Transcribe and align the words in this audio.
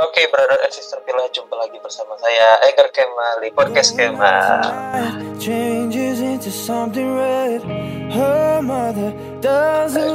Oke, 0.00 0.24
brother 0.32 0.56
and 0.64 0.72
sister 0.72 0.96
Pilih, 1.04 1.28
jumpa 1.28 1.52
lagi 1.60 1.76
bersama 1.76 2.16
saya 2.16 2.56
Eger 2.64 2.88
Kemal 2.88 3.36
di 3.44 3.52
podcast 3.52 3.92
Kemal. 3.92 4.64
Nah, 4.64 5.12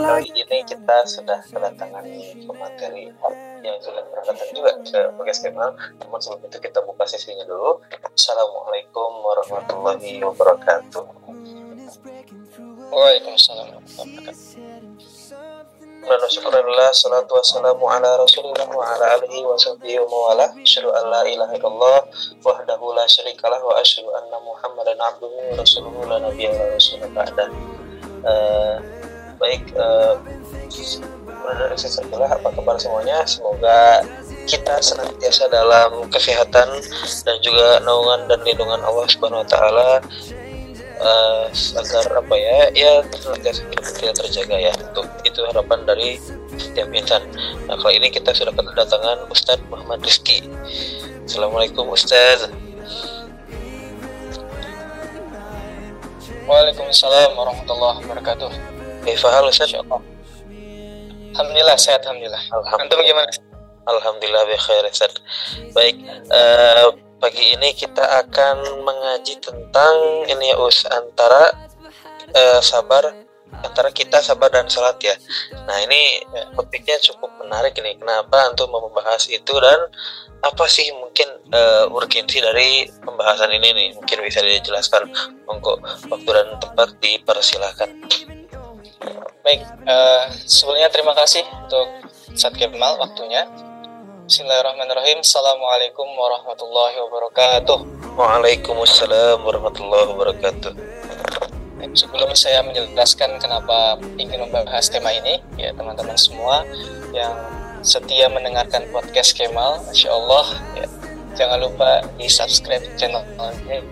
kali 0.09 0.29
ini 0.41 0.65
kita 0.65 1.05
sudah 1.05 1.37
kedatangan 1.53 2.01
pemateri 2.49 3.13
yang 3.61 3.77
sudah 3.77 4.01
pernah 4.09 4.25
datang 4.25 4.49
juga 4.57 4.73
ke 4.81 5.01
podcast 5.21 5.45
Kemal. 5.45 5.69
Namun 6.01 6.17
sebelum 6.17 6.41
itu 6.49 6.57
kita 6.65 6.81
buka 6.81 7.05
sesinya 7.05 7.45
dulu. 7.45 7.77
Assalamualaikum 8.09 9.21
warahmatullahi 9.21 10.17
wabarakatuh. 10.25 11.05
Waalaikumsalam 12.89 13.65
warahmatullahi 13.69 14.33
wabarakatuh. 14.33 14.84
Alhamdulillah, 16.05 16.29
syukurillah, 16.29 16.89
salatu 16.93 17.33
wassalamu 17.33 17.81
ala 17.89 18.21
rasulillah 18.21 18.69
wa 18.69 18.85
ala 18.93 19.17
alihi 19.17 19.41
wa 19.41 19.57
sahbihi 19.57 19.97
wa 20.05 20.37
mawala 20.37 20.53
Asyadu 20.53 20.93
an 20.93 21.09
la 21.09 21.25
ilaha 21.25 21.57
illallah 21.57 21.97
wahdahu 22.45 22.93
la 22.93 23.09
syarikalah 23.09 23.57
wa 23.57 23.73
asyadu 23.81 24.13
anna 24.13 24.37
muhammadan 24.37 25.01
abduhu 25.01 25.57
rasuluhu 25.57 26.05
la 26.05 26.21
nabiyya 26.21 26.53
wa 26.53 26.77
rasulullah 26.77 27.09
ba'dah 27.09 27.49
Eh, 28.21 28.75
Baik, 29.41 29.65
uh, 29.81 30.13
Brother 31.41 31.73
Alhamdulillah, 31.73 32.37
apa 32.37 32.53
kabar 32.53 32.77
semuanya? 32.77 33.25
Semoga 33.25 34.05
kita 34.45 34.77
senantiasa 34.85 35.49
dalam 35.49 36.05
kesehatan 36.13 36.69
dan 37.25 37.37
juga 37.41 37.81
naungan 37.81 38.29
dan 38.29 38.45
lindungan 38.45 38.77
Allah 38.85 39.09
Subhanahu 39.09 39.41
wa 39.41 39.49
taala 39.49 39.89
eh, 40.95 41.45
agar 41.75 42.05
apa 42.23 42.35
ya 42.35 42.59
ya 42.71 42.93
senantiasa 43.11 43.61
kita 43.71 44.11
terjaga 44.15 44.57
ya 44.57 44.73
untuk 44.79 45.07
itu 45.27 45.39
harapan 45.43 45.79
dari 45.83 46.19
setiap 46.55 46.89
insan. 46.95 47.23
Nah 47.67 47.75
kali 47.79 47.99
ini 47.99 48.07
kita 48.11 48.31
sudah 48.31 48.55
kedatangan 48.55 49.27
Ustadz 49.27 49.65
Muhammad 49.67 50.03
Rizki. 50.03 50.47
Assalamualaikum 51.27 51.89
Ustadz. 51.91 52.47
Waalaikumsalam 56.45 57.33
warahmatullahi 57.33 58.05
wabarakatuh. 58.05 58.51
Kifahal 59.03 59.49
Ustadz? 59.49 59.75
Alhamdulillah 61.35 61.75
sehat 61.75 62.05
alhamdulillah. 62.05 62.43
Antum 62.79 63.01
gimana? 63.03 63.27
Alhamdulillah 63.85 64.47
Ustadz. 64.87 65.19
Baik, 65.75 65.99
eh, 66.31 67.04
pagi 67.19 67.55
ini 67.55 67.71
kita 67.73 68.03
akan 68.25 68.83
mengaji 68.83 69.39
tentang 69.39 69.95
ini 70.29 70.51
ya 70.51 70.57
Us 70.59 70.83
antara 70.87 71.51
eh, 72.35 72.61
sabar 72.61 73.25
antara 73.63 73.89
kita 73.93 74.19
sabar 74.19 74.51
dan 74.51 74.67
salat 74.67 74.99
ya. 74.99 75.15
Nah 75.65 75.77
ini 75.85 76.25
eh, 76.35 76.47
topiknya 76.57 76.99
cukup 76.99 77.31
menarik 77.39 77.77
ini. 77.79 77.95
Kenapa 77.95 78.51
untuk 78.51 78.67
membahas 78.67 79.29
itu 79.31 79.53
dan 79.61 79.87
apa 80.43 80.65
sih 80.67 80.91
mungkin 80.91 81.29
eh, 81.53 81.85
urgensi 81.87 82.43
dari 82.43 82.89
pembahasan 83.05 83.53
ini 83.55 83.69
nih? 83.71 83.89
Mungkin 83.95 84.17
bisa 84.25 84.43
dijelaskan. 84.43 85.07
Monggo 85.47 85.79
waktu 86.11 86.29
dan 86.29 86.47
tempat 86.59 86.89
dipersilahkan. 86.99 87.89
Baik, 89.45 89.61
eh, 89.85 90.23
sebelumnya 90.49 90.89
terima 90.89 91.13
kasih 91.13 91.45
untuk 91.63 91.87
Kemal 92.35 92.99
waktunya. 92.99 93.47
Bismillahirrahmanirrahim. 94.25 95.21
Assalamualaikum 95.21 96.09
warahmatullahi 96.17 96.97
wabarakatuh. 96.97 97.77
Waalaikumsalam 98.17 99.37
warahmatullahi 99.45 100.05
wabarakatuh. 100.17 100.73
Sebelum 101.93 102.33
saya 102.33 102.65
menjelaskan 102.65 103.37
kenapa 103.37 104.01
ingin 104.17 104.49
membahas 104.49 104.89
tema 104.89 105.13
ini, 105.13 105.45
ya 105.61 105.77
teman-teman 105.77 106.17
semua 106.17 106.65
yang 107.13 107.37
setia 107.85 108.25
mendengarkan 108.25 108.89
podcast 108.89 109.37
Kemal, 109.37 109.85
Masya 109.85 110.09
Allah, 110.09 110.57
ya, 110.73 110.89
jangan 111.37 111.61
lupa 111.61 112.01
di 112.17 112.25
subscribe 112.25 112.81
channelnya, 112.97 113.85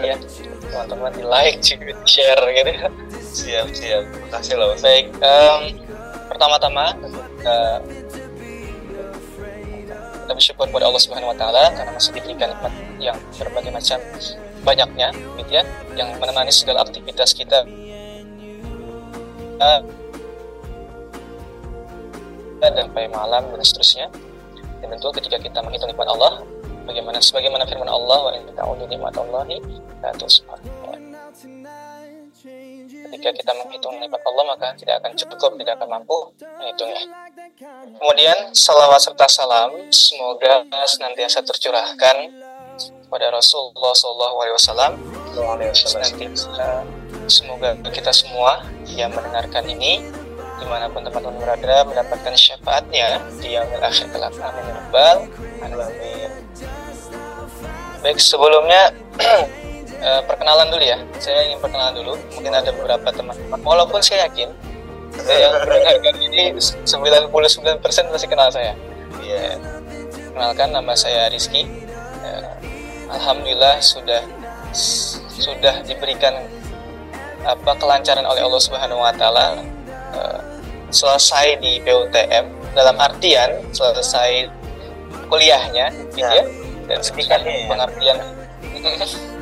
ya, 0.00 0.16
teman-teman 0.64 1.12
di 1.12 1.24
like, 1.28 1.60
juga 1.60 1.92
di 1.92 2.08
share 2.08 2.40
gitu. 2.56 2.72
Siap 3.20 3.68
siap. 3.68 4.02
Makasih 4.32 4.56
loh. 4.56 4.72
Ustadz. 4.72 4.88
Baik, 4.88 5.06
em, 5.20 5.60
pertama-tama 6.32 6.96
eh, 7.44 7.78
kita 10.26 10.34
bersyukur 10.34 10.66
kepada 10.66 10.90
Allah 10.90 10.98
Subhanahu 10.98 11.30
Wa 11.30 11.38
Taala 11.38 11.70
karena 11.70 11.90
masih 11.94 12.10
diberikan 12.10 12.50
nikmat 12.50 12.72
yang 12.98 13.14
berbagai 13.38 13.70
macam 13.70 13.98
banyaknya, 14.66 15.08
gitu 15.38 15.50
ya, 15.54 15.62
yang 15.94 16.10
menemani 16.18 16.50
segala 16.50 16.82
aktivitas 16.82 17.30
kita. 17.30 17.62
Eh, 19.56 19.80
dan 22.58 22.72
sampai 22.74 23.06
malam 23.06 23.46
dan 23.54 23.62
seterusnya. 23.62 24.10
Dan 24.82 24.98
tentu 24.98 25.14
ketika 25.14 25.38
kita 25.38 25.62
menghitung 25.62 25.94
nikmat 25.94 26.10
Allah, 26.10 26.42
bagaimana 26.90 27.22
sebagaimana 27.22 27.62
firman 27.62 27.86
Allah 27.86 28.18
wa 28.26 28.32
in 28.34 28.50
ta'udu 28.50 28.84
nikmatallahi 28.90 29.62
la 30.02 30.10
tuhsuha. 30.18 30.58
Ketika 33.06 33.30
kita 33.30 33.52
menghitung 33.54 33.94
nikmat 34.02 34.18
Allah 34.26 34.44
maka 34.50 34.74
tidak 34.74 34.98
akan 34.98 35.14
cukup, 35.14 35.54
tidak 35.62 35.78
akan 35.78 35.88
mampu 35.94 36.18
menghitungnya. 36.42 37.02
Kemudian 38.02 38.36
salawat 38.50 38.98
serta 38.98 39.30
salam 39.30 39.70
semoga 39.94 40.66
senantiasa 40.90 41.46
tercurahkan 41.46 42.34
pada 43.06 43.30
Rasulullah 43.30 43.94
SAW. 43.94 44.92
Senantiasa 45.70 46.82
semoga 47.30 47.78
kita 47.94 48.10
semua 48.10 48.66
yang 48.90 49.14
mendengarkan 49.14 49.64
ini 49.70 50.02
di 50.56 50.66
mana 50.66 50.88
pun 50.88 51.04
teman-teman 51.04 51.36
berada 51.36 51.84
mendapatkan 51.84 52.34
syafaatnya 52.34 53.20
di 53.38 53.54
yaumil 53.54 53.82
akhir 53.82 54.08
kelak. 54.10 54.34
Amin 54.40 54.64
ya 54.66 54.74
rabbal 54.82 55.16
alamin. 55.62 56.30
Baik 58.02 58.18
sebelumnya 58.18 58.90
eh, 60.06 60.22
perkenalan 60.22 60.70
dulu 60.70 60.84
ya. 60.86 60.98
Saya 61.18 61.50
ingin 61.50 61.58
perkenalan 61.58 61.94
dulu. 61.98 62.14
Mungkin 62.38 62.52
ada 62.54 62.70
beberapa 62.70 63.08
teman-teman. 63.10 63.58
Walaupun 63.60 63.98
saya 63.98 64.30
yakin 64.30 64.54
yang 65.26 65.52
mendengarkan 65.64 66.14
ini 66.22 66.54
99% 66.86 68.14
masih 68.14 68.28
kenal 68.30 68.48
saya. 68.52 68.78
Iya. 69.18 69.58
Kenalkan 70.32 70.70
nama 70.70 70.92
saya 70.94 71.26
Rizky. 71.26 71.66
Eh, 72.22 72.46
Alhamdulillah 73.10 73.82
sudah 73.82 74.22
sudah 75.36 75.80
diberikan 75.86 76.34
apa 77.46 77.72
kelancaran 77.78 78.26
oleh 78.26 78.42
Allah 78.42 78.58
Subhanahu 78.62 79.00
wa 79.00 79.14
taala 79.14 79.62
eh, 80.14 80.40
selesai 80.90 81.62
di 81.62 81.78
PUTM 81.80 82.74
dalam 82.74 82.96
artian 82.98 83.62
selesai 83.70 84.50
kuliahnya 85.30 85.94
gitu 86.12 86.26
ya 86.26 86.44
dan 86.86 86.98
sedikit 87.02 87.40
Iya. 87.42 87.66
pengabdian 87.70 88.16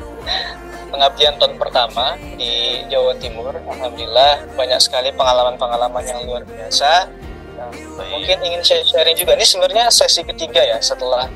pengabdian 0.89 1.35
tahun 1.35 1.59
pertama 1.59 2.15
di 2.39 2.85
Jawa 2.87 3.17
Timur 3.19 3.51
Alhamdulillah 3.51 4.47
banyak 4.55 4.79
sekali 4.79 5.11
pengalaman-pengalaman 5.11 6.03
yang 6.07 6.19
luar 6.23 6.43
biasa. 6.47 7.09
Nah, 7.55 7.71
mungkin 8.11 8.37
ingin 8.43 8.61
saya 8.63 8.83
sharing 8.83 9.15
juga 9.15 9.35
ini 9.35 9.47
sebenarnya 9.47 9.87
sesi 9.91 10.23
ketiga 10.23 10.63
ya 10.63 10.79
setelah 10.79 11.27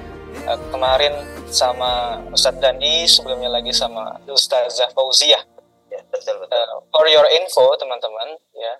uh, 0.48 0.60
kemarin 0.72 1.16
sama 1.50 2.22
Ustadz 2.32 2.60
Dandi 2.60 3.08
sebelumnya 3.08 3.50
lagi 3.50 3.72
sama 3.72 4.20
Ustazah 4.28 4.92
Fauziah 4.92 5.42
Ya, 5.90 6.06
betul 6.14 6.38
betul. 6.38 6.54
Uh, 6.54 6.80
for 6.94 7.06
your 7.10 7.26
info 7.34 7.74
teman-teman 7.82 8.38
ya. 8.54 8.74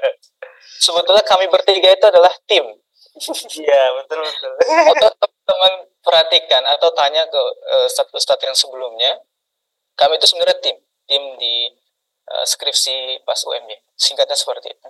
Sebetulnya 0.84 1.20
kami 1.28 1.46
bertiga 1.52 1.92
itu 1.92 2.06
adalah 2.08 2.32
tim. 2.48 2.64
Iya, 3.60 3.82
betul 4.00 4.24
betul. 4.24 4.52
atau 4.96 5.10
teman-teman 5.12 5.72
perhatikan 6.00 6.62
atau 6.64 6.88
tanya 6.96 7.28
ke 7.28 7.42
uh, 7.68 7.84
ustadz-ustadz 7.84 8.40
yang 8.48 8.56
sebelumnya 8.56 9.20
kami 10.00 10.16
itu 10.16 10.26
sebenarnya 10.32 10.58
tim 10.64 10.76
tim 11.04 11.22
di 11.36 11.68
uh, 12.32 12.46
skripsi 12.48 13.20
pas 13.28 13.36
UMY 13.44 13.76
singkatnya 14.00 14.34
seperti 14.38 14.72
itu. 14.72 14.88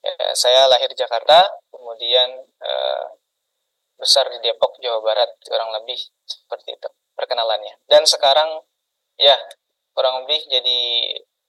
Ya, 0.00 0.32
saya 0.36 0.68
lahir 0.68 0.88
di 0.92 0.96
Jakarta 0.96 1.44
kemudian 1.72 2.44
uh, 2.60 3.04
besar 3.96 4.28
di 4.32 4.40
Depok 4.40 4.76
Jawa 4.80 5.00
Barat 5.00 5.28
kurang 5.44 5.72
lebih 5.80 5.96
seperti 6.24 6.76
itu 6.76 6.88
perkenalannya. 7.16 7.80
Dan 7.88 8.04
sekarang 8.04 8.64
ya 9.16 9.36
kurang 9.96 10.24
lebih 10.24 10.44
jadi 10.48 10.80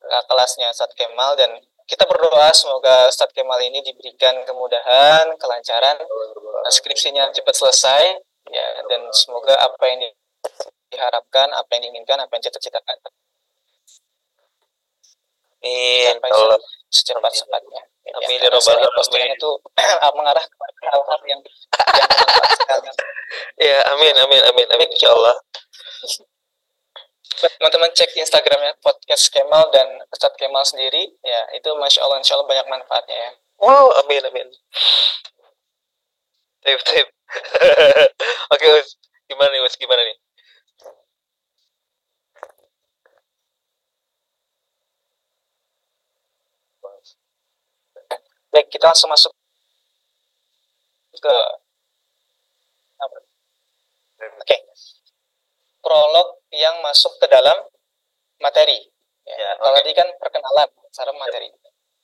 kakak 0.02 0.26
kelasnya 0.28 0.68
Ustadz 0.74 0.98
Kemal 0.98 1.40
dan 1.40 1.56
kita 1.88 2.04
berdoa 2.08 2.52
semoga 2.52 3.08
Ustadz 3.08 3.36
Kemal 3.36 3.60
ini 3.64 3.84
diberikan 3.84 4.44
kemudahan, 4.44 5.36
kelancaran, 5.40 6.00
skripsinya 6.72 7.32
cepat 7.32 7.56
selesai, 7.56 8.04
ya 8.52 8.68
dan 8.90 9.08
semoga 9.16 9.56
apa 9.56 9.84
yang 9.88 10.12
diharapkan, 10.92 11.48
apa 11.56 11.70
yang 11.80 11.90
diinginkan, 11.90 12.20
apa 12.20 12.32
yang 12.36 12.44
cita-citakan 12.44 12.98
Amin. 15.62 16.18
sampai 16.18 16.30
Allah. 16.34 16.60
secepat-cepatnya. 16.92 17.82
Ya, 18.02 18.14
Amin, 18.18 18.38
ya 18.42 18.50
Rabbal 18.50 18.66
saya 18.66 18.82
Alamin. 18.82 19.38
itu 19.38 19.50
mengarah 20.18 20.42
ke 20.50 20.56
hal-hal 20.90 21.22
yang 21.30 21.40
yang. 21.40 21.42
Ya, 23.56 23.80
amin, 23.96 24.12
amin, 24.12 24.42
amin, 24.44 24.68
amin. 24.76 24.90
Insya 24.92 25.16
Allah. 25.16 25.36
teman-teman 27.42 27.90
cek 27.96 28.12
Instagramnya 28.20 28.76
podcast 28.84 29.32
Kemal 29.32 29.72
dan 29.72 29.88
Ustadz 30.14 30.36
Kemal 30.38 30.62
sendiri 30.62 31.10
ya 31.26 31.42
itu 31.58 31.74
masya 31.80 32.06
Allah 32.06 32.22
insya 32.22 32.38
Allah 32.38 32.46
banyak 32.46 32.68
manfaatnya 32.70 33.18
ya 33.18 33.32
Wow, 33.62 33.94
amin, 34.04 34.26
amin. 34.26 34.48
Tip, 36.66 36.82
tip. 36.82 37.08
Oke, 38.54 38.66
Us. 38.74 38.98
Gimana 39.30 39.54
nih, 39.54 39.62
Us? 39.62 39.78
Gimana 39.78 40.02
nih? 40.02 40.18
Baik, 48.52 48.68
kita 48.68 48.92
langsung 48.92 49.08
masuk 49.08 49.32
ke 51.16 51.36
apa? 53.00 53.18
Oke. 54.42 54.58
Prolog 55.82 56.28
yang 56.52 56.84
masuk 56.84 57.16
ke 57.18 57.26
dalam 57.32 57.58
materi. 58.38 58.92
Ya, 59.24 59.36
Ya, 59.38 59.50
kalau 59.56 59.72
oke. 59.72 59.80
tadi 59.86 59.92
kan 59.96 60.08
perkenalan 60.20 60.70
secara 60.92 61.12
materi. 61.16 61.48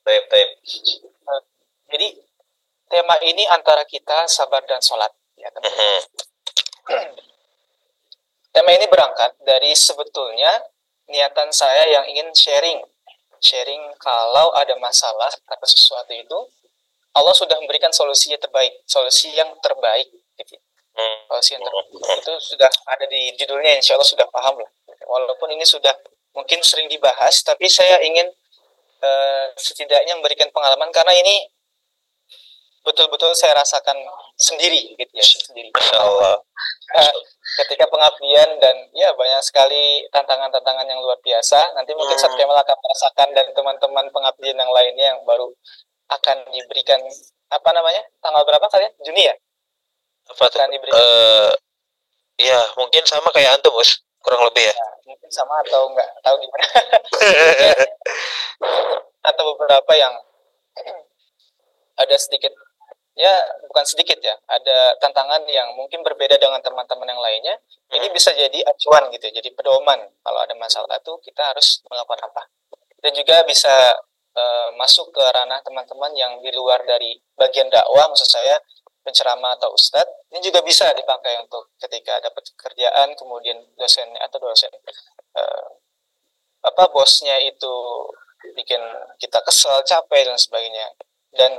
Taib, 0.06 0.24
taib. 0.32 0.50
Eh, 0.64 1.42
Jadi 1.92 2.08
tema 2.88 3.16
ini 3.26 3.44
antara 3.52 3.84
kita 3.84 4.28
sabar 4.32 4.64
dan 4.64 4.80
sholat. 4.80 5.12
Ya, 5.36 5.52
teman. 5.52 5.72
Tema 8.54 8.72
ini 8.74 8.86
berangkat 8.90 9.38
dari 9.44 9.76
sebetulnya 9.76 10.50
niatan 11.06 11.52
saya 11.52 11.86
yang 11.92 12.06
ingin 12.10 12.32
sharing. 12.34 12.82
Sharing 13.42 13.96
kalau 14.02 14.54
ada 14.58 14.74
masalah 14.78 15.30
atau 15.30 15.68
sesuatu 15.68 16.12
itu, 16.14 16.40
Allah 17.18 17.34
sudah 17.34 17.58
memberikan 17.58 17.90
solusi 17.90 18.34
yang 18.34 18.42
terbaik, 18.42 18.74
solusi 18.86 19.34
yang 19.34 19.50
terbaik. 19.62 20.10
Gitu. 20.38 20.56
Hmm. 20.98 21.18
Solusi 21.30 21.58
yang 21.58 21.64
terbaik 21.66 21.88
itu 22.22 22.34
sudah 22.54 22.70
ada 22.90 23.06
di 23.10 23.34
judulnya, 23.38 23.78
insya 23.78 23.98
Allah 23.98 24.10
sudah 24.10 24.28
paham 24.30 24.62
lah. 24.62 24.72
Walaupun 25.08 25.54
ini 25.54 25.66
sudah 25.66 25.94
mungkin 26.38 26.62
sering 26.62 26.86
dibahas, 26.90 27.42
tapi 27.42 27.66
saya 27.66 27.98
ingin 28.06 28.30
eh, 29.02 29.46
setidaknya 29.58 30.18
memberikan 30.18 30.50
pengalaman 30.54 30.94
karena 30.94 31.14
ini 31.18 31.50
betul-betul 32.88 33.36
saya 33.36 33.52
rasakan 33.60 34.00
sendiri 34.40 34.96
gitu 34.96 35.12
ya 35.12 35.26
sendiri 35.26 35.70
Masya 35.76 35.98
Allah. 36.00 36.40
Eh, 36.96 37.14
ketika 37.58 37.86
pengabdian 37.88 38.62
dan 38.62 38.76
ya 38.94 39.10
banyak 39.14 39.42
sekali 39.42 40.06
tantangan-tantangan 40.10 40.86
yang 40.86 41.02
luar 41.02 41.18
biasa 41.20 41.74
nanti 41.74 41.92
mungkin 41.94 42.14
Hmm. 42.14 42.24
Sat 42.24 42.34
Kemal 42.34 42.54
akan 42.56 42.78
merasakan 42.78 43.30
dan 43.34 43.48
teman-teman 43.52 44.06
pengabdian 44.10 44.56
yang 44.56 44.70
lainnya 44.70 45.06
yang 45.12 45.20
baru 45.24 45.50
akan 46.08 46.38
diberikan 46.50 47.02
apa 47.48 47.70
namanya 47.72 48.04
tanggal 48.20 48.44
berapa 48.44 48.68
kalian 48.68 48.94
Juni 49.02 49.26
ya 49.26 49.36
Apa 50.30 50.48
tuh? 50.48 50.60
akan 50.60 50.70
diberikan 50.70 51.00
Eh, 51.00 51.52
ya, 52.46 52.60
mungkin 52.76 53.02
sama 53.04 53.32
kayak 53.32 53.58
antum, 53.58 53.74
Us. 53.76 54.04
Kurang 54.20 54.44
lebih 54.46 54.68
ya. 54.68 54.76
mungkin 55.04 55.30
sama 55.32 55.56
atau 55.64 55.88
enggak 55.88 56.10
tahu 56.20 56.36
gimana 56.38 56.68
atau 59.24 59.44
beberapa 59.56 59.92
yang 59.96 60.14
ada 62.02 62.16
sedikit 62.20 62.52
ya 63.18 63.34
bukan 63.68 63.84
sedikit 63.84 64.22
ya. 64.22 64.38
Ada 64.46 65.02
tantangan 65.02 65.44
yang 65.50 65.74
mungkin 65.74 66.06
berbeda 66.06 66.38
dengan 66.38 66.62
teman-teman 66.62 67.10
yang 67.10 67.22
lainnya. 67.22 67.56
Ini 67.90 68.08
Hmm. 68.08 68.16
bisa 68.16 68.32
jadi 68.38 68.60
acuan 68.64 69.10
gitu 69.12 69.26
jadi 69.34 69.50
pedoman. 69.58 70.00
Kalau 70.22 70.40
ada 70.46 70.54
masalah 70.56 71.02
itu 71.02 71.14
kita 71.26 71.42
harus 71.54 71.82
melakukan 71.90 72.30
apa. 72.30 72.44
Dan 73.02 73.12
juga 73.18 73.42
bisa 73.50 73.74
eh, 74.38 74.70
masuk 74.78 75.10
ke 75.10 75.24
ranah 75.34 75.66
teman-teman 75.66 76.14
yang 76.14 76.38
di 76.46 76.54
luar 76.54 76.78
dari 76.86 77.18
bagian 77.34 77.74
dakwah 77.74 78.06
maksud 78.06 78.30
saya 78.30 78.54
penceramah 79.02 79.58
atau 79.58 79.74
ustadz. 79.74 80.30
Ini 80.30 80.40
juga 80.46 80.62
bisa 80.62 80.94
dipakai 80.94 81.42
untuk 81.42 81.74
ketika 81.82 82.22
dapat 82.22 82.46
pekerjaan 82.54 83.18
kemudian 83.18 83.58
dosennya 83.74 84.22
atau 84.22 84.38
dosen 84.38 84.70
eh, 85.34 85.68
apa 86.62 86.84
bosnya 86.94 87.34
itu 87.42 87.74
bikin 88.54 88.82
kita 89.18 89.42
kesel 89.42 89.82
capek 89.88 90.30
dan 90.30 90.38
sebagainya. 90.38 90.88
Dan 91.34 91.52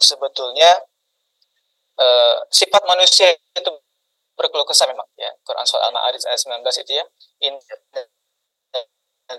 sebetulnya 0.00 0.68
eh, 1.98 2.36
sifat 2.50 2.82
manusia 2.86 3.34
itu 3.34 3.70
berkeluh 4.38 4.66
kesah 4.66 4.86
memang 4.86 5.06
ya. 5.18 5.30
Quran 5.42 5.66
surah 5.66 5.90
Al-Ma'arij 5.90 6.22
ayat 6.30 6.38
19 6.38 6.62
itu 6.86 6.92
ya. 6.94 7.04
In 7.42 7.54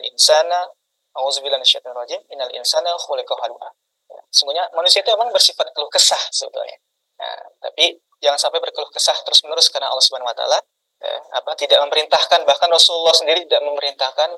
insana 0.06 0.70
auzubillahi 1.18 1.58
minasyaitonir 1.64 1.98
rajim 1.98 2.22
innal 2.30 2.52
insana 2.54 2.94
khuliqa 3.00 3.34
halu'a. 3.42 3.70
Ya, 4.10 4.22
sesungguhnya 4.30 4.64
manusia 4.76 5.02
itu 5.02 5.10
memang 5.16 5.34
bersifat 5.34 5.72
keluh 5.74 5.90
kesah 5.90 6.20
sebetulnya. 6.30 6.78
Nah, 7.18 7.40
tapi 7.64 7.98
jangan 8.22 8.38
sampai 8.38 8.60
berkeluh 8.62 8.92
kesah 8.94 9.16
terus 9.26 9.42
menerus 9.48 9.72
karena 9.72 9.90
Allah 9.90 10.04
Subhanahu 10.04 10.30
wa 10.30 10.36
taala 10.38 10.60
ya, 11.00 11.16
apa 11.40 11.52
tidak 11.56 11.80
memerintahkan 11.88 12.44
bahkan 12.44 12.70
Rasulullah 12.70 13.16
sendiri 13.16 13.48
tidak 13.48 13.64
memerintahkan 13.64 14.30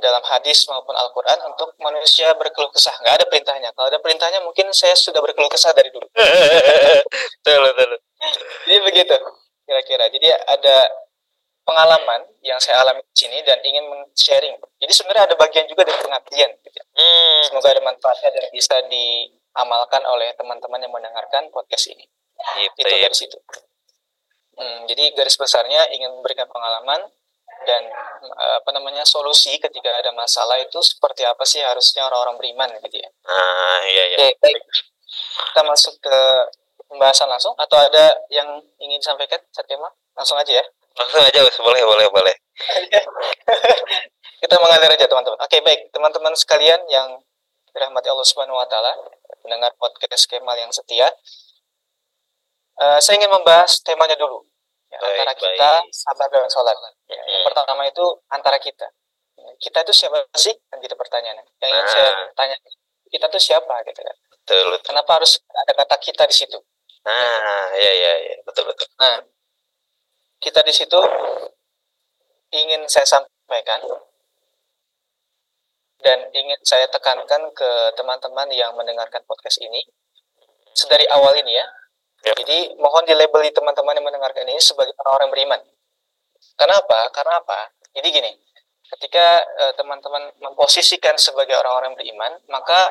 dalam 0.00 0.24
hadis 0.24 0.64
maupun 0.72 0.96
Al-Quran 0.96 1.36
untuk 1.52 1.76
manusia 1.84 2.32
berkeluh 2.32 2.72
kesah 2.72 2.96
nggak 3.04 3.20
ada 3.20 3.26
perintahnya 3.28 3.70
kalau 3.76 3.92
ada 3.92 4.00
perintahnya 4.00 4.40
mungkin 4.40 4.72
saya 4.72 4.96
sudah 4.96 5.20
berkeluh 5.20 5.52
kesah 5.52 5.72
dari 5.76 5.92
dulu 5.92 6.08
betul, 7.44 7.60
betul. 7.76 8.00
jadi 8.64 8.78
begitu 8.80 9.16
kira-kira 9.68 10.08
jadi 10.08 10.32
ada 10.48 10.76
pengalaman 11.66 12.24
yang 12.40 12.56
saya 12.56 12.80
alami 12.80 13.04
di 13.04 13.16
sini 13.20 13.44
dan 13.44 13.60
ingin 13.60 13.84
men-sharing 13.84 14.56
jadi 14.80 14.92
sebenarnya 14.96 15.24
ada 15.28 15.36
bagian 15.36 15.68
juga 15.68 15.84
dari 15.84 15.98
pengabdian 16.00 16.50
gitu 16.64 16.76
ya. 16.80 16.84
Hmm. 16.96 17.40
semoga 17.52 17.68
ada 17.76 17.82
manfaatnya 17.84 18.30
dan 18.32 18.44
bisa 18.48 18.76
diamalkan 18.88 20.02
oleh 20.08 20.32
teman-teman 20.40 20.80
yang 20.80 20.92
mendengarkan 20.94 21.52
podcast 21.52 21.92
ini 21.92 22.08
Taib, 22.36 22.72
itu 22.72 22.80
taib. 22.80 23.02
dari 23.12 23.16
situ 23.16 23.38
Hmm, 24.56 24.88
jadi 24.88 25.12
garis 25.12 25.36
besarnya 25.36 25.84
ingin 25.92 26.16
memberikan 26.16 26.48
pengalaman 26.48 27.04
dan 27.64 27.82
eh, 28.26 28.54
apa 28.60 28.70
namanya 28.76 29.06
solusi 29.08 29.56
ketika 29.56 29.88
ada 29.96 30.12
masalah 30.12 30.60
itu 30.60 30.76
seperti 30.84 31.24
apa 31.24 31.42
sih 31.48 31.64
harusnya 31.64 32.04
orang-orang 32.04 32.36
beriman 32.36 32.68
gitu 32.84 33.00
ya 33.00 33.08
Ah, 33.24 33.80
iya, 33.88 34.04
iya. 34.12 34.16
Oke, 34.20 34.28
baik. 34.42 34.60
Kita 35.52 35.62
masuk 35.64 35.94
ke 36.02 36.18
pembahasan 36.86 37.26
langsung 37.26 37.56
atau 37.56 37.76
ada 37.80 38.14
yang 38.28 38.46
ingin 38.78 39.00
disampaikan, 39.00 39.40
Satkema? 39.50 39.88
Langsung 40.14 40.36
aja 40.36 40.52
ya. 40.60 40.64
Langsung 40.96 41.22
aja. 41.24 41.40
Boleh, 41.60 41.82
boleh, 41.82 42.06
boleh. 42.12 42.34
Kita 44.42 44.54
mengalir 44.60 44.92
aja, 44.92 45.06
teman-teman. 45.08 45.40
Oke, 45.40 45.58
baik. 45.64 45.90
Teman-teman 45.90 46.32
sekalian 46.36 46.80
yang 46.92 47.20
dirahmati 47.72 48.08
Allah 48.08 48.24
Subhanahu 48.24 48.56
wa 48.56 48.68
taala, 48.68 48.92
mendengar 49.44 49.72
podcast 49.76 50.24
Kemal 50.28 50.56
yang 50.56 50.72
setia. 50.72 51.08
eh, 52.76 52.98
saya 53.00 53.16
ingin 53.16 53.32
membahas 53.32 53.80
temanya 53.80 54.16
dulu. 54.20 54.44
Ya, 54.96 55.02
Baik, 55.02 55.18
antara 55.20 55.34
kita 55.36 55.70
baik. 55.84 55.92
sabar 55.92 56.28
dan 56.32 56.48
sholat. 56.48 56.76
Ya, 57.04 57.20
yang 57.20 57.42
Hmm. 57.42 57.46
pertama 57.46 57.82
itu 57.84 58.04
antara 58.28 58.56
kita. 58.56 58.88
Kita 59.60 59.84
itu 59.84 59.92
siapa 59.92 60.24
sih? 60.32 60.56
Kan 60.72 60.80
gitu 60.80 60.96
pertanyaannya. 60.96 61.44
Yang 61.60 61.70
ingin 61.70 61.84
Nah. 61.84 61.92
saya 61.92 62.08
tanya, 62.32 62.56
kita 63.06 63.28
itu 63.28 63.38
siapa 63.42 63.74
gitu 63.84 64.00
kan? 64.00 64.16
Betul, 64.32 64.64
betul. 64.72 64.84
Kenapa 64.88 65.10
harus 65.20 65.36
ada 65.52 65.72
kata 65.74 65.96
kita 66.00 66.24
di 66.24 66.32
situ? 66.32 66.56
Nah, 67.04 67.76
iya, 67.76 67.92
iya, 67.92 68.12
iya. 68.24 68.36
Betul, 68.42 68.64
betul. 68.66 68.88
Nah, 68.96 69.20
kita 70.40 70.64
di 70.64 70.72
situ 70.72 70.96
ingin 72.50 72.88
saya 72.88 73.04
sampaikan 73.04 73.84
dan 75.98 76.18
ingin 76.32 76.58
saya 76.62 76.86
tekankan 76.88 77.50
ke 77.52 77.70
teman-teman 77.94 78.48
yang 78.50 78.72
mendengarkan 78.72 79.20
podcast 79.26 79.58
ini 79.58 79.82
sedari 80.72 81.04
awal 81.08 81.34
ini 81.34 81.56
ya. 81.56 81.66
Ya. 82.26 82.34
Jadi 82.34 82.74
mohon 82.82 83.06
dilabeli 83.06 83.54
teman-teman 83.54 83.94
yang 83.94 84.06
mendengarkan 84.06 84.42
ini 84.50 84.58
sebagai 84.58 84.98
orang-orang 85.06 85.30
beriman. 85.30 85.60
Kenapa? 86.58 87.06
Karena 87.14 87.38
apa? 87.38 87.70
Jadi 87.94 88.08
gini, 88.10 88.32
ketika 88.98 89.46
eh, 89.62 89.72
teman-teman 89.78 90.34
memposisikan 90.42 91.14
sebagai 91.14 91.54
orang-orang 91.54 91.94
beriman, 91.94 92.34
maka 92.50 92.90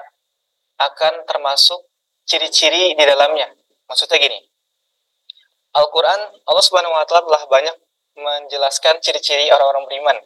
akan 0.80 1.27
termasuk 1.27 1.84
ciri-ciri 2.24 2.96
di 2.96 3.04
dalamnya. 3.04 3.51
Maksudnya 3.92 4.18
gini, 4.18 4.39
Al-Quran, 5.75 6.20
Allah 6.48 6.63
Subhanahu 6.63 6.96
wa 6.96 7.04
Ta'ala 7.04 7.27
telah 7.27 7.44
banyak 7.51 7.75
menjelaskan 8.15 9.04
ciri-ciri 9.04 9.51
orang-orang 9.51 9.84
beriman 9.84 10.18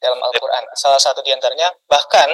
dalam 0.00 0.16
Al-Quran. 0.16 0.64
Salah 0.72 0.96
satu 0.96 1.20
di 1.20 1.30
antaranya, 1.36 1.68
bahkan 1.84 2.28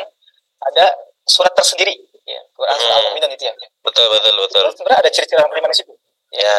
ada 0.62 0.86
surat 1.26 1.50
tersendiri, 1.58 2.05
ya, 2.26 2.40
Quran 2.52 2.75
surah 2.75 2.90
Hmm. 2.90 3.00
Al-Mu'minun 3.06 3.30
itu 3.33 3.45
ya. 3.47 3.54
Betul, 3.80 4.06
betul, 4.11 4.35
betul. 4.42 4.61
Terus 4.66 4.75
sebenarnya 4.76 4.99
ada 5.06 5.11
ciri-ciri 5.11 5.38
orang 5.38 5.50
beriman 5.54 5.71
di 5.71 5.78
situ. 5.78 5.95
Ya. 6.35 6.59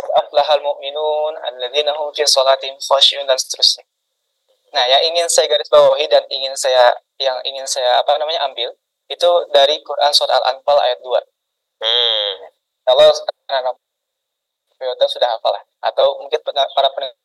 Aflahal 0.00 0.64
mu'minun, 0.64 1.36
alladzina 1.44 1.92
hum 1.92 2.08
fi 2.16 2.24
salatihim 2.24 2.80
khashi'un 2.80 3.28
dan 3.28 3.36
seterusnya. 3.36 3.84
Nah, 4.72 4.84
yang 4.86 5.02
ingin 5.12 5.28
saya 5.28 5.50
garis 5.50 5.68
bawahi 5.68 6.08
dan 6.08 6.24
ingin 6.30 6.56
saya 6.56 6.94
yang 7.20 7.36
ingin 7.44 7.66
saya 7.68 8.00
apa 8.00 8.16
namanya 8.16 8.46
ambil 8.48 8.72
itu 9.10 9.30
dari 9.50 9.82
Quran 9.82 10.14
surah 10.14 10.40
Al-Anfal 10.40 10.78
ayat 10.78 11.02
2. 11.02 11.10
Hmm. 11.84 12.32
Kalau 12.86 13.12
anak 13.50 13.76
Toyota 14.80 15.04
sudah 15.04 15.28
hafal 15.36 15.52
lah. 15.52 15.64
Atau 15.84 16.16
mungkin 16.24 16.40
para 16.46 16.88
pendengar 16.96 17.18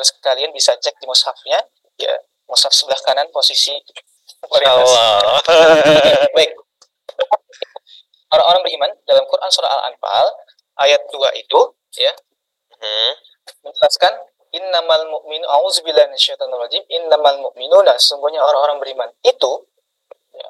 sekalian 0.00 0.48
bisa 0.56 0.72
cek 0.80 0.96
di 0.96 1.04
mushafnya, 1.04 1.60
ya 2.00 2.16
mushaf 2.48 2.72
sebelah 2.72 2.96
kanan 3.04 3.28
posisi 3.28 3.76
Baik. 6.34 6.50
Orang-orang 8.34 8.62
beriman 8.66 8.90
dalam 9.06 9.24
Quran 9.30 9.50
surah 9.50 9.70
Al-Anfal 9.70 10.26
ayat 10.82 11.00
2 11.06 11.30
itu 11.38 11.60
ya 11.94 12.10
Hmm. 12.74 13.12
menjelaskan 13.62 14.12
innamal 14.50 15.06
mu'minu 15.08 15.46
auzubillahi 15.46 16.10
minasyaitonir 16.10 16.58
rajim 16.58 16.82
innamal 16.90 17.38
mu'minuna 17.48 17.94
sesungguhnya 17.96 18.42
orang-orang 18.42 18.82
beriman 18.82 19.08
itu 19.22 19.52
ya, 20.34 20.48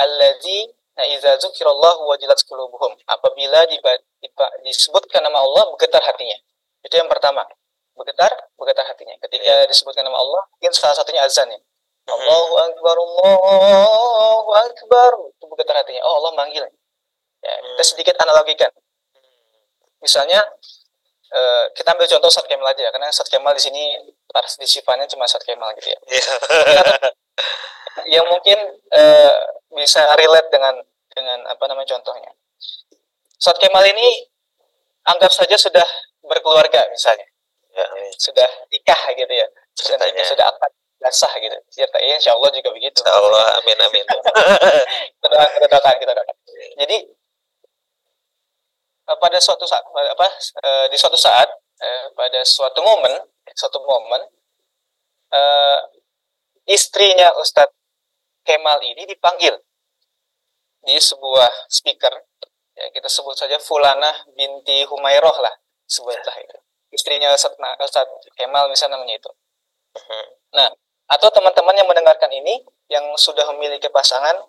alladzi 0.00 0.72
na 0.96 1.04
idza 1.06 1.36
dzukirallahu 1.38 2.08
wajilat 2.08 2.40
qulubuhum 2.48 2.96
apabila 3.06 3.68
diba- 3.68 4.02
disebutkan 4.64 5.20
nama 5.22 5.44
Allah 5.44 5.68
bergetar 5.76 6.00
hatinya. 6.02 6.38
Itu 6.80 6.96
yang 6.96 7.06
pertama. 7.12 7.44
Bergetar, 7.94 8.30
bergetar 8.58 8.86
hatinya. 8.88 9.14
Ketika 9.22 9.44
Iya. 9.44 9.68
disebutkan 9.70 10.02
nama 10.02 10.18
Allah, 10.18 10.42
mungkin 10.56 10.72
salah 10.74 10.96
satunya 10.96 11.22
azan 11.22 11.52
ya. 11.52 11.60
Allahu 12.04 12.54
Akbar, 12.60 12.96
Allahu 12.96 14.50
Akbar. 14.52 15.12
Itu 15.32 15.44
bergetar 15.48 15.76
hatinya. 15.80 16.02
Oh 16.04 16.20
Allah 16.20 16.32
manggil. 16.36 16.64
Ya, 17.40 17.54
kita 17.54 17.82
Hmm. 17.82 17.88
sedikit 17.88 18.16
analogikan. 18.20 18.72
Misalnya, 20.00 20.40
eh, 21.30 21.64
kita 21.72 21.92
ambil 21.92 22.04
contoh 22.04 22.28
Ustadz 22.28 22.48
Kemal 22.48 22.68
aja, 22.68 22.88
karena 22.88 23.08
Ustadz 23.08 23.32
Kemal 23.32 23.56
di 23.56 23.62
sini 23.62 23.82
partisipannya 24.28 25.08
cuma 25.08 25.24
Ustadz 25.24 25.44
Kemal 25.44 25.72
gitu 25.76 25.88
ya. 25.88 25.98
Iya. 26.08 26.24
Yang 28.20 28.26
mungkin 28.28 28.58
eh, 28.90 29.32
bisa 29.72 30.04
relate 30.14 30.48
dengan 30.52 30.74
dengan 31.08 31.38
apa 31.46 31.64
namanya 31.68 31.96
contohnya. 31.96 32.32
Ustadz 33.36 33.60
Kemal 33.60 33.84
ini 33.88 34.28
anggap 35.04 35.32
saja 35.32 35.56
sudah 35.56 35.84
berkeluarga 36.22 36.84
misalnya, 36.88 37.28
Ya, 37.74 37.84
amin. 37.92 38.08
sudah 38.16 38.48
nikah 38.72 39.02
gitu 39.12 39.28
ya, 39.28 39.46
sudah 39.76 40.00
Ceritanya. 40.00 40.12
nikah, 40.16 40.28
sudah 40.32 40.46
akad 40.48 40.72
sudah 41.04 41.28
sah 41.28 41.34
gitu. 41.36 41.52
Ceritanya 41.68 42.16
insya 42.16 42.32
Allah 42.32 42.48
juga 42.48 42.72
begitu. 42.72 42.96
Insya 42.96 43.12
Allah, 43.12 43.60
amin 43.60 43.76
amin. 43.76 44.04
kita 45.20 45.26
doakan, 45.28 45.48
kita 45.52 45.66
doakan, 45.68 45.94
kita 46.00 46.12
doakan. 46.16 46.36
Jadi 46.80 46.96
eh, 49.12 49.18
pada 49.20 49.38
suatu 49.44 49.68
saat 49.68 49.84
apa 49.84 50.28
eh, 50.64 50.86
di 50.88 50.96
suatu 50.96 51.18
saat 51.20 51.48
eh, 51.84 52.08
pada 52.16 52.40
suatu 52.40 52.80
momen 52.80 53.12
suatu 53.52 53.84
momen 53.84 54.22
istrinya 56.64 57.34
Ustadz 57.36 57.74
Kemal 58.46 58.80
ini 58.80 59.04
dipanggil 59.04 59.52
di 60.84 60.96
sebuah 60.96 61.68
speaker 61.68 62.12
ya 62.76 62.86
kita 62.94 63.10
sebut 63.10 63.36
saja 63.36 63.58
Fulana 63.60 64.14
binti 64.32 64.86
Humairoh 64.86 65.36
lah 65.42 65.54
sebutlah 65.84 66.38
itu 66.38 66.58
istrinya 66.94 67.34
Ustadz, 67.34 67.58
Ustadz 67.58 68.30
Kemal 68.38 68.70
misalnya 68.70 68.96
namanya 68.96 69.18
itu 69.20 69.30
Nah, 70.54 70.70
atau 71.04 71.28
teman-teman 71.28 71.74
yang 71.76 71.88
mendengarkan 71.88 72.30
ini 72.32 72.64
yang 72.88 73.04
sudah 73.16 73.44
memiliki 73.52 73.88
pasangan, 73.92 74.44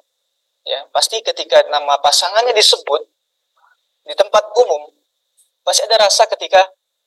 ya 0.63 0.87
pasti 0.91 1.19
ketika 1.19 1.67
nama 1.67 1.99
pasangannya 1.99 2.55
disebut 2.55 3.01
di 4.05 4.13
tempat 4.15 4.43
umum, 4.55 4.91
pasti 5.65 5.83
ada 5.83 6.07
rasa 6.07 6.29
ketika 6.31 6.61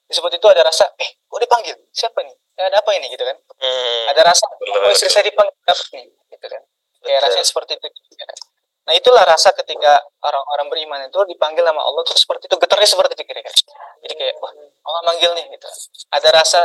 disebut 0.09 0.41
itu 0.41 0.47
ada 0.49 0.65
rasa, 0.65 0.89
eh 0.97 1.21
kok 1.25 1.41
dipanggil? 1.41 1.77
Siapa 1.93 2.21
nih? 2.25 2.37
Ya, 2.59 2.73
ada 2.73 2.83
apa 2.83 2.91
ini 2.97 3.13
gitu 3.13 3.23
kan? 3.23 3.37
Hmm. 3.61 4.05
Ada 4.11 4.35
rasa, 4.35 4.45
oh 4.51 4.91
istri 4.91 5.13
saya 5.13 5.25
dipanggil 5.29 5.55
apa 5.69 5.85
nih? 5.95 6.07
Gitu 6.33 6.47
kan? 6.49 6.63
Kayak 7.05 7.21
rasanya 7.29 7.47
seperti 7.47 7.73
itu. 7.79 7.87
kan? 8.19 8.39
Nah 8.89 8.97
itulah 8.97 9.21
rasa 9.29 9.53
ketika 9.53 10.01
orang-orang 10.25 10.67
beriman 10.73 11.01
itu 11.05 11.21
dipanggil 11.29 11.61
nama 11.61 11.85
Allah 11.85 12.01
tuh 12.09 12.17
seperti 12.17 12.49
itu 12.49 12.57
getarnya 12.57 12.89
seperti 12.89 13.21
itu 13.21 13.25
kira-kira. 13.29 13.53
Jadi 14.01 14.15
kayak 14.17 14.35
wah 14.41 14.53
Allah 14.89 15.03
manggil 15.05 15.31
nih 15.37 15.45
gitu. 15.53 15.69
Ada 16.09 16.29
rasa 16.33 16.61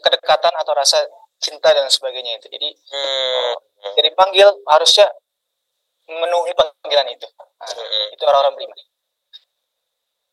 kedekatan 0.00 0.52
atau 0.64 0.72
rasa 0.72 1.04
cinta 1.38 1.70
dan 1.74 1.86
sebagainya 1.90 2.38
itu. 2.38 2.46
Jadi 2.50 2.68
Hmm. 2.90 3.54
jadi 3.96 4.10
panggil 4.14 4.48
harusnya 4.66 5.06
memenuhi 6.08 6.52
panggilan 6.54 7.08
itu. 7.14 7.26
Nah, 7.38 7.68
Hmm. 7.70 8.06
itu 8.14 8.22
orang-orang 8.26 8.54
beriman 8.58 8.78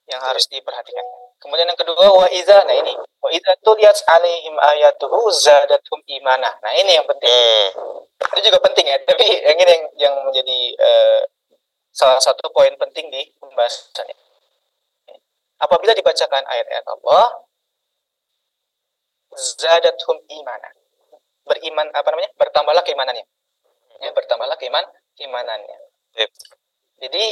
yang 0.06 0.22
harus 0.22 0.46
diperhatikan. 0.50 1.06
Kemudian 1.42 1.66
yang 1.70 1.78
kedua 1.78 2.06
wa 2.10 2.28
idza 2.30 2.62
nah 2.66 2.74
ini 2.74 2.94
wa 2.98 3.30
idza 3.30 3.54
tuliyat 3.66 3.98
alaihim 4.06 4.56
ayatuhu 4.58 5.30
zadatum 5.34 6.02
imana. 6.10 6.58
Nah 6.62 6.74
ini 6.74 6.98
yang 6.98 7.06
penting. 7.06 7.74
Hmm. 7.74 8.02
Itu 8.38 8.50
juga 8.50 8.60
penting 8.66 8.86
ya, 8.90 8.98
tapi 9.06 9.26
yang 9.30 9.58
ini 9.58 9.72
yang 9.72 9.84
yang 9.98 10.14
menjadi 10.26 10.58
eh, 10.78 11.22
salah 11.96 12.20
satu 12.20 12.52
poin 12.52 12.74
penting 12.76 13.08
di 13.08 13.22
pembahasan 13.40 14.06
ini. 14.10 14.24
Apabila 15.62 15.96
dibacakan 15.96 16.44
ayat-ayat 16.44 16.86
Allah 16.86 17.46
zadatum 19.36 20.20
imana. 20.32 20.75
Beriman 21.46 21.88
apa 21.94 22.08
namanya? 22.12 22.32
Bertambahlah 22.36 22.84
keimanannya. 22.84 23.26
Ya, 24.02 24.12
bertambahlah 24.12 24.58
keiman 24.60 24.84
keimanannya. 25.16 25.78
Yep. 26.20 26.32
Jadi 27.06 27.26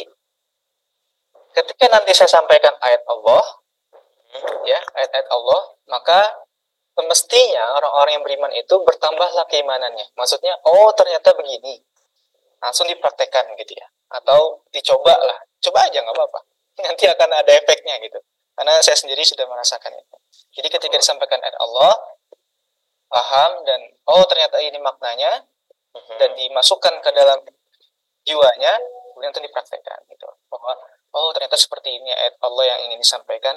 ketika 1.53 1.85
nanti 1.91 2.11
saya 2.15 2.29
sampaikan 2.29 2.73
ayat 2.81 3.03
Allah, 3.07 3.43
ya 4.65 4.79
ayat-ayat 4.97 5.29
Allah, 5.29 5.61
maka 5.87 6.19
semestinya 6.93 7.77
orang-orang 7.77 8.21
yang 8.21 8.23
beriman 8.25 8.51
itu 8.53 8.75
bertambahlah 8.85 9.45
keimanannya. 9.49 10.13
Maksudnya, 10.17 10.57
oh 10.65 10.93
ternyata 10.93 11.33
begini, 11.33 11.81
langsung 12.61 12.85
dipraktekkan 12.89 13.53
gitu 13.59 13.73
ya, 13.77 13.87
atau 14.13 14.65
dicoba 14.69 15.13
lah, 15.13 15.37
coba 15.61 15.89
aja 15.89 15.99
nggak 16.01 16.15
apa-apa. 16.15 16.39
Nanti 16.85 17.05
akan 17.09 17.29
ada 17.33 17.51
efeknya 17.53 17.97
gitu. 18.01 18.19
Karena 18.53 18.77
saya 18.85 18.93
sendiri 18.93 19.25
sudah 19.25 19.49
merasakan 19.49 19.97
itu. 19.97 20.17
Jadi 20.61 20.67
ketika 20.69 20.95
disampaikan 21.01 21.41
ayat 21.41 21.57
Allah, 21.57 21.97
paham 23.11 23.51
dan 23.67 23.79
oh 24.09 24.23
ternyata 24.25 24.57
ini 24.59 24.79
maknanya 24.81 25.45
dan 26.17 26.31
dimasukkan 26.33 27.01
ke 27.03 27.09
dalam 27.13 27.39
jiwanya 28.25 28.73
kemudian 29.13 29.29
itu 29.29 29.41
dipraktekkan 29.45 29.99
gitu 30.09 30.25
bahwa 30.49 30.73
oh 31.13 31.29
ternyata 31.35 31.53
seperti 31.53 31.93
ini 31.93 32.09
ayat 32.09 32.33
Allah 32.41 32.63
yang 32.73 32.79
ingin 32.89 32.99
disampaikan 33.01 33.53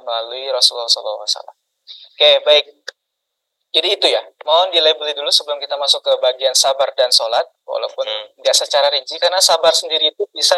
melalui 0.00 0.48
Rasulullah 0.48 0.88
SAW. 0.88 1.26
Oke 2.16 2.30
baik. 2.46 2.64
Jadi 3.72 3.88
itu 3.98 4.06
ya. 4.08 4.20
Mohon 4.44 4.68
dilabeli 4.72 5.12
dulu 5.16 5.32
sebelum 5.32 5.56
kita 5.56 5.76
masuk 5.80 6.04
ke 6.04 6.12
bagian 6.20 6.52
sabar 6.52 6.92
dan 6.92 7.08
sholat, 7.08 7.44
walaupun 7.64 8.04
Hmm. 8.04 8.28
nggak 8.40 8.52
secara 8.56 8.92
rinci 8.92 9.16
karena 9.16 9.40
sabar 9.40 9.72
sendiri 9.72 10.12
itu 10.12 10.24
bisa 10.32 10.56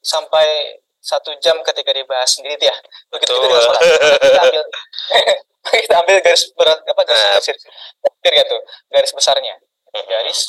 sampai 0.00 0.76
satu 1.00 1.32
jam 1.40 1.56
ketika 1.64 1.92
dibahas 1.92 2.28
sendiri 2.36 2.60
ya. 2.60 2.76
Begitu 3.08 3.32
juga 3.32 3.48
Betul. 3.48 3.64
sholat. 3.64 3.82
Kita 4.20 4.40
ambil 4.44 4.64
kita 5.84 5.94
ambil 6.00 6.18
garis 6.24 6.42
berat 6.56 6.78
apa 6.84 7.02
garis 7.04 7.46
Nah. 7.50 7.56
garis, 7.56 8.16
garis, 8.24 8.44
tuh, 8.48 8.62
garis 8.92 9.12
besarnya 9.16 9.54
Hmm. 9.90 10.06
garis 10.06 10.40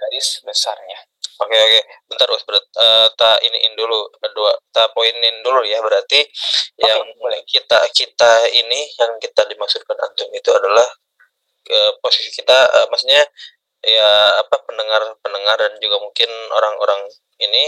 garis 0.00 0.28
besarnya. 0.44 0.98
Oke 1.36 1.52
oke, 1.52 1.80
bentar 2.08 2.28
Us, 2.32 2.40
berat. 2.48 2.64
Eh, 2.80 3.08
ta 3.20 3.36
iniin 3.44 3.76
dulu 3.76 4.08
dua, 4.32 4.56
ta 4.72 4.88
poinin 4.96 5.44
dulu 5.44 5.60
ya 5.68 5.84
berarti 5.84 6.24
yang 6.80 7.04
boleh. 7.20 7.44
kita 7.44 7.84
kita 7.92 8.48
ini 8.56 8.88
yang 8.96 9.20
kita 9.20 9.44
dimaksudkan 9.44 9.96
antum 10.00 10.32
itu 10.32 10.48
adalah 10.48 10.88
eh, 11.68 11.92
posisi 12.00 12.32
kita, 12.32 12.56
eh, 12.72 12.86
maksudnya 12.88 13.20
ya 13.84 14.08
apa 14.40 14.56
pendengar 14.64 15.02
pendengar 15.20 15.56
dan 15.60 15.76
juga 15.78 16.00
mungkin 16.00 16.30
orang-orang 16.56 17.04
ini 17.36 17.64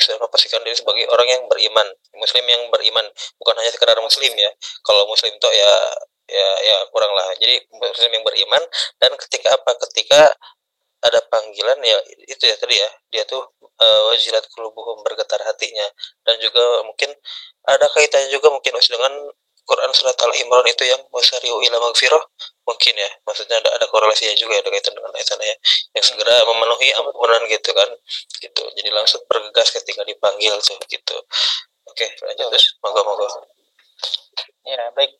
sudah 0.00 0.16
memposisikan 0.24 0.64
diri 0.64 0.74
sebagai 0.80 1.04
orang 1.12 1.28
yang 1.28 1.42
beriman, 1.44 1.88
muslim 2.16 2.44
yang 2.48 2.62
beriman, 2.72 3.04
bukan 3.36 3.54
hanya 3.60 3.68
sekedar 3.72 4.00
muslim 4.00 4.32
ya. 4.32 4.50
Kalau 4.80 5.04
muslim 5.12 5.36
itu 5.36 5.48
ya 5.52 5.72
ya 6.30 6.50
ya 6.64 6.76
kurang 6.94 7.12
lah. 7.12 7.26
Jadi 7.42 7.66
muslim 7.74 8.10
yang 8.14 8.24
beriman 8.24 8.62
dan 9.02 9.12
ketika 9.18 9.54
apa? 9.58 9.70
Ketika 9.88 10.30
ada 11.00 11.20
panggilan 11.32 11.80
ya 11.80 11.96
itu 12.28 12.44
ya 12.44 12.56
tadi 12.60 12.76
ya 12.76 12.88
dia 13.08 13.22
tuh 13.24 13.42
eh, 13.60 14.00
wajilat 14.12 14.44
kulubuhum 14.54 15.02
bergetar 15.02 15.40
hatinya. 15.42 15.86
Dan 16.24 16.38
juga 16.38 16.86
mungkin 16.86 17.10
ada 17.66 17.86
kaitannya 17.92 18.30
juga 18.32 18.48
mungkin 18.52 18.72
dengan 18.78 19.14
Quran 19.70 19.92
surat 19.94 20.18
Al 20.18 20.34
Imran 20.34 20.66
itu 20.66 20.82
yang 20.82 20.98
wasariu 21.14 21.62
ila 21.62 21.78
magfirah 21.78 22.24
mungkin 22.66 22.94
ya. 22.96 23.10
Maksudnya 23.22 23.62
ada 23.62 23.70
ada 23.78 23.86
korelasinya 23.88 24.34
juga 24.34 24.58
ada 24.58 24.68
kaitan 24.70 24.94
dengan 24.98 25.14
ayat 25.14 25.26
sana 25.30 25.44
ya. 25.46 25.56
Yang 25.98 26.04
segera 26.14 26.34
memenuhi 26.46 26.88
ampunan 26.98 27.42
gitu 27.46 27.70
kan 27.74 27.88
gitu. 28.42 28.62
Jadi 28.78 28.88
langsung 28.90 29.22
bergegas 29.30 29.70
ketika 29.74 30.02
dipanggil 30.06 30.54
tuh 30.62 30.76
gitu. 30.90 31.16
Oke 31.86 32.06
lanjut 32.26 32.46
terus. 32.50 32.66
Moga 32.82 33.02
moga 33.06 33.26
Ya, 34.64 34.92
baik. 34.92 35.12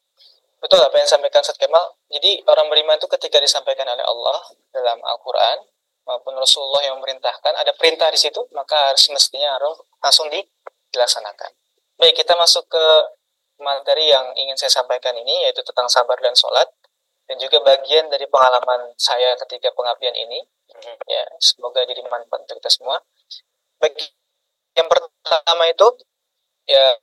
Betul 0.60 0.76
apa 0.84 0.92
yang 1.00 1.08
disampaikan 1.08 1.40
Ustaz 1.40 1.56
Kemal. 1.56 1.96
Jadi 2.12 2.44
orang 2.44 2.68
beriman 2.68 3.00
itu 3.00 3.08
ketika 3.08 3.40
disampaikan 3.40 3.88
oleh 3.88 4.04
Allah 4.04 4.38
dalam 4.76 5.00
Al-Quran 5.00 5.64
maupun 6.04 6.36
Rasulullah 6.36 6.84
yang 6.84 7.00
memerintahkan, 7.00 7.56
ada 7.56 7.72
perintah 7.72 8.12
di 8.12 8.20
situ, 8.20 8.44
maka 8.52 8.92
harus 8.92 9.08
mestinya 9.08 9.56
harus 9.56 9.80
langsung 10.04 10.28
di- 10.28 10.44
dilaksanakan. 10.92 11.50
Baik, 11.96 12.20
kita 12.20 12.36
masuk 12.36 12.68
ke 12.68 12.86
materi 13.60 14.12
yang 14.12 14.36
ingin 14.36 14.56
saya 14.56 14.72
sampaikan 14.72 15.16
ini, 15.16 15.48
yaitu 15.48 15.64
tentang 15.64 15.88
sabar 15.88 16.16
dan 16.20 16.36
sholat, 16.36 16.68
dan 17.24 17.36
juga 17.40 17.60
bagian 17.64 18.08
dari 18.12 18.28
pengalaman 18.28 18.92
saya 19.00 19.36
ketika 19.46 19.72
pengabdian 19.72 20.16
ini. 20.16 20.44
Ya, 21.08 21.24
semoga 21.40 21.84
jadi 21.84 22.00
manfaat 22.04 22.44
untuk 22.48 22.56
kita 22.60 22.70
semua. 22.72 23.00
Bagi 23.80 24.02
yang 24.76 24.88
pertama 24.88 25.64
itu, 25.68 25.86
ya 26.66 26.96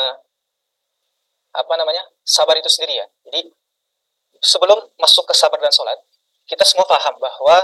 eh, 0.00 0.14
apa 1.54 1.72
namanya 1.78 2.02
sabar 2.26 2.58
itu 2.58 2.66
sendiri 2.66 2.98
ya. 2.98 3.06
Jadi 3.30 3.54
sebelum 4.42 4.78
masuk 4.98 5.30
ke 5.30 5.34
sabar 5.38 5.62
dan 5.62 5.70
sholat, 5.70 5.96
kita 6.50 6.66
semua 6.66 6.84
paham 6.84 7.16
bahwa 7.22 7.56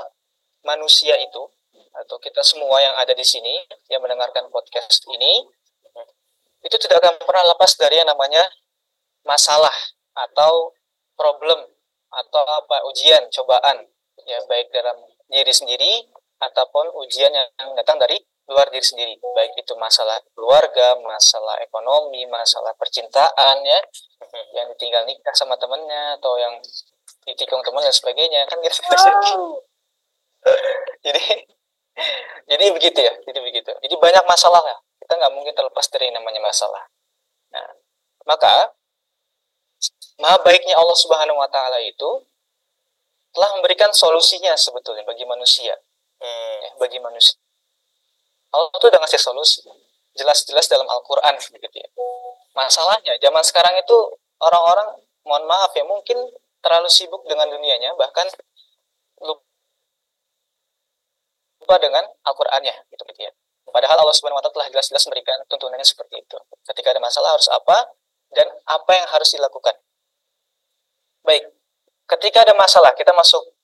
manusia 0.64 1.18
itu 1.18 1.42
atau 1.90 2.16
kita 2.22 2.40
semua 2.46 2.78
yang 2.78 2.94
ada 2.96 3.10
di 3.10 3.26
sini 3.26 3.66
yang 3.90 3.98
mendengarkan 4.00 4.46
podcast 4.48 5.02
ini 5.10 5.42
itu 6.62 6.76
tidak 6.86 7.02
akan 7.02 7.18
pernah 7.24 7.50
lepas 7.50 7.72
dari 7.74 7.98
yang 7.98 8.08
namanya 8.08 8.44
masalah 9.24 9.72
atau 10.14 10.70
problem 11.16 11.66
atau 12.10 12.42
apa 12.42 12.76
ujian 12.90 13.26
cobaan 13.32 13.86
ya 14.28 14.38
baik 14.46 14.68
dalam 14.70 14.96
diri 15.30 15.50
sendiri 15.50 15.92
ataupun 16.40 16.92
ujian 17.04 17.32
yang 17.32 17.70
datang 17.76 18.00
dari 18.00 18.18
luar 18.50 18.66
diri 18.74 18.82
sendiri. 18.82 19.14
Baik 19.22 19.62
itu 19.62 19.72
masalah 19.78 20.18
keluarga 20.34 20.98
masalah 20.98 21.54
ekonomi 21.62 22.26
masalah 22.26 22.74
percintaan 22.74 23.62
ya. 23.62 23.78
Yang 24.58 24.74
ditinggal 24.76 25.06
nikah 25.06 25.34
sama 25.38 25.54
temennya 25.54 26.18
atau 26.18 26.34
yang 26.34 26.58
ditikung 27.24 27.62
teman 27.62 27.86
dan 27.86 27.94
sebagainya 27.94 28.42
kan 28.50 28.58
gitu. 28.58 28.82
Jadi 31.06 31.22
jadi 32.48 32.72
begitu 32.72 32.96
ya 32.96 33.12
jadi 33.28 33.44
begitu. 33.44 33.76
Jadi 33.76 33.94
banyak 34.00 34.24
masalah 34.24 34.64
ya 34.64 34.76
kita 35.04 35.20
nggak 35.20 35.32
mungkin 35.36 35.52
terlepas 35.52 35.84
dari 35.92 36.08
yang 36.08 36.16
namanya 36.16 36.40
masalah. 36.40 36.88
Nah 37.52 37.76
maka 38.24 38.72
maha 40.16 40.40
baiknya 40.40 40.80
Allah 40.80 40.96
Subhanahu 40.96 41.44
Wa 41.44 41.48
Taala 41.52 41.76
itu 41.84 42.24
telah 43.36 43.52
memberikan 43.58 43.92
solusinya 43.92 44.56
sebetulnya 44.56 45.04
bagi 45.04 45.28
manusia. 45.28 45.76
Hmm. 46.20 46.56
ya, 46.60 46.70
bagi 46.76 47.00
manusia 47.00 47.32
Allah 48.50 48.70
tuh 48.78 48.88
udah 48.90 49.00
ngasih 49.02 49.20
solusi 49.20 49.62
jelas-jelas 50.14 50.66
dalam 50.66 50.86
Al-Quran 50.90 51.38
gitu 51.38 51.76
ya 51.78 51.88
masalahnya 52.54 53.14
zaman 53.22 53.42
sekarang 53.46 53.74
itu 53.78 53.96
orang-orang 54.42 54.98
mohon 55.24 55.44
maaf 55.46 55.70
ya 55.76 55.84
mungkin 55.86 56.18
terlalu 56.60 56.88
sibuk 56.92 57.22
dengan 57.28 57.48
dunianya 57.48 57.94
bahkan 57.96 58.26
lupa 59.20 59.46
dengan 61.78 62.04
Al-Qur'annya 62.26 62.74
gitu 62.90 63.02
gitu 63.14 63.20
ya. 63.22 63.32
Padahal 63.70 64.02
Allah 64.02 64.16
Subhanahu 64.16 64.42
wa 64.42 64.42
taala 64.42 64.56
telah 64.58 64.68
jelas-jelas 64.74 65.06
memberikan 65.06 65.38
tuntunannya 65.46 65.86
seperti 65.86 66.18
itu. 66.18 66.34
Ketika 66.66 66.90
ada 66.90 66.98
masalah 66.98 67.38
harus 67.38 67.46
apa 67.46 67.94
dan 68.34 68.50
apa 68.66 68.92
yang 68.98 69.06
harus 69.06 69.30
dilakukan. 69.30 69.78
Baik. 71.22 71.46
Ketika 72.10 72.42
ada 72.42 72.58
masalah, 72.58 72.90
kita 72.98 73.14
masuk 73.14 73.54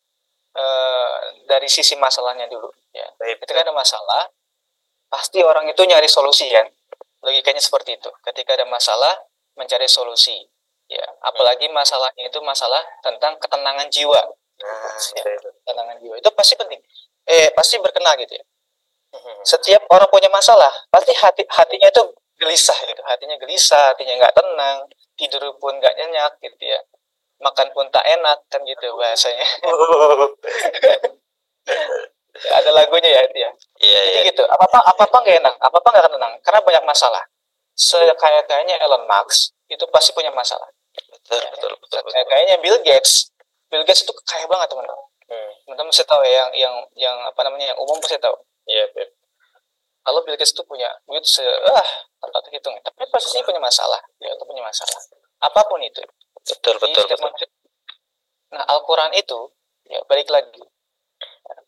uh, 0.55 1.19
dari 1.51 1.67
sisi 1.67 1.99
masalahnya 1.99 2.47
dulu 2.47 2.71
ya. 2.95 3.11
Baik. 3.19 3.43
Ketika 3.43 3.67
ada 3.67 3.75
masalah, 3.75 4.31
pasti 5.09 5.41
orang 5.43 5.67
itu 5.71 5.83
nyari 5.85 6.09
solusi 6.11 6.49
kan. 6.51 6.67
Logikanya 7.23 7.63
seperti 7.63 7.99
itu. 7.99 8.11
Ketika 8.23 8.55
ada 8.55 8.67
masalah, 8.69 9.13
mencari 9.59 9.89
solusi. 9.89 10.37
Ya, 10.87 11.03
apalagi 11.27 11.67
masalahnya 11.75 12.31
itu 12.31 12.39
masalah 12.47 12.79
tentang 13.03 13.35
ketenangan 13.43 13.91
jiwa. 13.91 14.23
Nah, 14.63 14.95
Ya, 15.19 15.21
itu, 15.21 15.29
itu. 15.35 15.49
ketenangan 15.63 15.97
jiwa 15.99 16.15
itu 16.23 16.31
pasti 16.31 16.55
penting. 16.55 16.79
Eh, 17.27 17.51
pasti 17.59 17.75
berkena 17.83 18.15
gitu 18.23 18.39
ya. 18.39 18.45
Hmm. 19.11 19.43
Setiap 19.43 19.83
orang 19.91 20.07
punya 20.07 20.31
masalah, 20.31 20.71
pasti 20.93 21.11
hati 21.19 21.43
hatinya 21.51 21.91
itu 21.91 22.03
gelisah 22.39 22.79
gitu. 22.87 23.03
Hatinya 23.03 23.35
gelisah, 23.43 23.93
hatinya 23.97 24.15
nggak 24.23 24.35
tenang, 24.37 24.77
tidur 25.19 25.43
pun 25.59 25.75
nggak 25.75 25.95
nyenyak 25.99 26.33
gitu 26.39 26.65
ya. 26.71 26.81
Makan 27.43 27.69
pun 27.75 27.91
tak 27.91 28.07
enak 28.07 28.39
kan 28.47 28.63
gitu 28.63 28.87
bahasanya. 28.95 29.45
Ya, 32.47 32.53
ada 32.63 32.71
lagunya 32.71 33.11
ya 33.11 33.21
itu 33.27 33.39
ya. 33.43 33.51
Iya, 33.77 34.01
iya. 34.01 34.21
Jadi 34.25 34.29
gitu. 34.33 34.43
Apa 34.49 34.65
apa 34.69 34.79
apa 34.89 35.03
apa 35.05 35.17
nggak 35.21 35.37
enak, 35.45 35.55
apa 35.61 35.77
apa 35.77 35.89
nggak 35.93 36.05
tenang, 36.13 36.33
karena 36.41 36.61
banyak 36.65 36.85
masalah. 36.89 37.23
Sekaya 37.77 38.41
kayaknya 38.49 38.81
Elon 38.81 39.05
Musk 39.05 39.53
itu 39.69 39.85
pasti 39.93 40.17
punya 40.17 40.33
masalah. 40.33 40.65
Betul, 40.97 41.41
betul, 41.53 41.73
betul, 41.77 42.01
betul. 42.01 42.13
Kayak 42.13 42.27
kayaknya 42.33 42.57
Bill 42.65 42.79
Gates, 42.81 43.29
Bill 43.69 43.85
Gates 43.85 44.09
itu 44.09 44.13
kaya 44.25 44.49
banget 44.49 44.73
teman-teman. 44.73 45.05
Hmm. 45.29 45.51
Teman-teman 45.69 45.91
pasti 45.93 46.05
tahu 46.09 46.23
ya 46.25 46.31
yang 46.33 46.51
yang 46.57 46.75
yang 46.97 47.17
apa 47.29 47.41
namanya 47.45 47.75
yang 47.75 47.79
umum 47.83 48.01
pasti 48.01 48.17
tahu. 48.17 48.33
Iya, 48.65 48.89
Beb. 48.97 49.13
Kalau 50.07 50.23
Bill 50.25 50.39
Gates 50.39 50.55
itu 50.55 50.63
punya 50.65 50.89
duit 51.05 51.27
se 51.27 51.43
ah 51.67 51.89
tanpa 52.23 52.39
terhitung, 52.49 52.79
tapi 52.81 53.05
pasti 53.13 53.43
punya 53.45 53.61
masalah. 53.61 54.01
Dia 54.23 54.33
itu 54.33 54.45
punya 54.47 54.63
masalah. 54.65 54.97
Apa 55.45 55.67
pun 55.69 55.83
itu. 55.85 56.01
Betul, 56.47 56.79
Jadi 56.79 56.95
betul, 56.95 57.03
setiap 57.05 57.19
betul. 57.21 57.27
manusia- 57.29 57.55
Nah, 58.55 58.63
Al-Qur'an 58.71 59.11
itu 59.19 59.51
ya 59.91 59.99
balik 60.07 60.31
lagi. 60.31 60.63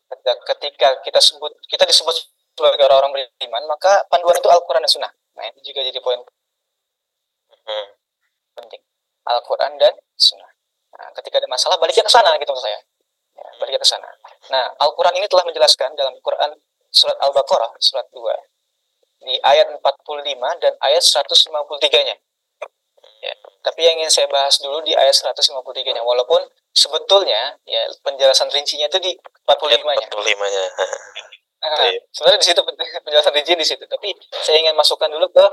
Ketika, 0.09 1.05
kita 1.05 1.19
sebut 1.21 1.53
kita 1.69 1.85
disebut 1.85 2.15
sebagai 2.57 2.83
orang-orang 2.89 3.29
beriman, 3.37 3.63
maka 3.69 4.03
panduan 4.09 4.35
itu 4.35 4.49
Al-Qur'an 4.49 4.81
dan 4.81 4.91
Sunnah. 4.91 5.11
Nah, 5.37 5.45
itu 5.53 5.71
juga 5.71 5.85
jadi 5.85 6.01
poin 6.01 6.19
Hmm. 7.69 7.87
penting. 8.57 8.81
Al-Quran 9.29 9.77
dan 9.77 9.93
Sunnah. 10.17 10.49
Nah, 10.97 11.13
ketika 11.21 11.37
ada 11.37 11.45
masalah, 11.45 11.77
baliknya 11.77 12.01
ke 12.01 12.09
sana 12.09 12.33
gitu 12.41 12.49
maksud 12.49 12.65
saya. 12.65 12.81
Ya, 13.37 13.45
baliknya 13.61 13.77
ke 13.77 13.85
sana. 13.85 14.09
Nah, 14.49 14.73
Al-Quran 14.81 15.13
ini 15.21 15.29
telah 15.29 15.45
menjelaskan 15.45 15.93
dalam 15.93 16.17
Quran 16.25 16.57
surat 16.89 17.13
Al-Baqarah, 17.21 17.77
surat 17.77 18.09
2, 18.09 18.33
di 19.21 19.37
ayat 19.45 19.69
45 19.69 20.57
dan 20.57 20.73
ayat 20.81 21.05
153-nya. 21.05 22.17
Ya, 23.19 23.33
tapi 23.61 23.83
yang 23.83 23.99
ingin 23.99 24.11
saya 24.11 24.27
bahas 24.31 24.57
dulu 24.63 24.81
di 24.81 24.95
ayat 24.95 25.13
153-nya, 25.13 26.01
walaupun 26.01 26.39
sebetulnya 26.73 27.59
ya 27.67 27.81
penjelasan 28.01 28.47
rincinya 28.49 28.87
itu 28.87 28.97
di 28.97 29.11
45-nya. 29.49 30.07
45-nya. 30.13 30.65
Nah, 31.59 31.75
Baik. 31.75 32.07
sebenarnya 32.15 32.39
di 32.39 32.47
situ 32.47 32.61
penjelasan 33.03 33.35
rinci 33.35 33.51
di 33.51 33.67
situ, 33.67 33.83
tapi 33.83 34.15
saya 34.31 34.63
ingin 34.63 34.79
masukkan 34.79 35.11
dulu 35.11 35.27
ke 35.27 35.43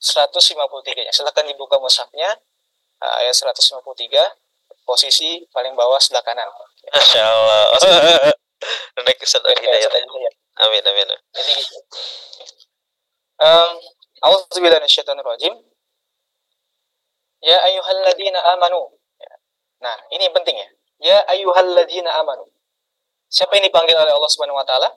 153-nya. 0.00 1.12
Silakan 1.12 1.44
dibuka 1.44 1.76
mushafnya 1.76 2.40
uh, 3.04 3.20
ayat 3.20 3.36
153 3.36 3.76
posisi 4.88 5.44
paling 5.52 5.76
bawah 5.76 6.00
sebelah 6.00 6.24
kanan. 6.24 6.48
Masya 6.88 7.20
Allah. 7.20 7.76
Naik 8.96 9.20
ke 9.20 9.26
Ustaz 9.28 9.44
Oke, 9.44 9.60
Hidayat. 9.60 9.92
Ustaz 9.92 10.00
Hidayat. 10.08 10.34
Amin, 10.64 10.82
amin. 10.88 11.08
Jadi 11.36 11.52
gitu. 11.60 11.76
Um, 13.44 13.70
A'udzubillahi 14.22 14.80
minasyaitonirrajim. 14.80 15.54
Ya 17.42 17.58
ayyuhalladzina 17.66 18.38
amanu. 18.54 18.94
Nah, 19.82 19.98
ini 20.14 20.30
yang 20.30 20.34
penting 20.38 20.54
ya. 20.54 20.68
Ya 21.02 21.18
ayyuhalladzina 21.26 22.10
amanu. 22.22 22.46
Siapa 23.32 23.56
yang 23.56 23.64
dipanggil 23.72 23.96
oleh 23.96 24.12
Allah 24.12 24.28
Subhanahu 24.28 24.60
wa 24.60 24.66
taala? 24.68 24.92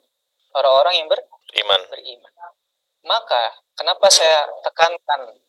Orang-orang 0.52 1.00
yang 1.00 1.08
ber 1.08 1.24
Iman. 1.56 1.80
beriman. 1.88 2.32
Maka, 3.08 3.64
kenapa 3.72 4.12
saya 4.12 4.44
tekankan 4.60 5.40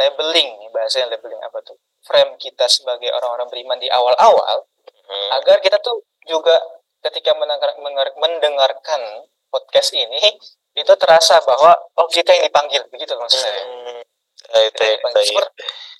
labeling, 0.00 0.72
bahasanya 0.72 1.12
labeling 1.12 1.36
apa 1.44 1.60
tuh? 1.60 1.76
Frame 2.08 2.40
kita 2.40 2.64
sebagai 2.72 3.12
orang-orang 3.12 3.52
beriman 3.52 3.76
di 3.76 3.92
awal-awal, 3.92 4.64
Hmm. 5.08 5.28
agar 5.36 5.60
kita 5.60 5.76
tuh 5.84 6.08
juga 6.24 6.56
ketika 7.04 7.36
mendengar, 7.36 7.76
mendengar- 7.76 8.16
mendengarkan 8.16 9.28
podcast 9.52 9.92
ini, 9.92 10.40
itu 10.72 10.92
terasa 10.96 11.36
bahwa, 11.44 11.76
oh 12.00 12.08
kita 12.08 12.32
yang 12.32 12.48
dipanggil, 12.48 12.80
begitu 12.88 13.12
maksud 13.12 13.44
saya. 13.44 13.60
Hmm. 13.66 14.00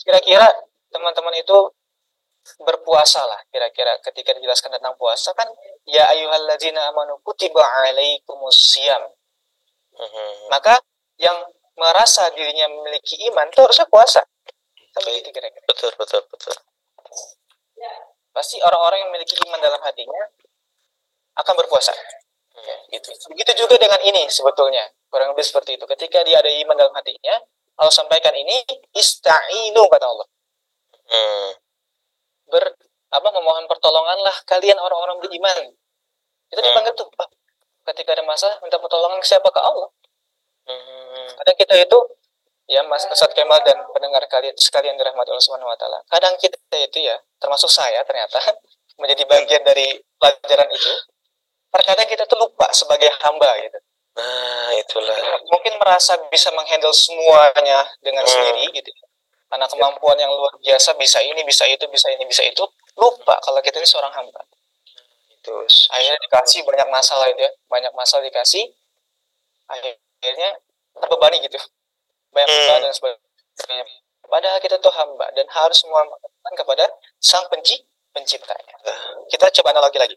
Kira-kira 0.01 0.49
teman-teman 0.89 1.35
itu 1.37 1.59
berpuasa 2.63 3.21
lah 3.25 3.41
kira-kira 3.53 3.99
ketika 4.05 4.33
dijelaskan 4.37 4.75
tentang 4.77 4.97
puasa 4.97 5.35
kan 5.37 5.49
ya 5.85 6.05
ayyuhalladzina 6.09 6.93
amanu 6.93 7.21
kutiba 7.23 7.61
alaikumus 7.61 8.57
siyam. 8.75 9.05
Hmm. 9.99 10.47
maka 10.47 10.79
yang 11.19 11.35
merasa 11.75 12.31
dirinya 12.31 12.71
memiliki 12.71 13.19
iman 13.31 13.51
itu 13.51 13.59
harusnya 13.59 13.87
puasa. 13.91 14.23
Kan 14.95 15.03
begitu 15.07 15.31
kira-kira. 15.35 15.63
Betul, 15.67 15.91
betul, 15.99 16.23
betul. 16.31 16.55
pasti 18.31 18.63
orang-orang 18.63 19.03
yang 19.03 19.11
memiliki 19.11 19.35
iman 19.51 19.59
dalam 19.59 19.83
hatinya 19.83 20.23
akan 21.43 21.55
berpuasa. 21.59 21.91
Ya, 22.59 22.77
gitu. 22.95 23.11
Begitu 23.35 23.67
juga 23.67 23.75
dengan 23.79 23.99
ini 24.07 24.31
sebetulnya. 24.31 24.87
Kurang 25.11 25.35
lebih 25.35 25.43
seperti 25.43 25.75
itu. 25.75 25.83
Ketika 25.87 26.23
dia 26.23 26.39
ada 26.39 26.51
iman 26.51 26.79
dalam 26.79 26.95
hatinya 26.95 27.35
Allah 27.79 27.95
sampaikan 27.95 28.35
ini 28.35 28.63
ista'inu 28.95 29.83
kata 29.87 30.07
Allah. 30.07 30.29
Hmm. 31.09 31.51
Ber 32.49 32.65
apa 33.09 33.29
memohon 33.33 33.65
pertolonganlah 33.69 34.37
kalian 34.45 34.77
orang-orang 34.77 35.17
beriman 35.25 35.73
kita 36.49 36.61
dipanggil 36.65 36.93
tuh 36.93 37.09
ah, 37.21 37.29
ketika 37.93 38.13
ada 38.17 38.25
masalah 38.25 38.57
minta 38.61 38.77
pertolongan 38.77 39.21
ke 39.21 39.27
siapa 39.29 39.49
ke 39.49 39.61
Allah 39.61 39.89
Hmm. 40.69 41.33
kadang 41.41 41.57
kita 41.57 41.75
itu 41.81 41.99
ya 42.69 42.85
Mas 42.85 43.09
Ustadz 43.09 43.33
Kemal 43.33 43.65
dan 43.65 43.81
pendengar 43.97 44.21
kalian 44.29 44.53
sekalian 44.53 45.01
dirahmati 45.01 45.33
Allah 45.33 45.41
Subhanahu 45.41 45.73
wa 45.73 45.79
taala. 45.81 46.05
Kadang 46.13 46.37
kita 46.37 46.61
itu 46.77 47.01
ya, 47.01 47.17
termasuk 47.41 47.73
saya 47.73 48.05
ternyata 48.05 48.37
menjadi 49.01 49.25
bagian 49.25 49.65
dari 49.65 49.97
pelajaran 50.21 50.69
itu. 50.69 50.93
Terkadang 51.73 52.05
kita 52.05 52.29
tuh 52.29 52.37
lupa 52.37 52.69
sebagai 52.77 53.09
hamba 53.25 53.49
gitu. 53.65 53.79
Nah, 54.21 54.69
itulah. 54.77 55.17
Mungkin 55.49 55.81
merasa 55.81 56.21
bisa 56.29 56.53
menghandle 56.53 56.93
semuanya 56.93 57.89
dengan 58.05 58.29
Hmm. 58.29 58.33
sendiri 58.37 58.69
gitu. 58.77 58.93
Karena 59.49 59.65
kemampuan 59.65 60.17
yang 60.21 60.29
luar 60.29 60.53
biasa 60.61 60.93
bisa 61.01 61.25
ini, 61.25 61.41
bisa 61.45 61.65
itu, 61.65 61.85
bisa 61.89 62.13
ini, 62.13 62.25
bisa 62.29 62.45
itu. 62.45 62.65
Lupa 63.01 63.41
kalau 63.41 63.61
kita 63.65 63.81
ini 63.81 63.89
seorang 63.89 64.13
hamba. 64.13 64.45
Itu. 65.33 65.55
Akhirnya 65.89 66.21
dikasih 66.29 66.69
banyak 66.69 66.89
masalah 66.93 67.27
itu 67.33 67.41
ya, 67.41 67.53
banyak 67.73 67.93
masalah 67.97 68.23
dikasih. 68.29 68.69
Akhirnya 69.69 70.61
terbebani 71.01 71.41
gitu. 71.49 71.57
Banyak 72.33 72.49
Hmm. 72.49 72.59
masalah 72.61 72.81
dan 72.85 72.93
sebagainya. 72.93 73.85
Padahal 74.29 74.59
kita 74.61 74.77
tuh 74.77 74.93
hamba 74.93 75.33
dan 75.33 75.49
harus 75.49 75.81
memohon 75.89 76.13
kepada 76.53 76.85
sang 77.17 77.49
penci 77.49 77.81
penciptanya. 78.13 78.77
Kita 79.33 79.49
coba 79.61 79.73
analogi 79.73 79.97
lagi. 79.97 80.17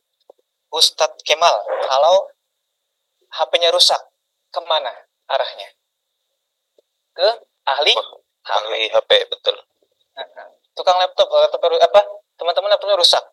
Ustadz 0.71 1.23
Kemal, 1.23 1.55
kalau 1.87 2.27
HP-nya 3.31 3.71
rusak, 3.71 3.99
ke 4.51 4.59
mana 4.67 4.91
arahnya? 5.31 5.67
Ke 7.15 7.27
ahli 7.67 7.95
Ahli 8.51 8.91
HP, 8.91 9.11
betul. 9.31 9.55
tukang 10.71 10.95
laptop, 10.99 11.27
kalau 11.27 11.43
laptop 11.43 11.61
baru- 11.61 11.83
apa 11.83 11.99
teman-teman 12.39 12.71
laptopnya 12.71 12.95
rusak. 12.95 13.23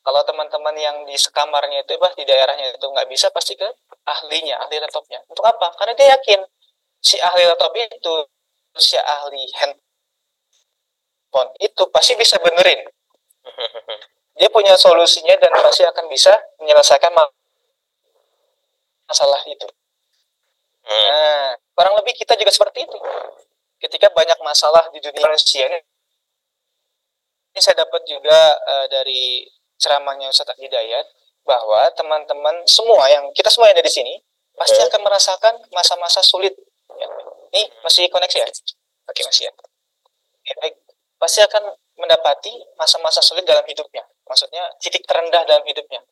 Kalau 0.00 0.24
teman-teman 0.24 0.72
yang 0.80 1.04
di 1.04 1.12
sekamarnya 1.12 1.84
itu 1.84 1.92
bah 2.00 2.08
di 2.16 2.24
daerahnya 2.24 2.72
itu 2.72 2.86
nggak 2.88 3.04
bisa 3.04 3.28
pasti 3.28 3.52
ke 3.52 3.68
ahlinya, 4.08 4.56
ahli 4.64 4.80
laptopnya. 4.80 5.20
Untuk 5.28 5.44
apa? 5.44 5.76
Karena 5.76 5.92
dia 5.92 6.16
yakin 6.16 6.40
si 7.04 7.20
ahli 7.20 7.44
laptop 7.44 7.76
itu, 7.76 8.14
si 8.80 8.96
ahli 8.96 9.44
handphone 9.60 11.52
itu 11.60 11.84
pasti 11.92 12.16
bisa 12.16 12.40
benerin. 12.40 12.88
Dia 14.40 14.48
punya 14.48 14.72
solusinya 14.72 15.36
dan 15.36 15.52
pasti 15.60 15.84
akan 15.84 16.08
bisa 16.08 16.32
menyelesaikan 16.64 17.12
masalah 19.04 19.36
itu. 19.44 19.68
Hmm. 20.80 21.04
Nah, 21.12 21.60
kurang 21.76 22.00
lebih 22.00 22.16
kita 22.16 22.40
juga 22.40 22.48
seperti 22.48 22.88
itu. 22.88 22.96
Ketika 23.80 24.12
banyak 24.12 24.36
masalah 24.44 24.84
di 24.92 25.00
dunia 25.00 25.24
manusia 25.24 25.64
ini, 25.64 25.80
ini 27.50 27.60
saya 27.60 27.80
dapat 27.82 28.04
juga 28.04 28.54
uh, 28.60 28.86
dari 28.92 29.48
ceramahnya 29.80 30.28
Ustaz 30.28 30.52
Hidayat 30.60 31.08
bahwa 31.42 31.88
teman-teman 31.96 32.62
semua 32.68 33.08
yang 33.08 33.24
kita 33.32 33.48
semua 33.48 33.72
yang 33.72 33.80
ada 33.80 33.84
di 33.88 33.92
sini 33.92 34.14
pasti 34.54 34.76
Hmm. 34.76 34.92
akan 34.92 35.00
merasakan 35.00 35.54
masa-masa 35.72 36.20
sulit. 36.20 36.52
Ya. 37.00 37.08
Ini 37.56 37.62
masih 37.80 38.06
koneksi 38.12 38.44
ya? 38.44 38.46
Oke 39.08 39.24
masih 39.24 39.48
ya. 39.48 39.52
Oke, 39.56 40.52
baik. 40.60 40.74
Pasti 41.16 41.40
akan 41.40 41.72
mendapati 41.96 42.52
masa-masa 42.76 43.24
sulit 43.24 43.48
dalam 43.48 43.64
hidupnya. 43.64 44.04
Maksudnya 44.28 44.68
titik 44.76 45.08
terendah 45.08 45.42
dalam 45.48 45.64
hidupnya. 45.64 46.04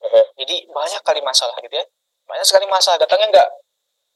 Hmm. 0.00 0.26
Jadi 0.38 0.70
banyak 0.70 1.02
kali 1.02 1.20
masalah 1.20 1.58
gitu 1.58 1.74
ya. 1.74 1.84
Banyak 2.30 2.46
sekali 2.46 2.70
masalah. 2.70 2.96
Datangnya 3.02 3.26
enggak 3.34 3.48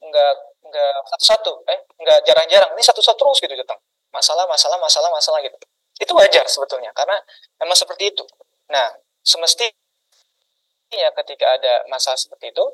enggak 0.01 0.33
enggak 0.65 0.93
satu-satu, 1.15 1.63
eh 1.69 1.79
enggak 2.01 2.19
jarang-jarang. 2.25 2.73
Ini 2.73 2.83
satu-satu 2.83 3.17
terus 3.17 3.37
gitu 3.39 3.53
datang. 3.53 3.79
Masalah, 4.11 4.49
masalah, 4.49 4.77
masalah, 4.81 5.09
masalah 5.13 5.39
gitu. 5.45 5.57
Itu 6.01 6.11
wajar 6.17 6.43
sebetulnya 6.49 6.91
karena 6.91 7.15
memang 7.61 7.77
seperti 7.77 8.11
itu. 8.11 8.25
Nah, 8.67 8.91
semestinya 9.23 9.75
ketika 11.23 11.45
ada 11.55 11.85
masalah 11.87 12.17
seperti 12.19 12.51
itu 12.51 12.65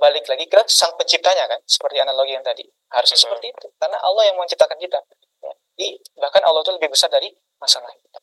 balik 0.00 0.24
lagi 0.28 0.48
ke 0.48 0.60
sang 0.68 0.96
penciptanya 0.96 1.44
kan, 1.44 1.60
seperti 1.68 2.00
analogi 2.00 2.32
yang 2.32 2.44
tadi. 2.44 2.64
Harusnya 2.90 3.20
Mhm. 3.20 3.24
seperti 3.28 3.46
itu 3.52 3.66
karena 3.76 3.98
Allah 4.00 4.22
yang 4.32 4.36
menciptakan 4.40 4.78
kita. 4.80 5.00
Ya. 5.44 5.52
Jadi, 5.76 5.88
bahkan 6.16 6.42
Allah 6.44 6.60
itu 6.64 6.72
lebih 6.72 6.88
besar 6.92 7.12
dari 7.12 7.32
masalah 7.60 7.92
kita. 7.92 8.18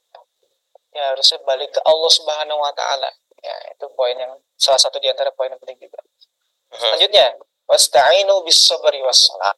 Ya, 0.97 1.13
harusnya 1.13 1.37
balik 1.45 1.69
ke 1.69 1.81
Allah 1.85 2.09
Subhanahu 2.09 2.57
wa 2.57 2.73
taala. 2.73 3.13
Ya, 3.45 3.53
itu 3.69 3.85
poin 3.93 4.17
yang 4.17 4.33
salah 4.57 4.81
satu 4.81 4.97
di 4.97 5.05
antara 5.05 5.29
poin 5.29 5.53
yang 5.53 5.61
penting 5.61 5.85
juga. 5.85 6.01
Hmm. 6.73 6.81
Selanjutnya, 6.81 7.37
wasta'inu 7.67 8.41
bis 8.47 8.63
sabri 8.65 9.03
was 9.03 9.27
salat. 9.27 9.57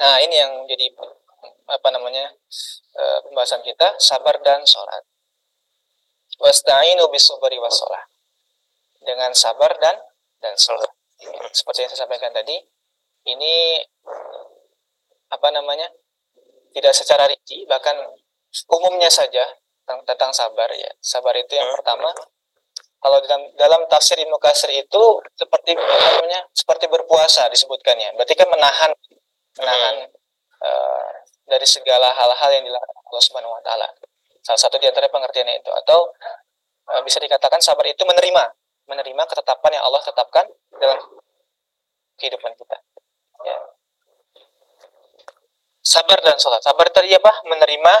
Nah, 0.00 0.18
ini 0.24 0.34
yang 0.34 0.52
jadi 0.66 0.90
apa 1.68 1.88
namanya? 1.94 2.32
eh, 2.92 3.18
pembahasan 3.24 3.64
kita, 3.64 3.96
sabar 3.96 4.36
dan 4.44 4.60
sholat. 4.68 5.04
Wasta'inu 6.40 7.08
bis 7.12 7.28
sabri 7.28 7.56
was 7.56 7.76
salat. 7.76 8.08
Dengan 9.02 9.32
sabar 9.32 9.72
dan 9.80 9.96
dan 10.42 10.54
sholat. 10.58 10.90
Ya, 11.22 11.30
Seperti 11.54 11.86
yang 11.86 11.90
saya 11.94 12.04
sampaikan 12.06 12.34
tadi, 12.34 12.56
ini 13.30 13.78
apa 15.30 15.48
namanya? 15.54 15.86
Tidak 16.72 16.92
secara 16.96 17.28
rinci, 17.28 17.68
bahkan 17.68 17.92
umumnya 18.72 19.12
saja 19.12 19.44
tentang, 19.84 20.00
tentang 20.08 20.32
sabar 20.32 20.72
ya. 20.72 20.88
Sabar 21.04 21.36
itu 21.36 21.52
yang 21.52 21.68
pertama 21.76 22.08
kalau 23.02 23.18
dalam 23.26 23.42
dalam 23.58 23.80
tafsir 23.90 24.14
Ibnu 24.14 24.38
Katsir 24.38 24.70
itu 24.70 25.02
seperti 25.34 25.74
namanya 25.74 26.46
seperti 26.54 26.86
berpuasa 26.86 27.50
disebutkannya. 27.50 28.14
Berarti 28.14 28.38
kan 28.38 28.46
menahan 28.46 28.90
menahan 29.58 30.06
eh, 30.62 31.12
dari 31.50 31.66
segala 31.66 32.14
hal-hal 32.14 32.50
yang 32.54 32.62
dilarang 32.62 32.98
Allah 33.10 33.22
Subhanahu 33.26 33.58
Wa 33.58 33.62
Taala. 33.66 33.90
Salah 34.46 34.60
satu 34.62 34.78
di 34.78 34.86
antara 34.86 35.10
pengertiannya 35.10 35.58
itu. 35.58 35.70
Atau 35.82 36.14
eh, 36.94 37.02
bisa 37.02 37.18
dikatakan 37.18 37.58
sabar 37.58 37.82
itu 37.90 38.06
menerima 38.06 38.44
menerima 38.86 39.22
ketetapan 39.34 39.82
yang 39.82 39.84
Allah 39.90 40.02
tetapkan 40.06 40.46
dalam 40.78 40.98
kehidupan 42.22 42.54
kita. 42.54 42.78
Ya. 43.42 43.58
sabar 45.82 46.22
dan 46.22 46.38
sholat. 46.38 46.62
Sabar 46.62 46.86
tadi 46.94 47.10
apa? 47.10 47.42
Menerima 47.50 47.94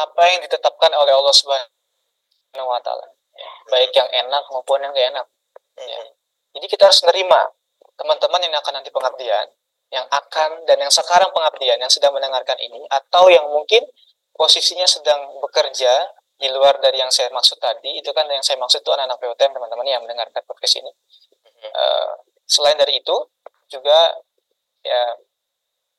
apa 0.00 0.22
yang 0.32 0.40
ditetapkan 0.48 0.88
oleh 0.96 1.12
Allah 1.12 1.34
Subhanahu 1.36 2.72
Wa 2.72 2.80
Taala 2.80 3.17
baik 3.68 3.92
yang 3.94 4.08
enak 4.08 4.44
maupun 4.50 4.82
yang 4.82 4.92
gak 4.94 5.08
enak. 5.14 5.26
Ya. 5.78 6.00
Jadi 6.58 6.66
kita 6.66 6.90
harus 6.90 7.00
menerima 7.06 7.40
teman-teman 7.98 8.40
yang 8.42 8.54
akan 8.58 8.72
nanti 8.80 8.90
pengabdian, 8.90 9.46
yang 9.90 10.06
akan 10.10 10.50
dan 10.66 10.78
yang 10.78 10.92
sekarang 10.92 11.30
pengabdian, 11.30 11.78
yang 11.78 11.90
sedang 11.90 12.14
mendengarkan 12.14 12.58
ini, 12.58 12.82
atau 12.90 13.30
yang 13.30 13.46
mungkin 13.50 13.82
posisinya 14.34 14.86
sedang 14.86 15.38
bekerja 15.42 15.90
di 16.38 16.46
luar 16.54 16.78
dari 16.78 17.02
yang 17.02 17.10
saya 17.10 17.26
maksud 17.34 17.58
tadi, 17.58 17.98
itu 17.98 18.10
kan 18.14 18.26
yang 18.30 18.42
saya 18.42 18.54
maksud 18.62 18.82
itu 18.82 18.90
anak-anak 18.94 19.18
POTM 19.18 19.52
teman-teman 19.58 19.86
yang 19.86 20.02
mendengarkan 20.06 20.42
podcast 20.46 20.78
ini. 20.78 20.90
Eh, 21.58 22.10
selain 22.46 22.78
dari 22.78 23.02
itu, 23.02 23.16
juga 23.68 24.14
ya 24.86 25.02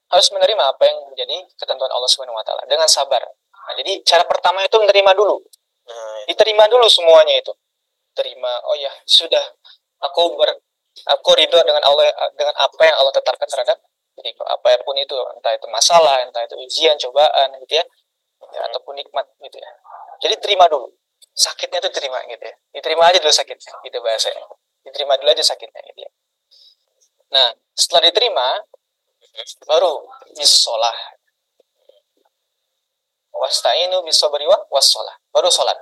harus 0.10 0.28
menerima 0.34 0.64
apa 0.64 0.84
yang 0.90 0.98
menjadi 1.12 1.38
ketentuan 1.60 1.92
Allah 1.92 2.10
Subhanahu 2.10 2.40
wa 2.40 2.46
taala 2.48 2.66
dengan 2.66 2.90
sabar. 2.90 3.22
Nah, 3.30 3.74
jadi 3.78 4.02
cara 4.02 4.26
pertama 4.26 4.66
itu 4.66 4.80
menerima 4.82 5.12
dulu 5.14 5.46
Nah, 5.90 6.18
diterima 6.30 6.70
dulu 6.70 6.86
semuanya 6.86 7.42
itu. 7.42 7.54
Terima. 8.14 8.62
Oh 8.70 8.78
ya 8.78 8.94
sudah. 9.10 9.42
Aku 10.06 10.38
ber 10.38 10.54
aku 11.10 11.30
ridho 11.36 11.60
dengan 11.66 11.82
Allah 11.84 12.08
dengan 12.38 12.56
apa 12.56 12.82
yang 12.86 12.98
Allah 13.02 13.14
tetapkan 13.14 13.48
terhadap 13.50 13.78
diriku 14.20 14.44
apa 14.44 14.76
pun 14.84 14.96
itu 15.00 15.16
entah 15.38 15.56
itu 15.56 15.68
masalah 15.72 16.20
entah 16.28 16.44
itu 16.44 16.56
ujian 16.60 17.00
cobaan 17.00 17.56
gitu 17.64 17.80
ya, 17.80 17.86
ya 18.52 18.62
ataupun 18.68 19.00
nikmat 19.00 19.26
gitu 19.40 19.58
ya. 19.58 19.72
Jadi 20.20 20.36
terima 20.44 20.68
dulu. 20.68 20.92
Sakitnya 21.32 21.80
itu 21.80 21.90
terima 21.96 22.20
gitu 22.28 22.44
ya. 22.44 22.56
Diterima 22.76 23.08
aja 23.08 23.20
dulu 23.24 23.32
sakitnya 23.32 23.74
gitu 23.88 23.98
bahasanya. 24.04 24.44
Diterima 24.84 25.16
dulu 25.16 25.30
aja 25.32 25.44
sakitnya 25.44 25.82
gitu 25.94 26.00
ya. 26.04 26.12
Nah 27.32 27.48
setelah 27.72 28.12
diterima 28.12 28.48
baru 29.68 30.04
bisolah 30.36 30.98
wasta'inu 33.40 34.04
bisabri 34.04 34.44
wa 34.44 34.60
wassalah 34.68 35.16
baru 35.34 35.50
sholat. 35.50 35.78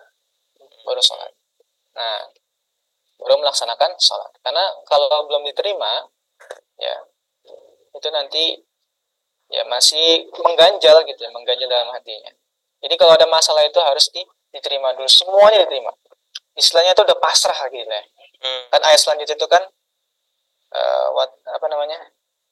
Baru 0.86 1.01
sholat. 1.03 1.31
Nah 1.95 2.27
baru 3.17 3.41
melaksanakan 3.41 3.97
sholat. 3.97 4.31
Karena 4.45 4.63
kalau 4.86 5.25
belum 5.25 5.43
diterima 5.49 6.05
ya 6.77 6.95
itu 7.97 8.07
nanti 8.13 8.62
ya 9.49 9.65
masih 9.65 10.29
mengganjal 10.43 11.01
gitu 11.07 11.21
ya 11.25 11.31
mengganjal 11.33 11.67
dalam 11.67 11.89
hatinya. 11.91 12.31
Jadi 12.77 12.93
kalau 12.93 13.17
ada 13.17 13.25
masalah 13.25 13.65
itu 13.65 13.79
harus 13.81 14.05
di, 14.13 14.21
diterima 14.53 14.93
dulu. 14.93 15.10
Semuanya 15.10 15.65
diterima. 15.65 15.89
Istilahnya 16.53 16.93
itu 16.93 17.01
udah 17.01 17.17
pasrah 17.17 17.57
gitu 17.73 17.89
ya. 17.89 18.03
Hmm. 18.38 18.69
kan 18.69 18.81
ayat 18.86 19.01
selanjutnya 19.01 19.33
itu 19.33 19.47
kan 19.49 19.63
eh, 20.69 21.07
what, 21.17 21.33
apa 21.49 21.65
namanya? 21.73 21.97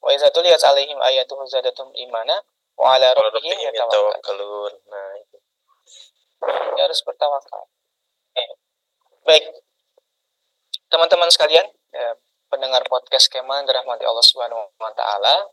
Wa 0.02 0.10
iza 0.18 0.34
tuliyat 0.34 0.62
alaihim 0.66 0.98
ayatuhu 0.98 1.46
zadatum 1.46 1.94
imana 1.94 2.42
wa 2.74 2.98
ala 2.98 3.14
rabbihim 3.14 3.70
yatawakkalun. 3.70 4.74
Nah. 4.90 5.35
Dia 6.48 6.84
harus 6.86 7.02
bertawakal. 7.02 7.70
Baik, 9.26 9.44
teman-teman 10.92 11.30
sekalian, 11.34 11.66
ya, 11.90 12.10
pendengar 12.50 12.86
podcast 12.86 13.26
Keman 13.28 13.66
dirahmati 13.66 14.06
Allah 14.06 14.22
Subhanahu 14.22 14.70
Wa 14.78 14.94
Taala. 14.94 15.50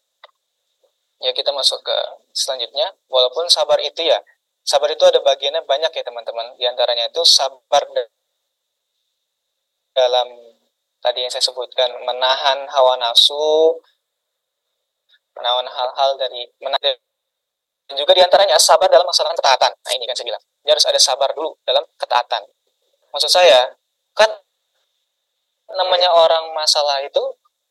Ya 1.22 1.30
kita 1.32 1.54
masuk 1.54 1.80
ke 1.80 1.96
selanjutnya. 2.34 2.92
Walaupun 3.08 3.48
sabar 3.48 3.78
itu 3.80 4.02
ya, 4.04 4.18
sabar 4.66 4.90
itu 4.90 5.00
ada 5.06 5.22
bagiannya 5.22 5.64
banyak 5.64 5.88
ya 5.94 6.02
teman-teman. 6.04 6.52
Di 6.58 6.66
antaranya 6.66 7.08
itu 7.08 7.22
sabar 7.24 7.82
da- 7.94 8.12
dalam 9.94 10.28
tadi 11.00 11.22
yang 11.22 11.32
saya 11.32 11.42
sebutkan 11.46 11.94
menahan 12.02 12.66
hawa 12.68 12.98
nafsu, 12.98 13.78
menahan 15.38 15.64
hal-hal 15.64 16.10
dari 16.18 16.50
menahan 16.60 16.98
dan 17.88 17.94
juga 17.98 18.12
di 18.14 18.22
antaranya 18.24 18.56
sabar 18.58 18.88
dalam 18.88 19.04
melaksanakan 19.06 19.36
ketaatan. 19.38 19.72
Nah 19.74 19.92
ini 19.94 20.04
kan 20.06 20.14
saya 20.16 20.26
bilang, 20.32 20.42
dia 20.62 20.72
harus 20.74 20.86
ada 20.86 20.98
sabar 20.98 21.30
dulu 21.34 21.58
dalam 21.66 21.82
ketaatan. 21.98 22.42
Maksud 23.12 23.28
saya, 23.28 23.74
kan 24.14 24.30
namanya 25.72 26.12
orang 26.12 26.52
masalah 26.54 27.02
itu 27.02 27.20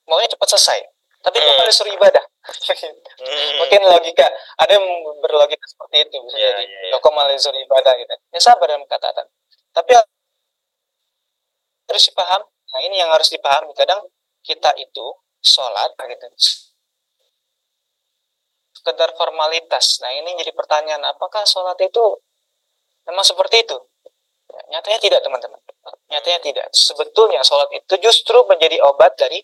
maunya 0.06 0.28
cepat 0.28 0.54
selesai. 0.58 0.80
Tapi 1.22 1.38
kok 1.38 1.46
Hmm. 1.46 1.58
malah 1.62 1.70
disuruh 1.70 1.94
ibadah? 1.94 2.26
Hmm. 3.22 3.52
Mungkin 3.62 3.82
logika, 3.86 4.26
ada 4.58 4.72
yang 4.74 4.86
berlogika 5.22 5.62
seperti 5.70 6.10
itu 6.10 6.18
bisa 6.26 6.38
Iya, 6.38 6.50
jadi. 6.58 6.64
iya. 6.66 6.90
Loh, 6.90 7.00
kok 7.00 7.14
malah 7.14 7.30
disuruh 7.30 7.62
ibadah 7.62 7.94
gitu. 8.02 8.16
Ya 8.34 8.40
sabar 8.42 8.66
dalam 8.66 8.82
ketaatan. 8.90 9.30
Tapi 9.72 9.92
harus 11.86 12.04
dipaham. 12.10 12.42
Nah 12.48 12.80
ini 12.82 12.96
yang 12.98 13.12
harus 13.14 13.30
dipahami. 13.30 13.72
Kadang 13.78 14.02
kita 14.42 14.74
itu 14.82 15.06
sholat 15.42 15.94
gitu 15.94 16.28
sekedar 18.74 19.14
formalitas. 19.14 20.02
Nah 20.02 20.10
ini 20.10 20.34
jadi 20.42 20.50
pertanyaan, 20.58 21.06
apakah 21.06 21.46
sholat 21.46 21.78
itu 21.78 22.18
memang 23.12 23.26
seperti 23.28 23.68
itu? 23.68 23.78
Ya, 24.52 24.62
nyatanya 24.78 25.00
tidak 25.04 25.20
teman-teman. 25.24 25.60
Nyatanya 26.08 26.40
tidak. 26.40 26.68
Sebetulnya 26.72 27.44
sholat 27.44 27.68
itu 27.76 27.94
justru 28.00 28.40
menjadi 28.48 28.80
obat 28.88 29.16
dari 29.20 29.44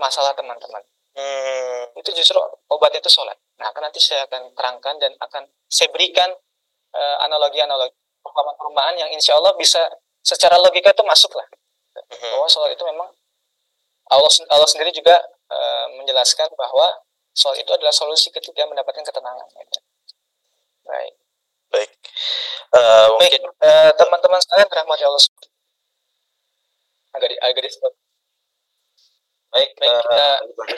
masalah 0.00 0.32
teman-teman. 0.32 0.80
Hmm. 1.12 1.92
Itu 2.00 2.10
justru 2.16 2.40
obatnya 2.72 3.04
itu 3.04 3.12
sholat. 3.12 3.36
Nah 3.60 3.68
akan 3.68 3.92
nanti 3.92 4.00
saya 4.00 4.24
akan 4.24 4.56
terangkan 4.56 4.96
dan 4.96 5.12
akan 5.20 5.44
saya 5.68 5.92
berikan 5.92 6.32
eh, 6.96 7.16
analogi-analogi 7.28 7.92
perumpamaan-perumpamaan 8.24 8.96
yang 8.96 9.10
insya 9.12 9.36
Allah 9.36 9.52
bisa 9.60 9.82
secara 10.24 10.56
logika 10.56 10.94
itu 10.96 11.04
masuk 11.04 11.36
lah. 11.36 11.44
Hmm. 11.92 12.32
Bahwa 12.32 12.48
sholat 12.48 12.72
itu 12.72 12.84
memang 12.88 13.12
Allah 14.08 14.30
Allah 14.52 14.68
sendiri 14.68 14.92
juga 14.92 15.16
uh, 15.48 15.86
menjelaskan 15.96 16.52
bahwa 16.58 17.00
soal 17.32 17.56
itu 17.56 17.70
adalah 17.72 17.92
solusi 17.92 18.28
ketika 18.28 18.64
mendapatkan 18.68 19.04
ketenangan. 19.04 19.48
Gitu. 19.56 19.80
Baik. 20.84 21.14
Baik. 21.72 21.90
Uh, 22.72 23.06
mungkin 23.16 23.42
uh, 23.64 23.90
teman-teman 23.96 24.40
sekalian 24.44 24.68
rahmati 24.68 25.04
Allah 25.08 25.22
agak 27.12 27.28
di, 27.28 27.36
agak 27.40 27.62
disebut. 27.68 27.92
Baik, 29.52 29.70
Baik 29.76 29.92
uh, 29.92 30.00
kita... 30.00 30.24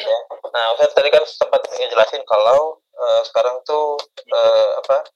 ya. 0.03 0.19
Nah, 0.51 0.65
Ustaz 0.75 0.91
tadi 0.95 1.09
kan 1.11 1.23
sempat 1.27 1.63
ngejelasin 1.67 2.23
kalau 2.27 2.79
uh, 2.99 3.23
sekarang 3.27 3.59
tuh 3.67 3.99
uh, 4.31 4.71
apa 4.83 5.07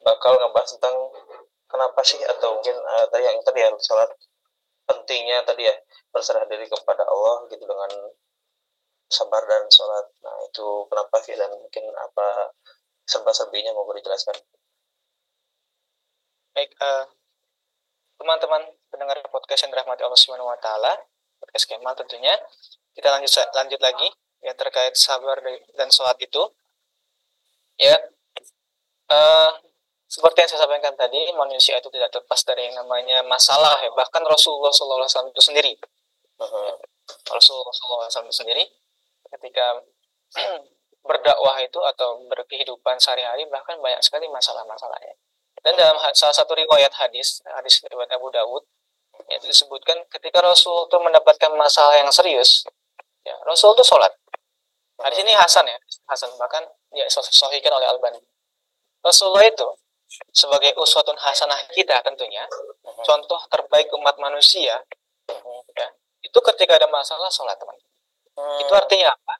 bakal 0.00 0.36
ngebahas 0.40 0.76
tentang 0.76 0.96
kenapa 1.68 2.00
sih 2.04 2.20
atau 2.24 2.56
mungkin 2.56 2.76
uh, 2.76 3.04
tadi 3.12 3.24
yang 3.24 3.36
tadi 3.44 3.60
ya 3.60 3.68
salat 3.80 4.08
pentingnya 4.88 5.44
tadi 5.46 5.68
ya 5.68 5.76
berserah 6.10 6.42
diri 6.50 6.66
kepada 6.66 7.06
Allah 7.06 7.46
gitu 7.46 7.62
dengan 7.62 8.10
sabar 9.10 9.42
dan 9.46 9.66
sholat. 9.70 10.06
Nah 10.22 10.36
itu 10.46 10.66
kenapa 10.90 11.16
sih 11.22 11.34
dan 11.34 11.50
mungkin 11.54 11.84
apa 11.94 12.54
serba-serbinya 13.06 13.74
mau 13.74 13.86
dijelaskan? 13.94 14.38
Baik, 16.60 16.76
uh, 16.76 17.08
teman-teman 18.20 18.60
pendengar 18.92 19.16
podcast 19.32 19.64
yang 19.64 19.72
dirahmati 19.72 20.04
Allah 20.04 20.20
Subhanahu 20.20 20.44
Wa 20.44 20.60
Taala, 20.60 20.92
podcast 21.40 21.64
Kemal 21.64 21.96
tentunya 21.96 22.36
kita 22.92 23.08
lanjut 23.08 23.32
lanjut 23.32 23.80
lagi 23.80 24.04
ya 24.44 24.52
terkait 24.52 24.92
sabar 24.92 25.40
dan 25.72 25.88
sholat 25.88 26.20
itu. 26.20 26.52
Ya, 27.80 27.96
uh, 29.08 29.56
seperti 30.04 30.44
yang 30.44 30.50
saya 30.52 30.68
sampaikan 30.68 30.92
tadi, 31.00 31.32
manusia 31.32 31.80
itu 31.80 31.88
tidak 31.88 32.12
terlepas 32.12 32.44
dari 32.44 32.68
yang 32.68 32.76
namanya 32.84 33.24
masalah 33.24 33.80
ya. 33.80 33.88
Bahkan 33.96 34.20
Rasulullah 34.20 34.68
SAW 34.68 35.32
itu 35.32 35.40
sendiri, 35.40 35.72
uh-huh. 36.44 36.76
Rasulullah 37.32 37.72
SAW 37.72 38.28
itu 38.28 38.36
sendiri, 38.36 38.68
ketika 39.32 39.80
berdakwah 41.08 41.56
itu 41.64 41.80
atau 41.96 42.20
berkehidupan 42.28 43.00
sehari-hari 43.00 43.48
bahkan 43.48 43.80
banyak 43.80 44.04
sekali 44.04 44.28
masalah-masalahnya. 44.28 45.16
Dan 45.60 45.76
dalam 45.76 45.96
salah 46.16 46.32
satu 46.32 46.56
riwayat 46.56 46.92
hadis, 46.96 47.44
hadis 47.44 47.84
riwayat 47.84 48.08
Abu 48.16 48.32
Dawud, 48.32 48.64
itu 49.28 49.44
disebutkan 49.44 50.00
ketika 50.08 50.40
Rasul 50.40 50.88
itu 50.88 50.96
mendapatkan 50.96 51.52
masalah 51.54 52.00
yang 52.00 52.08
serius, 52.08 52.64
ya 53.22 53.36
Rasul 53.44 53.76
itu 53.76 53.84
sholat. 53.84 54.10
Hadis 55.00 55.20
ini 55.20 55.32
Hasan 55.36 55.68
ya, 55.68 55.76
Hasan 56.08 56.32
bahkan 56.40 56.64
ya 56.96 57.04
sohikan 57.12 57.76
oleh 57.76 57.88
Albani. 57.88 58.20
Rasulullah 59.04 59.44
itu 59.48 59.68
sebagai 60.34 60.74
uswatun 60.74 61.14
hasanah 61.14 61.70
kita 61.70 62.02
tentunya 62.02 62.42
uh-huh. 62.50 63.02
contoh 63.06 63.38
terbaik 63.46 63.86
umat 63.94 64.18
manusia 64.18 64.82
ya 65.78 65.88
itu 66.20 66.38
ketika 66.52 66.76
ada 66.82 66.90
masalah 66.90 67.30
sholat 67.30 67.54
teman 67.54 67.78
uh-huh. 67.78 68.58
itu 68.58 68.72
artinya 68.74 69.14
apa 69.14 69.34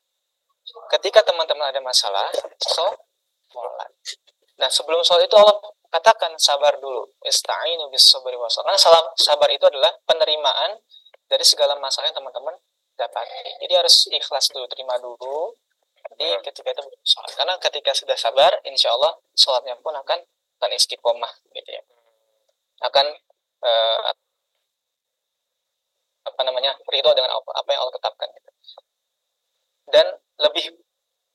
ketika 0.94 1.26
teman-teman 1.26 1.74
ada 1.74 1.82
masalah 1.82 2.30
sholat 2.62 3.90
dan 4.54 4.70
sebelum 4.70 5.02
sholat 5.02 5.26
itu 5.26 5.34
Allah 5.34 5.58
katakan 5.90 6.32
sabar 6.38 6.78
dulu. 6.78 7.06
Ista'inu 7.26 7.90
bis 7.90 8.06
sabri 8.06 8.38
karena 8.38 8.78
sabar 9.18 9.48
itu 9.50 9.66
adalah 9.66 9.90
penerimaan 10.06 10.78
dari 11.26 11.42
segala 11.46 11.78
masalah 11.78 12.10
yang 12.10 12.18
teman-teman 12.18 12.54
dapat 12.98 13.24
jadi 13.64 13.80
harus 13.80 14.10
ikhlas 14.12 14.52
dulu 14.52 14.66
terima 14.68 14.98
dulu. 15.00 15.56
Jadi 16.16 16.26
ketika 16.48 16.68
itu 16.72 16.82
sholat 17.04 17.32
karena 17.36 17.54
ketika 17.60 17.92
sudah 17.92 18.16
sabar 18.16 18.50
insya 18.64 18.92
Allah 18.92 19.14
sholatnya 19.36 19.76
pun 19.78 19.92
akan 19.92 20.18
akan 20.60 20.70
istiqomah 20.72 21.32
gitu 21.52 21.70
ya. 21.70 21.82
Akan 22.80 23.04
uh, 23.64 24.10
apa 26.30 26.40
namanya 26.44 26.76
ridho 26.88 27.10
dengan 27.16 27.32
apa, 27.32 27.50
apa 27.52 27.68
yang 27.72 27.80
Allah 27.84 27.94
tetapkan 27.96 28.28
gitu. 28.32 28.50
dan 29.90 30.06
lebih 30.40 30.64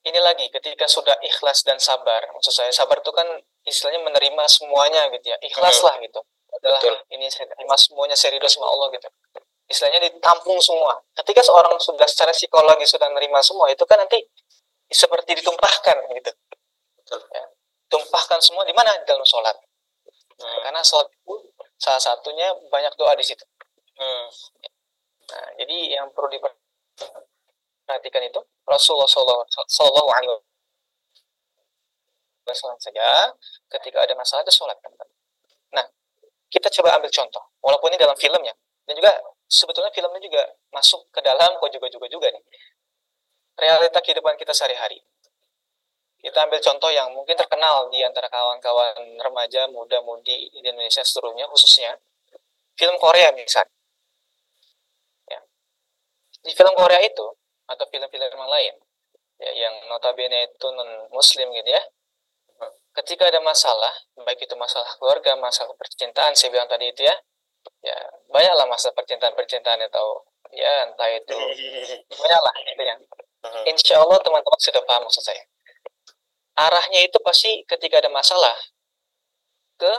ini 0.06 0.20
lagi 0.22 0.46
ketika 0.54 0.86
sudah 0.86 1.18
ikhlas 1.26 1.66
dan 1.66 1.82
sabar 1.82 2.22
maksud 2.32 2.54
saya 2.54 2.70
sabar 2.70 3.02
itu 3.02 3.12
kan 3.12 3.26
istilahnya 3.66 4.02
menerima 4.06 4.44
semuanya 4.48 5.10
gitu 5.14 5.34
ya. 5.34 5.38
Ikhlas 5.42 5.82
lah 5.82 5.98
gitu. 6.00 6.22
Adalah 6.56 6.80
Betul. 6.80 6.96
ini 7.18 7.28
saya 7.28 7.52
terima 7.52 7.76
semuanya 7.76 8.16
saya 8.16 8.38
ridho 8.38 8.48
sama 8.48 8.72
Allah 8.72 8.88
gitu. 8.96 9.10
Istilahnya 9.66 10.00
ditampung 10.08 10.62
semua. 10.62 11.02
Ketika 11.18 11.42
seorang 11.42 11.76
sudah 11.82 12.06
secara 12.06 12.32
psikologi 12.32 12.86
sudah 12.86 13.10
menerima 13.10 13.40
semua 13.42 13.68
itu 13.74 13.84
kan 13.84 13.98
nanti 14.00 14.22
seperti 14.88 15.42
ditumpahkan 15.42 15.98
gitu. 16.14 16.32
Betul. 17.02 17.20
Ya. 17.34 17.44
Tumpahkan 17.90 18.40
semua 18.40 18.64
di 18.64 18.74
mana? 18.78 18.94
Dalam 19.04 19.26
sholat. 19.26 19.58
Hmm. 20.36 20.68
karena 20.68 20.84
sholat 20.84 21.08
itu 21.08 21.36
salah 21.80 22.02
satunya 22.02 22.52
banyak 22.68 22.92
doa 23.00 23.16
di 23.16 23.24
situ. 23.24 23.44
Hmm. 23.96 24.28
nah 25.32 25.48
jadi 25.56 25.96
yang 25.96 26.12
perlu 26.12 26.28
diperhatikan 26.28 28.20
itu 28.28 28.44
Rasulullah 28.68 29.08
Shallallahu 29.08 30.10
Alaihi 30.12 30.36
Wasallam 32.46 32.80
saja 32.80 33.34
ketika 33.78 34.06
ada 34.06 34.14
masalah 34.14 34.46
itu 34.46 34.54
sholat 34.54 34.78
nah 35.74 35.86
kita 36.50 36.70
coba 36.82 37.02
ambil 37.02 37.10
contoh 37.10 37.44
walaupun 37.60 37.90
ini 37.94 37.98
dalam 38.00 38.16
filmnya 38.16 38.54
dan 38.86 38.94
juga 38.94 39.12
sebetulnya 39.50 39.90
filmnya 39.92 40.22
juga 40.22 40.44
masuk 40.70 41.10
ke 41.10 41.20
dalam 41.26 41.58
kok 41.58 41.70
juga 41.74 41.90
juga 41.90 42.08
juga 42.10 42.28
nih 42.30 42.44
realita 43.58 44.00
kehidupan 44.02 44.38
kita 44.38 44.54
sehari-hari 44.54 45.02
kita 46.26 46.42
ambil 46.42 46.58
contoh 46.58 46.90
yang 46.90 47.14
mungkin 47.14 47.38
terkenal 47.38 47.86
di 47.94 48.02
antara 48.02 48.26
kawan-kawan 48.34 48.98
remaja, 49.22 49.70
muda-mudi 49.70 50.50
di 50.50 50.58
Indonesia 50.58 51.06
seluruhnya 51.06 51.46
khususnya 51.54 52.02
film 52.74 52.98
Korea 52.98 53.30
misalnya. 53.38 53.70
Ya. 55.30 55.38
Di 56.42 56.50
film 56.58 56.74
Korea 56.74 56.98
itu 57.06 57.30
atau 57.70 57.86
film-film 57.94 58.26
yang 58.26 58.50
lain 58.50 58.74
ya, 59.38 59.52
yang 59.54 59.74
notabene 59.86 60.50
itu 60.50 60.68
non 60.74 61.14
muslim 61.14 61.54
gitu 61.62 61.70
ya. 61.70 61.84
Ketika 62.96 63.28
ada 63.28 63.44
masalah, 63.44 63.92
baik 64.24 64.48
itu 64.48 64.56
masalah 64.56 64.88
keluarga, 64.96 65.36
masalah 65.36 65.76
percintaan, 65.76 66.32
saya 66.32 66.48
bilang 66.48 66.72
tadi 66.72 66.88
itu 66.88 67.04
ya, 67.04 67.16
ya 67.84 67.98
banyaklah 68.32 68.66
masalah 68.72 68.96
percintaan-percintaan 68.96 69.84
atau 69.92 70.24
ya 70.56 70.88
entah 70.88 71.10
itu 71.12 71.36
banyaklah 72.24 72.56
itu 72.64 72.84
ya. 72.84 72.96
Insya 73.68 74.02
Allah 74.02 74.18
teman-teman 74.24 74.60
sudah 74.64 74.82
paham 74.88 75.06
maksud 75.06 75.22
saya. 75.22 75.44
Arahnya 76.56 77.04
itu 77.04 77.20
pasti 77.20 77.68
ketika 77.68 78.00
ada 78.00 78.08
masalah 78.08 78.56
ke 79.76 79.92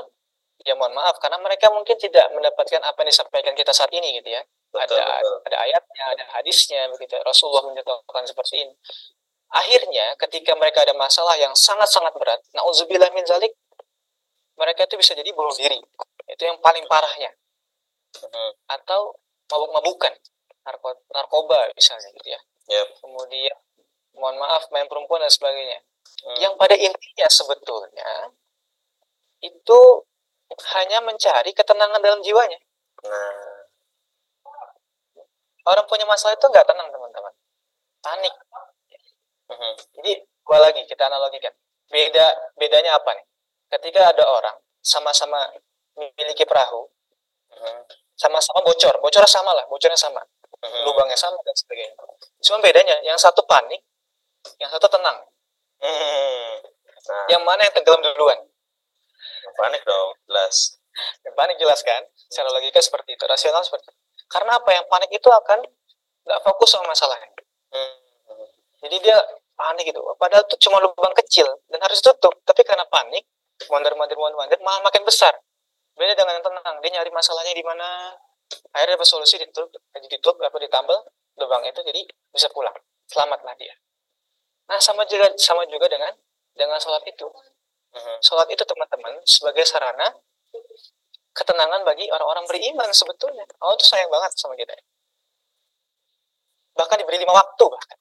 ya 0.65 0.73
mohon 0.75 0.97
maaf 0.97 1.21
karena 1.21 1.37
mereka 1.39 1.69
mungkin 1.69 1.95
tidak 2.01 2.27
mendapatkan 2.33 2.81
apa 2.81 2.97
yang 3.05 3.11
disampaikan 3.13 3.53
kita 3.53 3.77
saat 3.77 3.93
ini 3.93 4.19
gitu 4.19 4.35
ya. 4.35 4.43
Betul, 4.73 4.99
ada 4.99 5.21
betul. 5.21 5.37
ada 5.47 5.57
ayatnya 5.63 6.05
ada 6.17 6.25
hadisnya 6.37 6.81
begitu 6.91 7.15
Rasulullah 7.23 7.65
menyatakan 7.71 8.25
seperti 8.27 8.67
ini 8.67 8.75
akhirnya 9.53 10.19
ketika 10.27 10.53
mereka 10.59 10.83
ada 10.83 10.95
masalah 10.99 11.35
yang 11.39 11.55
sangat 11.55 11.87
sangat 11.91 12.13
berat 12.19 12.41
nauzubillah 12.55 13.11
min 13.15 13.23
zalik 13.27 13.55
mereka 14.57 14.89
itu 14.89 14.97
bisa 14.99 15.13
jadi 15.15 15.31
bunuh 15.31 15.55
diri 15.55 15.79
itu 16.27 16.43
yang 16.43 16.59
paling 16.59 16.83
parahnya 16.91 17.31
hmm. 18.19 18.53
atau 18.67 19.15
mabuk-mabukan 19.47 20.13
narkoba 21.15 21.71
misalnya 21.79 22.11
gitu 22.11 22.29
ya 22.35 22.41
yep. 22.73 22.89
kemudian 22.99 23.57
mohon 24.19 24.35
maaf 24.41 24.67
main 24.75 24.91
perempuan 24.91 25.23
dan 25.23 25.31
sebagainya 25.31 25.79
hmm. 26.27 26.39
yang 26.43 26.53
pada 26.59 26.75
intinya 26.75 27.29
sebetulnya 27.31 28.35
itu 29.45 29.81
hanya 30.79 31.03
mencari 31.03 31.51
ketenangan 31.53 32.01
dalam 32.01 32.23
jiwanya. 32.23 32.59
Nah. 33.07 33.67
Orang 35.67 35.87
punya 35.91 36.07
masalah 36.07 36.39
itu 36.39 36.47
nggak 36.47 36.63
tenang 36.63 36.95
teman-teman, 36.95 37.35
panik. 37.99 38.35
Hmm. 39.47 39.75
Jadi 40.01 40.13
gua 40.43 40.59
lagi 40.63 40.83
kita 40.87 41.07
analogikan. 41.07 41.55
Beda 41.87 42.27
bedanya 42.59 42.99
apa 42.99 43.15
nih? 43.15 43.27
Ketika 43.71 44.15
ada 44.15 44.25
orang 44.27 44.57
sama-sama 44.83 45.39
memiliki 45.99 46.47
perahu, 46.47 46.87
hmm. 47.51 47.83
sama-sama 48.15 48.63
bocor, 48.63 48.95
bocor 49.03 49.25
sama 49.27 49.55
lah, 49.55 49.67
bocornya 49.67 49.99
sama, 49.99 50.23
hmm. 50.23 50.83
lubangnya 50.87 51.19
sama 51.19 51.39
dan 51.43 51.55
sebagainya. 51.55 51.95
Cuma 52.43 52.63
bedanya, 52.63 52.97
yang 53.03 53.19
satu 53.19 53.43
panik, 53.49 53.83
yang 54.63 54.71
satu 54.71 54.87
tenang. 54.87 55.19
Hmm. 55.83 56.53
Nah. 57.07 57.27
Yang 57.31 57.43
mana 57.43 57.61
yang 57.67 57.75
tenggelam 57.75 58.03
duluan? 58.03 58.39
panik 59.57 59.83
dong, 59.89 60.11
jelas. 60.29 60.79
Yang 61.25 61.35
panik 61.35 61.57
jelas 61.57 61.81
kan? 61.81 62.03
Secara 62.29 62.53
logika 62.53 62.81
seperti 62.83 63.17
itu, 63.17 63.25
rasional 63.25 63.63
seperti 63.65 63.89
itu. 63.89 63.95
Karena 64.29 64.59
apa? 64.59 64.71
Yang 64.75 64.87
panik 64.91 65.11
itu 65.11 65.29
akan 65.33 65.65
nggak 66.27 66.41
fokus 66.43 66.69
sama 66.75 66.93
masalahnya. 66.93 67.31
Hmm. 67.73 68.06
Jadi 68.85 68.97
dia 69.01 69.17
panik 69.57 69.89
gitu. 69.89 70.01
Padahal 70.21 70.45
itu 70.45 70.57
cuma 70.69 70.79
lubang 70.85 71.15
kecil 71.25 71.49
dan 71.73 71.81
harus 71.81 71.99
tutup. 72.05 72.33
Tapi 72.45 72.61
karena 72.63 72.85
panik, 72.87 73.25
mondar-mandir, 73.73 74.17
mondar-mandir, 74.21 74.61
malah 74.61 74.85
makin 74.85 75.03
besar. 75.03 75.33
Beda 75.97 76.13
dengan 76.13 76.37
yang 76.37 76.45
tenang. 76.45 76.77
Dia 76.85 76.91
nyari 77.01 77.11
masalahnya 77.11 77.57
di 77.57 77.65
mana. 77.65 78.13
Akhirnya 78.71 78.95
dapat 78.95 79.09
solusi 79.11 79.43
ditutup, 79.43 79.75
ditutup 79.75 80.39
apa 80.39 80.55
ditambal 80.63 80.95
lubang 81.35 81.67
itu, 81.67 81.83
jadi 81.83 82.07
bisa 82.31 82.47
pulang. 82.55 82.77
Selamatlah 83.11 83.59
dia. 83.59 83.75
Nah, 84.71 84.79
sama 84.79 85.03
juga 85.09 85.35
sama 85.35 85.67
juga 85.67 85.91
dengan 85.91 86.15
dengan 86.55 86.79
sholat 86.79 87.03
itu. 87.11 87.27
Uh-huh. 87.27 88.19
Sholat 88.23 88.47
itu 88.55 88.63
teman-teman 88.63 89.19
sebagai 89.27 89.67
sarana 89.67 90.15
ketenangan 91.35 91.83
bagi 91.83 92.07
orang-orang 92.07 92.47
beriman 92.47 92.91
sebetulnya. 92.95 93.43
Allah 93.59 93.75
tuh 93.75 93.89
sayang 93.89 94.11
banget 94.13 94.31
sama 94.39 94.55
kita. 94.55 94.73
bahkan 96.77 97.01
diberi 97.01 97.17
lima 97.17 97.33
waktu 97.33 97.65
bahkan 97.73 97.97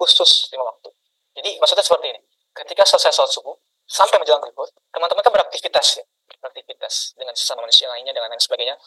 khusus 0.00 0.48
lima 0.56 0.64
waktu. 0.64 0.88
Jadi 1.36 1.60
maksudnya 1.60 1.84
seperti 1.84 2.16
ini. 2.16 2.20
Ketika 2.56 2.82
selesai 2.88 3.12
sholat 3.12 3.30
subuh 3.30 3.54
sampai 3.84 4.16
menjelang 4.16 4.40
zuhur 4.40 4.68
teman-teman 4.88 5.20
kan 5.20 5.32
beraktivitas 5.36 6.00
ya. 6.00 6.04
Beraktivitas 6.40 7.12
dengan 7.20 7.36
sesama 7.36 7.68
manusia 7.68 7.84
lainnya 7.92 8.16
dengan 8.16 8.32
lain 8.32 8.40
sebagainya. 8.40 8.80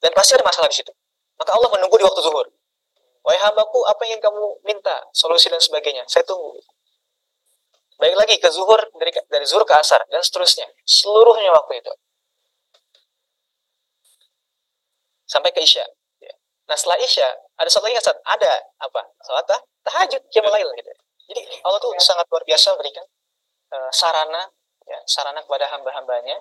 Dan 0.00 0.16
pasti 0.16 0.32
ada 0.34 0.44
masalah 0.46 0.72
di 0.72 0.80
situ. 0.80 0.92
Maka 1.36 1.52
Allah 1.52 1.68
menunggu 1.68 2.00
di 2.00 2.04
waktu 2.08 2.20
zuhur. 2.24 2.48
Wahai 3.24 3.40
hambaku 3.40 3.84
apa 3.88 4.04
yang 4.08 4.20
kamu 4.20 4.64
minta? 4.64 5.04
Solusi 5.12 5.52
dan 5.52 5.60
sebagainya. 5.60 6.04
Saya 6.08 6.24
tunggu. 6.24 6.60
Baik 7.96 8.14
lagi 8.18 8.36
ke 8.42 8.48
zuhur 8.50 8.80
dari 8.98 9.14
dari 9.30 9.46
zuhur 9.46 9.64
ke 9.64 9.74
asar 9.76 10.02
dan 10.10 10.20
seterusnya. 10.20 10.66
Seluruhnya 10.84 11.54
waktu 11.54 11.80
itu. 11.80 11.92
Sampai 15.24 15.54
ke 15.54 15.64
isya. 15.64 15.84
Ya. 16.20 16.34
nah 16.68 16.76
setelah 16.76 17.00
isya 17.00 17.28
ada 17.56 17.70
satu 17.70 17.88
lagi 17.88 17.96
ada. 18.02 18.52
Apa? 18.82 19.02
Salat 19.24 19.46
tah 19.48 19.60
tahajud 19.84 20.22
jam 20.32 20.44
lain 20.48 20.68
gitu. 20.80 20.90
Jadi 21.30 21.40
Allah 21.64 21.78
tuh 21.80 21.92
sangat 22.00 22.26
luar 22.28 22.44
biasa 22.44 22.76
berikan 22.76 23.04
uh, 23.72 23.90
sarana 23.92 24.48
ya 24.84 24.98
sarana 25.08 25.40
kepada 25.44 25.68
hamba-hambanya. 25.72 26.40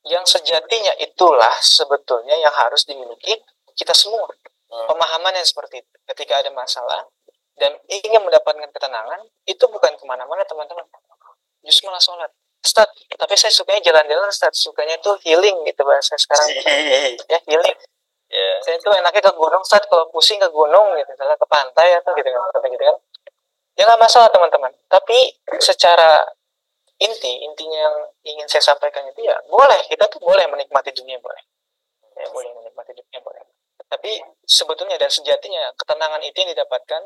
Yang 0.00 0.40
sejatinya 0.40 0.96
itulah 0.96 1.52
sebetulnya 1.60 2.32
yang 2.32 2.54
harus 2.56 2.88
dimiliki 2.88 3.36
kita 3.76 3.92
semua. 3.92 4.28
Hmm. 4.70 4.86
pemahaman 4.86 5.34
yang 5.34 5.42
seperti 5.42 5.82
itu. 5.82 5.94
Ketika 6.06 6.46
ada 6.46 6.50
masalah 6.54 7.02
dan 7.58 7.74
ingin 7.90 8.22
mendapatkan 8.22 8.70
ketenangan 8.70 9.26
itu 9.42 9.66
bukan 9.66 9.92
ke 9.98 10.04
mana-mana 10.06 10.46
teman-teman. 10.46 10.86
Justru 11.66 11.90
malah 11.90 11.98
sholat. 11.98 12.30
Ustaz, 12.60 12.86
tapi 13.18 13.34
saya 13.34 13.50
sukanya 13.50 13.82
jalan-jalan 13.82 14.30
Ustaz, 14.30 14.62
sukanya 14.62 14.94
tuh 15.02 15.18
healing 15.26 15.64
gitu 15.66 15.82
bahasa 15.82 16.14
sekarang. 16.14 16.54
Ya 17.32 17.38
healing 17.50 17.76
ya 18.30 18.62
saya 18.62 18.78
tuh 18.78 18.94
enaknya 18.94 19.22
ke 19.26 19.32
gunung 19.34 19.62
Ustaz 19.62 19.82
kalau 19.90 20.06
pusing 20.14 20.38
ke 20.38 20.48
gunung 20.48 20.94
gitu 20.94 21.10
misalnya 21.10 21.34
ke 21.34 21.46
pantai 21.50 21.98
atau 21.98 22.14
gitu 22.14 22.28
kan 22.30 22.40
kata 22.54 22.66
gitu 22.70 22.84
kan. 22.86 22.96
Ya 23.74 23.82
nggak 23.86 24.00
masalah 24.00 24.28
teman-teman. 24.30 24.72
Tapi 24.86 25.18
secara 25.58 26.22
inti 27.00 27.32
intinya 27.42 27.78
yang 27.90 27.96
ingin 28.22 28.46
saya 28.46 28.72
sampaikan 28.72 29.04
itu 29.10 29.26
ya 29.26 29.34
boleh. 29.50 29.82
Kita 29.90 30.06
tuh 30.06 30.22
boleh 30.22 30.46
menikmati 30.46 30.94
dunia 30.94 31.18
boleh. 31.18 31.42
Ya 32.14 32.30
boleh 32.30 32.50
menikmati 32.54 32.94
dunia 32.94 33.18
boleh. 33.20 33.42
Tapi 33.90 34.22
sebetulnya 34.46 34.94
dan 35.00 35.10
sejatinya 35.10 35.74
ketenangan 35.74 36.22
itu 36.22 36.36
yang 36.38 36.50
didapatkan 36.54 37.02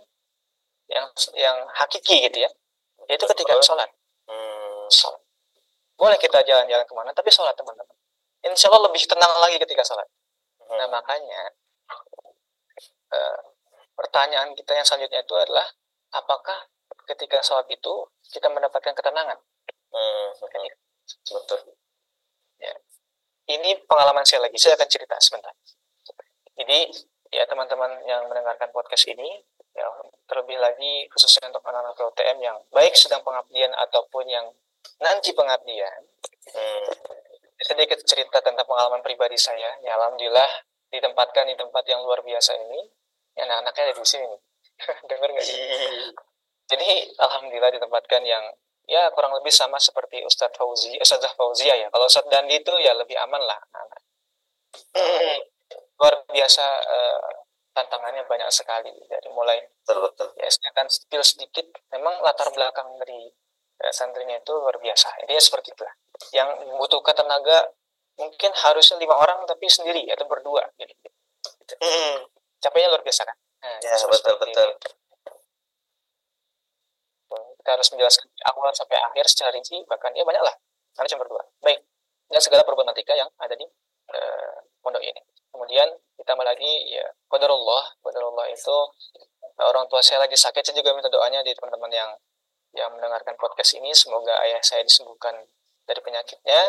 yang 0.92 1.06
yang 1.32 1.56
hakiki 1.72 2.28
gitu 2.28 2.44
ya 2.44 2.50
yaitu 3.08 3.24
ketika 3.28 3.56
sholat. 3.60 3.88
Hmm. 4.28 4.88
sholat. 4.88 5.20
Boleh 5.94 6.18
kita 6.18 6.42
jalan-jalan 6.44 6.84
ke 6.84 6.94
mana 6.96 7.10
tapi 7.12 7.30
sholat 7.32 7.56
teman-teman. 7.56 7.96
Insya 8.44 8.68
Allah 8.68 8.88
lebih 8.88 9.00
tenang 9.08 9.32
lagi 9.40 9.56
ketika 9.56 9.84
sholat. 9.84 10.08
Nah 10.74 10.88
makanya 10.90 11.42
eh, 13.14 13.40
pertanyaan 13.94 14.52
kita 14.58 14.74
yang 14.74 14.87
selanjutnya 14.87 15.22
itu 15.22 15.34
adalah 15.38 15.66
apakah 16.14 16.68
ketika 17.06 17.42
sholat 17.42 17.66
itu 17.70 17.94
kita 18.32 18.50
mendapatkan 18.50 18.94
ketenangan? 18.94 19.38
Hmm. 19.94 20.28
betul 21.30 21.60
Ini 23.44 23.76
pengalaman 23.84 24.24
saya 24.24 24.48
lagi, 24.48 24.56
saya 24.56 24.72
akan 24.72 24.88
cerita 24.88 25.20
sebentar. 25.20 25.52
Jadi 26.56 26.80
ya 27.28 27.44
teman-teman 27.44 28.00
yang 28.08 28.24
mendengarkan 28.24 28.72
podcast 28.72 29.04
ini, 29.04 29.44
ya 29.76 29.84
terlebih 30.24 30.56
lagi 30.56 31.04
khususnya 31.12 31.52
untuk 31.52 31.60
anak-anak 31.60 31.92
PLTM 31.92 32.38
yang 32.40 32.56
baik 32.72 32.96
sedang 32.96 33.20
pengabdian 33.20 33.68
ataupun 33.76 34.24
yang 34.32 34.48
nanti 34.96 35.37
pengabdian, 35.37 36.08
Hmm. 36.44 36.84
Sedikit 37.64 37.98
cerita 38.05 38.44
tentang 38.44 38.68
pengalaman 38.68 39.00
pribadi 39.00 39.40
saya. 39.40 39.81
Ya 39.81 39.96
alhamdulillah 39.96 40.46
ditempatkan 40.92 41.48
di 41.48 41.57
tempat 41.57 41.85
yang 41.88 42.05
luar 42.05 42.20
biasa 42.20 42.53
ini. 42.61 42.81
Ya, 43.35 43.48
anak-anaknya 43.50 43.83
ada 43.90 43.94
di 43.98 44.07
sini. 44.07 44.27
nih. 44.29 44.40
Dengar 45.11 45.29
nggak 45.33 45.44
sih? 45.44 45.59
Jadi 46.70 46.88
alhamdulillah 47.18 47.72
ditempatkan 47.74 48.22
yang 48.22 48.44
ya 48.85 49.09
kurang 49.16 49.33
lebih 49.40 49.53
sama 49.53 49.81
seperti 49.81 50.20
Ustadz 50.22 50.55
Fauzi, 50.55 50.96
Ustadzah 51.00 51.33
Fauzia 51.35 51.74
ya. 51.77 51.88
Kalau 51.88 52.07
Ustadz 52.07 52.31
Dandi 52.31 52.61
itu 52.61 52.72
ya 52.85 52.92
lebih 52.94 53.16
aman 53.16 53.42
lah. 53.42 53.59
anak-anak. 53.59 54.00
Luar 55.98 56.14
biasa 56.29 56.64
eh, 56.85 57.20
tantangannya 57.74 58.22
banyak 58.31 58.50
sekali 58.55 58.94
dari 59.11 59.29
mulai 59.35 59.59
betul 59.83 59.98
betul 60.07 60.31
ya 60.38 60.46
saya 60.46 60.70
akan 60.79 60.87
spill 60.88 61.24
sedikit. 61.24 61.66
Memang 61.90 62.22
latar 62.22 62.48
belakang 62.55 62.87
dari 63.03 63.29
eh, 63.29 63.43
santrinya 63.90 64.37
itu 64.38 64.52
luar 64.54 64.76
biasa. 64.78 65.08
Intinya 65.24 65.42
seperti 65.42 65.74
itulah. 65.74 65.94
Yang 66.30 66.48
membutuhkan 66.70 67.14
tenaga 67.14 67.74
mungkin 68.14 68.50
harusnya 68.54 68.96
lima 69.02 69.18
orang 69.18 69.42
tapi 69.46 69.66
sendiri 69.66 70.06
atau 70.14 70.26
berdua 70.30 70.62
gitu. 70.78 70.94
Hmm. 71.82 72.30
Capeknya 72.62 72.94
luar 72.94 73.02
biasa 73.02 73.26
kan? 73.26 73.37
Nah, 73.64 73.78
ya 73.82 73.96
betul 74.06 74.34
ini. 74.38 74.54
betul 74.54 74.70
kita 77.64 77.80
harus 77.80 77.88
menjelaskan 77.96 78.28
awal 78.44 78.68
sampai 78.76 79.00
akhir 79.00 79.24
secara 79.24 79.48
rinci 79.56 79.80
bahkan 79.88 80.12
ya 80.12 80.20
banyak 80.20 80.44
lah 80.44 80.52
karena 80.92 81.08
cuma 81.08 81.24
berdua 81.24 81.42
baik 81.64 81.80
dan 82.28 82.40
segala 82.44 82.60
problematika 82.60 83.16
yang 83.16 83.24
ada 83.40 83.56
di 83.56 83.64
eh, 84.12 84.56
pondok 84.84 85.00
ini 85.00 85.16
kemudian 85.48 85.88
ditambah 86.20 86.44
lagi 86.44 86.92
ya 86.92 87.08
qadarullah 87.24 87.96
qadarullah 88.04 88.52
itu 88.52 88.76
eh, 89.40 89.64
orang 89.64 89.88
tua 89.88 90.04
saya 90.04 90.20
lagi 90.20 90.37
sakit 90.37 90.60
saya 90.60 90.76
juga 90.76 90.92
minta 90.92 91.08
doanya 91.08 91.40
di 91.40 91.56
teman-teman 91.56 91.88
yang 91.88 92.12
yang 92.74 92.90
mendengarkan 92.94 93.34
podcast 93.38 93.78
ini. 93.78 93.90
Semoga 93.94 94.34
ayah 94.46 94.60
saya 94.62 94.82
disembuhkan 94.82 95.34
dari 95.87 96.00
penyakitnya. 96.02 96.60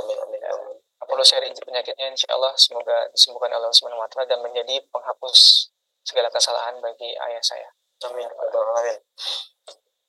Amin 0.00 0.18
amin 0.18 0.42
amin. 0.42 0.76
Saya 1.20 1.44
penyakitnya 1.44 2.16
insya 2.16 2.32
Allah 2.32 2.56
semoga 2.56 3.04
disembuhkan 3.12 3.52
oleh 3.52 3.68
Allah 3.68 3.76
Subhanahu 3.76 4.00
wa 4.00 4.08
taala 4.08 4.24
dan 4.24 4.40
menjadi 4.40 4.80
penghapus 4.88 5.68
segala 6.00 6.32
kesalahan 6.32 6.80
bagi 6.80 7.12
ayah 7.12 7.42
saya. 7.44 7.68
Amin 8.08 8.24
amin 8.24 8.96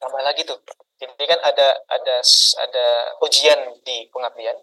tambah 0.01 0.21
lagi 0.25 0.41
tuh. 0.41 0.57
Jadi 0.97 1.23
kan 1.29 1.39
ada 1.45 1.77
ada 1.85 2.15
ada 2.65 2.85
ujian 3.21 3.59
di 3.85 4.09
pengabdian. 4.09 4.57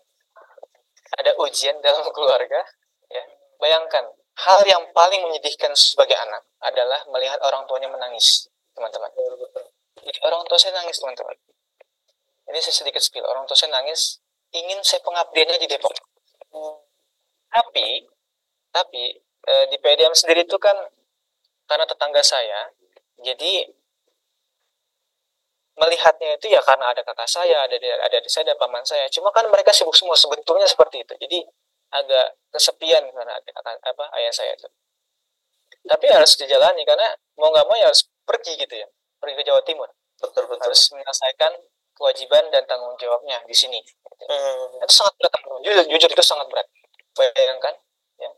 Ada 1.22 1.38
ujian 1.38 1.79
dalam 1.79 2.03
keluarga 2.16 2.61
ya. 3.09 3.22
Bayangkan 3.62 4.05
hal 4.38 4.61
yang 4.66 4.83
paling 4.90 5.22
menyedihkan 5.31 5.74
sebagai 5.79 6.18
anak 6.18 6.42
adalah 6.62 7.01
melihat 7.14 7.38
orang 7.46 7.66
tuanya 7.70 7.90
menangis 7.90 8.51
teman-teman 8.74 9.11
orang 10.26 10.42
tua 10.46 10.58
saya 10.58 10.74
nangis 10.78 10.98
teman-teman 11.00 11.37
ini 12.48 12.58
saya 12.62 12.74
sedikit 12.74 13.02
spill 13.02 13.26
orang 13.26 13.44
tua 13.44 13.56
saya 13.58 13.72
nangis 13.74 14.22
ingin 14.54 14.80
saya 14.80 15.02
pengabdiannya 15.04 15.58
di 15.61 15.68
Depok 15.68 15.92
tapi 17.48 18.06
tapi 18.72 19.02
eh, 19.22 19.64
di 19.72 19.76
PDM 19.80 20.14
sendiri 20.14 20.44
itu 20.44 20.56
kan 20.61 20.76
karena 21.68 21.84
tetangga 21.84 22.22
saya 22.24 22.72
jadi 23.20 23.66
melihatnya 25.78 26.34
itu 26.34 26.46
ya 26.50 26.61
karena 26.61 26.90
ada 26.90 27.06
kakak 27.06 27.30
saya, 27.30 27.64
ada 27.64 27.78
ada 27.78 28.16
adik 28.18 28.26
saya, 28.26 28.50
ada 28.50 28.58
paman 28.58 28.82
saya. 28.82 29.06
Cuma 29.14 29.30
kan 29.30 29.46
mereka 29.46 29.70
sibuk 29.70 29.94
semua 29.94 30.18
sebetulnya 30.18 30.66
seperti 30.66 31.06
itu. 31.06 31.14
Jadi 31.22 31.38
agak 31.94 32.26
kesepian 32.50 33.06
karena 33.14 33.38
apa 33.62 34.04
ayah 34.18 34.34
saya 34.34 34.52
itu. 34.58 34.68
Tapi 35.87 36.04
harus 36.11 36.34
dijalani 36.34 36.82
karena 36.82 37.14
mau 37.38 37.48
nggak 37.54 37.66
mau 37.70 37.78
ya 37.78 37.87
harus 37.88 38.04
pergi 38.26 38.58
gitu 38.61 38.74
ya, 38.76 38.88
pergi 39.18 39.35
ke 39.38 39.44
Jawa 39.44 39.61
Timur, 39.66 39.88
betul 40.18 40.44
betul 40.46 40.62
harus 40.62 40.81
menyelesaikan 40.94 41.52
kewajiban 41.98 42.44
dan 42.54 42.62
tanggung 42.70 42.94
jawabnya 42.94 43.42
di 43.42 43.54
sini. 43.54 43.83
Hmm. 44.31 44.78
Itu 44.83 44.94
sangat 44.94 45.14
berat, 45.18 45.35
jujur, 45.66 45.85
jujur 45.90 46.11
itu 46.11 46.24
sangat 46.24 46.46
berat. 46.46 46.66
Bayangkan, 47.18 47.74
ya. 48.22 48.31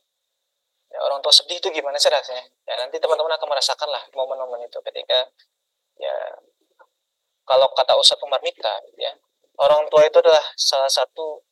ya 0.89 0.99
orang 1.05 1.21
tua 1.21 1.33
sedih 1.33 1.61
itu 1.61 1.69
gimana 1.69 2.01
sih 2.01 2.09
rasanya? 2.09 2.49
Ya 2.65 2.81
nanti 2.81 2.97
teman-teman 2.97 3.37
akan 3.37 3.49
merasakan 3.53 3.89
lah 3.93 4.03
momen-momen 4.17 4.65
itu 4.65 4.81
ketika 4.81 5.29
ya 6.01 6.17
kalau 7.45 7.69
kata 7.77 7.93
Ustadz 8.01 8.25
Umar 8.25 8.41
Mita 8.41 8.81
ya 8.97 9.13
orang 9.61 9.85
tua 9.93 10.07
itu 10.09 10.17
adalah 10.17 10.41
salah 10.57 10.89
satu 10.89 11.45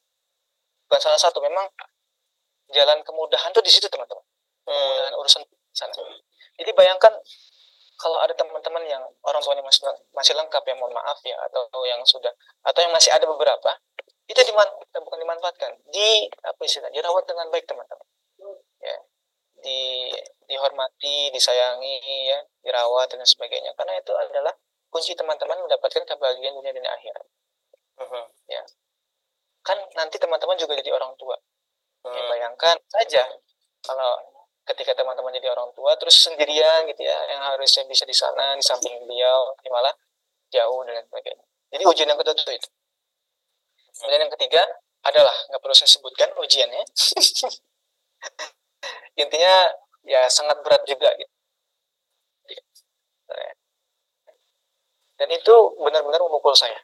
bukan 0.89 1.01
salah 1.05 1.21
satu 1.21 1.43
memang 1.45 1.69
jalan 2.73 3.05
kemudahan 3.05 3.53
tuh 3.53 3.61
di 3.61 3.69
situ 3.69 3.91
teman-teman 3.93 4.25
kemudahan 4.65 5.15
urusan 5.21 5.43
sana 5.77 5.93
jadi 6.57 6.71
bayangkan 6.73 7.13
kalau 7.99 8.19
ada 8.23 8.31
teman-teman 8.33 8.87
yang 8.87 9.03
orang 9.27 9.43
tuanya 9.43 9.63
masih 9.67 9.91
masih 10.15 10.33
lengkap 10.39 10.63
ya 10.63 10.75
mohon 10.79 10.95
maaf 10.95 11.19
ya 11.27 11.35
atau 11.51 11.67
yang 11.83 11.99
sudah 12.07 12.31
atau 12.63 12.81
yang 12.81 12.95
masih 12.95 13.11
ada 13.11 13.27
beberapa 13.27 13.75
itu 14.29 14.41
diman 14.45 14.69
bukan 14.93 15.19
dimanfaatkan. 15.25 15.73
Di 15.89 16.29
apa 16.45 16.61
istilah 16.61 16.93
dirawat 16.93 17.25
dengan 17.25 17.49
baik 17.49 17.65
teman-teman. 17.65 18.07
Ya. 18.85 18.97
Di 19.65 20.13
dihormati 20.45 21.33
disayangi 21.33 22.29
ya 22.29 22.45
dirawat 22.61 23.09
dan 23.09 23.25
sebagainya. 23.25 23.73
Karena 23.73 23.97
itu 23.97 24.13
adalah 24.13 24.53
kunci 24.93 25.17
teman-teman 25.17 25.65
mendapatkan 25.65 26.05
kebahagiaan 26.05 26.55
dunia 26.61 26.77
dan 26.77 26.87
akhirat. 26.87 27.27
Hmm. 27.99 28.29
kan 29.67 29.77
nanti 30.01 30.17
teman-teman 30.17 30.57
juga 30.57 30.79
jadi 30.81 30.97
orang 30.97 31.13
tua. 31.19 31.37
Ya, 32.07 32.09
Hmm. 32.09 32.31
bayangkan 32.31 32.77
saja 32.89 33.27
kalau 33.85 34.17
ketika 34.69 34.93
teman-teman 34.93 35.33
jadi 35.35 35.49
orang 35.53 35.73
tua 35.73 35.97
terus 35.97 36.21
sendirian 36.21 36.85
gitu 36.93 37.03
ya 37.03 37.19
yang 37.33 37.43
harusnya 37.55 37.89
bisa 37.89 38.05
di 38.05 38.13
sana 38.13 38.55
di 38.55 38.65
samping 38.65 38.95
beliau 39.05 39.53
malah 39.73 39.93
jauh 40.53 40.85
dan 40.85 41.01
sebagainya 41.09 41.45
jadi 41.73 41.83
ujian 41.89 42.09
yang 42.09 42.19
kedua 42.21 42.35
itu 42.37 42.69
kemudian 43.99 44.21
yang 44.29 44.33
ketiga 44.37 44.63
adalah 45.05 45.35
nggak 45.49 45.61
perlu 45.61 45.75
saya 45.75 45.89
sebutkan 45.89 46.29
ujiannya 46.37 46.85
intinya 49.23 49.55
ya 50.07 50.25
sangat 50.31 50.57
berat 50.65 50.83
juga 50.89 51.11
gitu. 51.19 51.33
Dan 55.19 55.29
itu 55.35 55.55
benar-benar 55.83 56.23
memukul 56.23 56.55
saya. 56.55 56.79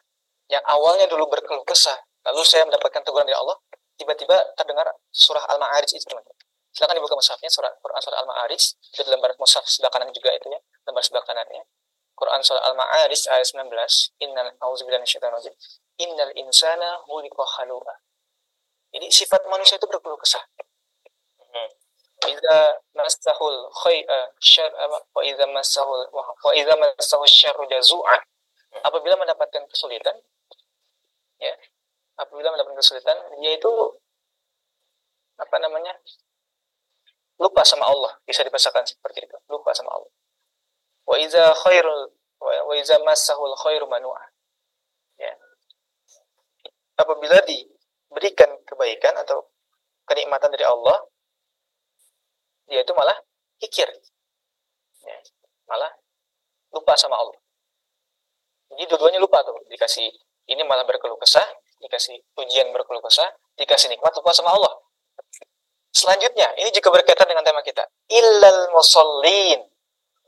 Yang 0.51 0.63
awalnya 0.67 1.07
dulu 1.07 1.31
berkeluh 1.31 1.63
kesah, 1.63 1.95
lalu 2.27 2.43
saya 2.43 2.67
mendapatkan 2.67 3.01
teguran 3.01 3.23
dari 3.23 3.39
Allah, 3.39 3.55
tiba-tiba 3.95 4.35
terdengar 4.59 4.91
surah 5.09 5.47
Al-Ma'arij 5.55 5.95
itu. 5.95 6.13
Silakan 6.75 6.99
dibuka 6.99 7.15
mushafnya 7.15 7.47
surah 7.47 7.71
Quran 7.79 8.03
surah 8.03 8.19
Al-Ma'arij 8.19 8.63
itu 8.75 9.01
dalam 9.07 9.23
barat 9.23 9.39
mushaf 9.39 9.63
sebelah 9.63 9.95
kanan 9.95 10.11
juga 10.11 10.27
itu 10.35 10.51
ya, 10.51 10.59
lembar 10.83 10.99
sebelah 10.99 11.23
kanannya. 11.23 11.63
Quran 12.19 12.43
surah 12.43 12.67
Al-Ma'arij 12.67 13.21
ayat 13.31 13.47
19, 13.47 13.71
Innal 14.27 14.51
auzubillahi 14.59 14.99
minasyaitonir 14.99 15.35
rajim. 15.39 15.55
Innal 16.03 16.35
insana 16.35 16.99
khuliqa 17.07 17.43
halu'a. 17.59 17.95
Jadi 18.91 19.07
sifat 19.07 19.47
manusia 19.47 19.79
itu 19.79 19.87
berkeluh 19.87 20.19
kesah. 20.19 20.43
Hmm. 21.39 21.69
Iza 22.27 22.59
masahul 22.91 23.71
khay 23.83 24.03
syar 24.43 24.71
wa 25.15 25.21
iza 25.23 25.47
masahul 25.51 26.11
wa 26.11 26.51
iza 26.55 26.75
masahul 26.75 27.27
syarru 27.27 27.63
jazu'a. 27.71 28.19
Apabila 28.83 29.15
mendapatkan 29.15 29.63
kesulitan 29.71 30.19
ya, 31.39 31.55
apabila 32.19 32.51
mendapatkan 32.51 32.83
kesulitan 32.83 33.15
dia 33.39 33.55
itu 33.55 33.71
apa 35.39 35.55
namanya? 35.59 35.95
Lupa 37.35 37.61
sama 37.67 37.87
Allah, 37.91 38.15
bisa 38.23 38.41
dibahasakan 38.43 38.87
seperti 38.87 39.27
itu, 39.27 39.37
lupa 39.51 39.75
sama 39.75 39.91
Allah. 39.91 40.11
Wa 41.05 41.15
iza 41.19 41.51
khairul 41.65 42.09
wa 42.39 42.73
iza 42.75 42.95
manu'a. 43.87 44.23
Ya. 45.19 45.33
Apabila 46.95 47.39
diberikan 47.43 48.49
kebaikan 48.63 49.15
atau 49.19 49.51
kenikmatan 50.07 50.51
dari 50.51 50.63
Allah, 50.63 50.97
dia 52.65 52.81
itu 52.81 52.93
malah 52.95 53.15
kikir. 53.59 53.87
Ya, 55.05 55.17
malah 55.69 55.91
lupa 56.73 56.97
sama 56.97 57.19
Allah. 57.19 57.37
Jadi 58.73 58.83
dua-duanya 58.89 59.21
lupa 59.21 59.45
tuh. 59.45 59.55
Dikasih 59.69 60.07
ini 60.49 60.61
malah 60.65 60.83
berkeluh 60.83 61.17
kesah, 61.21 61.45
dikasih 61.81 62.17
ujian 62.37 62.69
berkeluh 62.73 63.01
kesah, 63.05 63.29
dikasih 63.57 63.93
nikmat 63.93 64.11
lupa 64.17 64.33
sama 64.33 64.53
Allah. 64.53 64.73
Selanjutnya, 65.95 66.51
ini 66.59 66.69
juga 66.75 66.91
berkaitan 66.91 67.23
dengan 67.31 67.47
tema 67.47 67.63
kita. 67.63 67.87
Illal 68.11 68.67
musallin. 68.75 69.63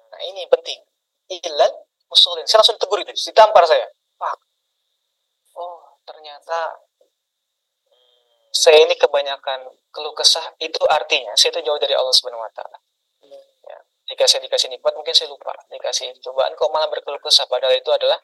Nah, 0.08 0.22
ini 0.32 0.48
penting. 0.48 0.80
Illal 1.28 1.84
musallin. 2.08 2.48
Saya 2.48 2.64
langsung 2.64 2.80
tegur 2.80 3.04
itu, 3.04 3.12
ditampar 3.12 3.68
saya. 3.68 3.84
Pak. 4.16 4.38
Oh, 5.60 6.00
ternyata 6.08 6.88
saya 8.58 8.80
ini 8.88 8.96
kebanyakan 8.96 9.70
keluh 9.94 10.16
kesah 10.18 10.56
itu 10.58 10.82
artinya 10.90 11.36
saya 11.38 11.54
itu 11.54 11.68
jauh 11.68 11.78
dari 11.78 11.94
Allah 11.94 12.14
Subhanahu 12.16 12.42
wa 12.42 12.52
taala. 12.56 12.78
Ya, 13.68 13.78
jika 14.10 14.26
saya 14.26 14.42
dikasih 14.42 14.74
nikmat 14.74 14.98
mungkin 14.98 15.14
saya 15.14 15.30
lupa, 15.30 15.54
dikasih 15.70 16.16
cobaan 16.26 16.58
kok 16.58 16.70
malah 16.74 16.90
berkeluh 16.90 17.22
kesah 17.22 17.46
padahal 17.46 17.76
itu 17.78 17.90
adalah 17.94 18.18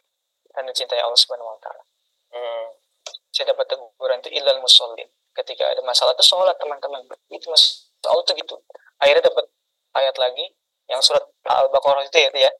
tanda 0.54 0.74
cinta 0.74 0.98
Allah 0.98 1.18
Subhanahu 1.18 1.54
wa 1.54 1.60
taala. 1.62 1.84
Hmm. 2.34 2.68
Saya 3.34 3.54
dapat 3.54 3.66
teguran 3.70 4.22
itu 4.26 4.30
ilal 4.34 4.62
musallin. 4.62 5.10
Ketika 5.34 5.66
ada 5.66 5.82
masalah 5.82 6.14
itu 6.14 6.26
sholat 6.26 6.54
teman-teman. 6.62 7.02
Itu 7.30 7.50
mas 7.50 7.90
Allah 8.06 8.24
tuh 8.26 8.38
gitu. 8.38 8.56
Akhirnya 9.02 9.26
dapat 9.26 9.50
ayat 9.98 10.16
lagi 10.18 10.46
yang 10.90 11.02
surat 11.02 11.24
Al-Baqarah 11.46 12.06
itu 12.06 12.18
ya, 12.18 12.28
itu 12.30 12.40
ya. 12.46 12.52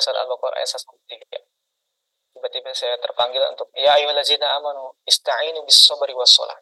Surat 0.00 0.24
Al-Baqarah 0.24 0.56
ayat 0.56 0.70
103. 0.72 1.52
Tiba-tiba 2.32 2.72
saya 2.72 2.96
terpanggil 2.98 3.44
untuk 3.52 3.68
ya 3.76 3.94
ayyuhallazina 4.00 4.56
amanu 4.56 4.96
ista'inu 5.04 5.62
bis 5.68 5.84
sabri 5.84 6.16
was 6.16 6.32
shalah 6.32 6.56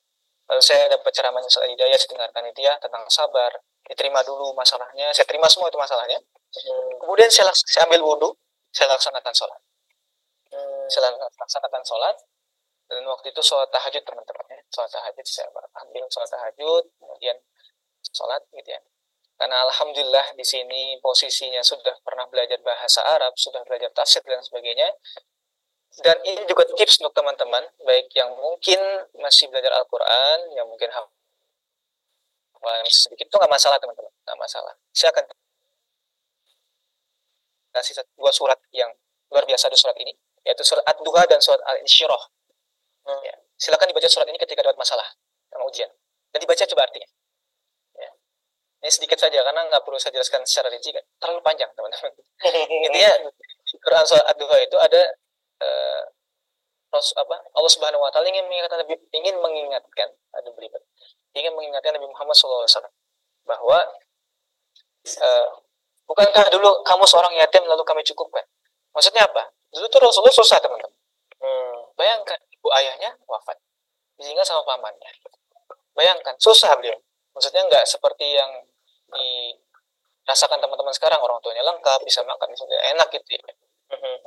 Lalu 0.50 0.62
saya 0.66 0.90
dapat 0.90 1.14
ceramahnya 1.14 1.46
soal 1.46 1.70
hidayah, 1.70 1.94
saya 1.94 2.10
dengarkan 2.18 2.42
itu 2.50 2.66
ya 2.66 2.74
tentang 2.82 3.06
sabar. 3.06 3.54
Diterima 3.86 4.18
dulu 4.26 4.50
masalahnya, 4.50 5.14
saya 5.14 5.22
terima 5.22 5.46
semua 5.46 5.70
itu 5.70 5.78
masalahnya. 5.78 6.18
Kemudian 6.98 7.30
saya, 7.30 7.54
saya 7.54 7.86
ambil 7.86 8.02
wudhu, 8.02 8.34
saya 8.74 8.90
laksanakan 8.90 9.30
sholat. 9.30 9.60
Saya 10.90 11.14
laksanakan 11.14 11.82
sholat, 11.86 12.18
dan 12.90 13.06
waktu 13.06 13.30
itu 13.30 13.38
sholat 13.38 13.70
tahajud 13.70 14.02
teman-teman 14.02 14.46
ya. 14.50 14.58
Sholat 14.74 14.90
tahajud 14.90 15.22
saya 15.22 15.46
ambil 15.78 16.10
sholat 16.10 16.26
tahajud, 16.26 16.84
kemudian 16.98 17.38
sholat 18.10 18.42
gitu 18.50 18.66
ya. 18.74 18.82
Karena 19.38 19.62
alhamdulillah 19.64 20.34
di 20.34 20.42
sini 20.42 20.98
posisinya 20.98 21.62
sudah 21.62 21.96
pernah 22.02 22.26
belajar 22.26 22.58
bahasa 22.66 23.00
Arab, 23.06 23.32
sudah 23.38 23.62
belajar 23.62 23.94
tafsir 23.94 24.20
dan 24.26 24.42
sebagainya. 24.42 24.90
Dan 26.02 26.18
ini 26.26 26.42
juga 26.50 26.66
tips 26.66 26.98
untuk 27.02 27.14
teman-teman, 27.14 27.62
baik 27.86 28.10
yang 28.14 28.34
mungkin 28.34 28.78
masih 29.22 29.46
belajar 29.50 29.70
Al-Quran, 29.74 30.50
yang 30.54 30.66
mungkin 30.66 30.90
hafalan 30.90 32.86
sedikit, 32.90 33.26
itu 33.26 33.36
nggak 33.38 33.50
masalah 33.50 33.78
teman-teman, 33.78 34.10
nggak 34.26 34.38
masalah. 34.38 34.74
Saya 34.90 35.14
akan 35.14 35.24
kasih 37.70 38.02
dua 38.18 38.30
surat 38.34 38.58
yang 38.74 38.90
luar 39.30 39.46
biasa 39.46 39.70
di 39.70 39.78
surat 39.78 39.94
ini, 39.98 40.14
yaitu 40.42 40.62
surat 40.66 40.82
Ad-Duha 40.90 41.26
dan 41.26 41.38
surat 41.38 41.62
Al-Insyirah. 41.64 42.39
Hmm. 43.06 43.20
Ya. 43.24 43.34
Silakan 43.60 43.88
dibaca 43.92 44.08
surat 44.08 44.26
ini 44.28 44.38
ketika 44.40 44.64
dapat 44.64 44.80
masalah, 44.80 45.04
sama 45.52 45.64
ujian. 45.68 45.90
Dan 46.32 46.38
dibaca 46.40 46.64
coba 46.64 46.82
artinya. 46.88 47.08
Ya. 47.96 48.10
Ini 48.84 48.90
sedikit 48.92 49.18
saja, 49.20 49.40
karena 49.44 49.60
nggak 49.68 49.82
perlu 49.84 50.00
saya 50.00 50.16
jelaskan 50.16 50.44
secara 50.48 50.72
rinci, 50.72 50.92
kan. 50.92 51.04
terlalu 51.20 51.40
panjang 51.44 51.68
teman-teman. 51.76 52.12
Intinya, 52.88 53.10
Quran 53.80 54.04
surat 54.04 54.24
Ad-Duha 54.28 54.56
itu 54.60 54.76
ada 54.76 55.02
uh, 55.64 56.02
apa 56.98 57.36
Allah 57.54 57.70
Subhanahu 57.70 58.02
Wa 58.02 58.10
Taala 58.10 58.26
ingin 58.26 58.44
mengingatkan 58.50 58.82
Nabi, 58.82 58.98
ingin 59.14 59.38
mengingatkan 59.38 60.08
ada 60.34 60.48
berlipat 60.50 60.82
ingin 61.38 61.54
mengingatkan 61.54 61.94
Nabi 61.94 62.10
Muhammad 62.10 62.34
SAW 62.34 62.66
bahwa 63.46 63.78
uh, 65.22 65.48
bukankah 66.10 66.50
dulu 66.50 66.82
kamu 66.82 67.04
seorang 67.06 67.30
yatim 67.38 67.62
lalu 67.70 67.86
kami 67.86 68.02
cukupkan 68.02 68.42
maksudnya 68.90 69.22
apa 69.22 69.54
dulu 69.70 69.86
tuh 69.86 70.02
Rasulullah 70.02 70.34
susah 70.34 70.58
teman-teman 70.58 70.90
hmm. 71.38 71.94
bayangkan 71.94 72.38
ibu 72.60 72.68
ayahnya 72.76 73.16
wafat. 73.24 73.56
Ditinggal 74.20 74.44
sama 74.44 74.60
pamannya. 74.68 75.10
Bayangkan 75.96 76.36
susah 76.36 76.76
beliau. 76.76 77.00
Maksudnya 77.32 77.64
nggak 77.64 77.88
seperti 77.88 78.36
yang 78.36 78.52
dirasakan 79.10 80.60
teman-teman 80.60 80.92
sekarang 80.92 81.18
orang 81.24 81.40
tuanya 81.40 81.64
lengkap 81.64 82.04
bisa 82.04 82.20
makan 82.22 82.52
misalnya 82.52 82.78
enak 82.92 83.08
gitu 83.16 83.32
ya. 83.32 83.42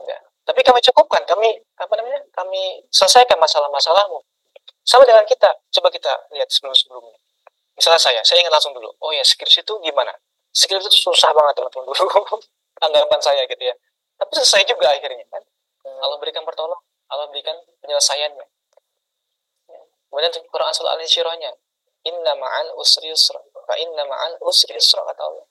ya 0.09 0.17
tapi 0.43 0.59
kami 0.59 0.83
cukupkan 0.83 1.23
kami 1.23 1.55
apa 1.79 1.93
namanya 1.95 2.19
kami 2.35 2.83
selesaikan 2.89 3.37
masalah-masalahmu. 3.39 4.19
Sama 4.83 5.07
dengan 5.07 5.23
kita. 5.23 5.47
Coba 5.71 5.87
kita 5.87 6.11
lihat 6.35 6.51
sebelum-sebelumnya. 6.51 7.15
Misalnya 7.79 8.01
saya 8.01 8.19
saya 8.25 8.43
ingin 8.43 8.51
langsung 8.51 8.75
dulu. 8.75 8.91
Oh 8.99 9.15
ya 9.15 9.23
skripsi 9.23 9.63
itu 9.63 9.73
gimana? 9.79 10.11
Skripsi 10.51 10.91
itu 10.91 10.99
susah 11.07 11.31
banget 11.31 11.55
teman-teman. 11.55 11.87
Dulu 11.89 12.05
anggapan 12.83 13.21
saya 13.23 13.47
gitu 13.47 13.63
ya. 13.63 13.73
Tapi 14.19 14.31
selesai 14.37 14.67
juga 14.67 14.91
akhirnya 14.91 15.25
kan? 15.31 15.41
Allah 16.03 16.19
berikan 16.19 16.43
pertolong 16.43 16.79
Allah 17.11 17.27
berikan 17.31 17.57
penyelesaiannya 17.83 18.45
ya. 19.67 19.79
kemudian 20.11 20.31
Quran 20.47 20.71
surah 20.71 20.95
al-insyirahnya 20.95 21.51
inna 22.03 22.33
ma'al 22.35 22.75
usri 22.79 23.09
yusra 23.09 23.39
fa 23.39 23.75
inna 23.79 24.03
ma'al 24.07 24.39
usri 24.43 24.75
yusra 24.75 25.03
kata 25.07 25.23
Allah 25.23 25.45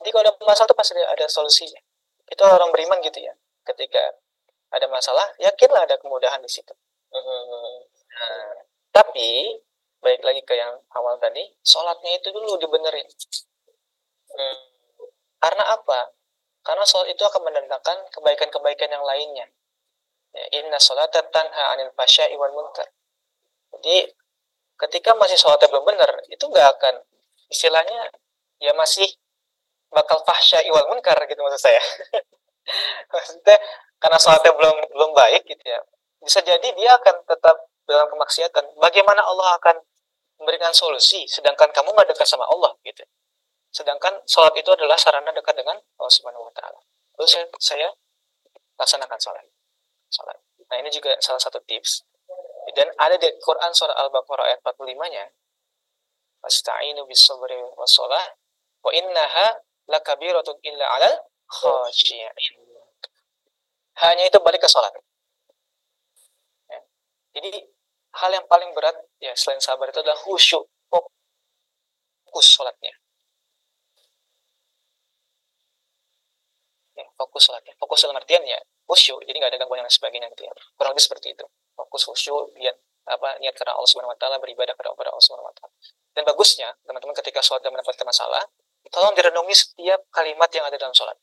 jadi 0.00 0.08
kalau 0.12 0.24
ada 0.28 0.32
masalah 0.44 0.68
itu 0.68 0.76
pasti 0.76 0.92
ada 0.96 1.26
solusinya 1.28 1.80
itu 2.26 2.42
orang 2.42 2.70
beriman 2.72 3.00
gitu 3.04 3.20
ya 3.22 3.32
ketika 3.66 4.14
ada 4.70 4.86
masalah, 4.90 5.26
yakinlah 5.38 5.86
ada 5.86 5.96
kemudahan 5.98 6.42
di 6.42 6.50
situ. 6.50 6.74
Nah, 7.14 8.54
tapi 8.90 9.56
baik 10.02 10.22
lagi 10.22 10.42
ke 10.42 10.54
yang 10.58 10.74
awal 10.94 11.16
tadi, 11.16 11.42
sholatnya 11.62 12.18
itu 12.18 12.28
dulu 12.34 12.58
dibenerin. 12.58 13.06
Hmm. 14.36 14.56
Karena 15.40 15.64
apa? 15.70 16.12
Karena 16.66 16.82
sholat 16.82 17.08
itu 17.14 17.22
akan 17.22 17.46
mendatangkan 17.46 18.10
kebaikan-kebaikan 18.10 18.90
yang 18.90 19.04
lainnya. 19.06 19.46
Inna 20.52 20.78
sholata 20.80 21.24
tanha 21.32 21.76
anil 21.76 21.92
fasya 21.96 22.28
iwan 22.32 22.52
munkar. 22.52 22.86
Jadi 23.76 24.08
ketika 24.76 25.16
masih 25.16 25.36
sholatnya 25.40 25.72
belum 25.72 25.84
benar, 25.88 26.10
itu 26.28 26.44
nggak 26.44 26.68
akan 26.76 26.94
istilahnya 27.48 28.12
ya 28.60 28.72
masih 28.76 29.08
bakal 29.88 30.20
fahsya 30.26 30.60
iwal 30.66 30.86
munkar 30.92 31.16
gitu 31.24 31.40
maksud 31.40 31.60
saya. 31.60 31.80
maksudnya 33.12 33.56
karena 34.02 34.18
sholatnya 34.18 34.52
belum 34.54 34.76
belum 34.92 35.10
baik 35.14 35.46
gitu 35.46 35.64
ya 35.64 35.80
bisa 36.20 36.42
jadi 36.42 36.68
dia 36.74 36.90
akan 36.98 37.22
tetap 37.22 37.56
dalam 37.86 38.06
kemaksiatan 38.10 38.64
bagaimana 38.82 39.22
Allah 39.22 39.56
akan 39.62 39.76
memberikan 40.42 40.74
solusi 40.74 41.24
sedangkan 41.30 41.70
kamu 41.70 41.94
nggak 41.94 42.12
dekat 42.12 42.26
sama 42.26 42.44
Allah 42.50 42.74
gitu 42.82 43.06
sedangkan 43.70 44.24
sholat 44.26 44.52
itu 44.58 44.68
adalah 44.72 44.98
sarana 44.98 45.30
dekat 45.30 45.54
dengan 45.54 45.78
Allah 45.78 46.12
Subhanahu 46.12 46.50
Wa 46.50 46.52
Taala 46.56 46.80
lalu 47.16 47.28
saya, 47.28 47.46
saya 47.62 47.88
laksanakan 48.76 49.18
sholat 49.22 49.44
sholat 50.16 50.40
nah 50.72 50.76
ini 50.80 50.88
juga 50.88 51.12
salah 51.20 51.38
satu 51.38 51.60
tips 51.68 52.08
dan 52.72 52.88
ada 52.96 53.16
di 53.20 53.28
Quran 53.40 53.72
surah 53.72 53.94
Al-Baqarah 53.94 54.48
ayat 54.52 54.60
45-nya 54.64 55.24
Asta'inu 56.44 57.04
bis 57.04 57.24
sabri 57.24 57.56
was 57.76 57.92
shalah 57.92 58.26
wa 58.82 58.90
innaha 58.96 59.60
lakabiratun 59.86 60.56
illa 60.64 60.84
'alal 60.96 61.14
khashiyin 61.46 62.32
hanya 63.96 64.28
itu 64.28 64.38
balik 64.44 64.60
ke 64.60 64.68
sholat. 64.68 64.92
Ya. 66.68 66.80
Jadi 67.40 67.64
hal 68.20 68.30
yang 68.32 68.44
paling 68.44 68.76
berat 68.76 68.96
ya 69.20 69.32
selain 69.32 69.60
sabar 69.60 69.88
itu 69.88 70.00
adalah 70.04 70.16
khusyuk 70.20 70.68
fokus 70.92 72.46
sholatnya. 72.52 72.92
Fokus 77.18 77.50
sholatnya 77.50 77.74
fokus 77.76 78.04
dalam 78.04 78.16
artian 78.16 78.40
ya 78.46 78.56
khusyuk 78.86 79.20
jadi 79.26 79.36
nggak 79.36 79.50
ada 79.52 79.58
gangguan 79.60 79.82
yang 79.82 79.90
sebagainya 79.90 80.30
gitu 80.32 80.46
ya. 80.46 80.52
Kurang 80.78 80.94
lebih 80.94 81.04
seperti 81.04 81.34
itu. 81.34 81.44
Fokus 81.74 82.06
khusyuk 82.06 82.54
niat 82.56 82.76
apa 83.06 83.38
niat 83.42 83.54
karena 83.54 83.74
Allah 83.74 83.86
Subhanahu 83.90 84.14
Wa 84.14 84.18
Taala 84.18 84.36
beribadah 84.42 84.74
kepada 84.74 84.90
Allah 84.94 85.22
Subhanahu 85.22 85.46
Wa 85.50 85.54
Taala. 85.58 85.74
Dan 86.14 86.22
bagusnya 86.26 86.68
teman-teman 86.86 87.14
ketika 87.20 87.42
sholat 87.42 87.60
dan 87.62 87.74
mendapatkan 87.74 88.06
masalah 88.06 88.42
tolong 88.88 89.14
direnungi 89.18 89.54
setiap 89.54 90.06
kalimat 90.14 90.48
yang 90.54 90.64
ada 90.64 90.78
dalam 90.78 90.94
sholat. 90.94 91.18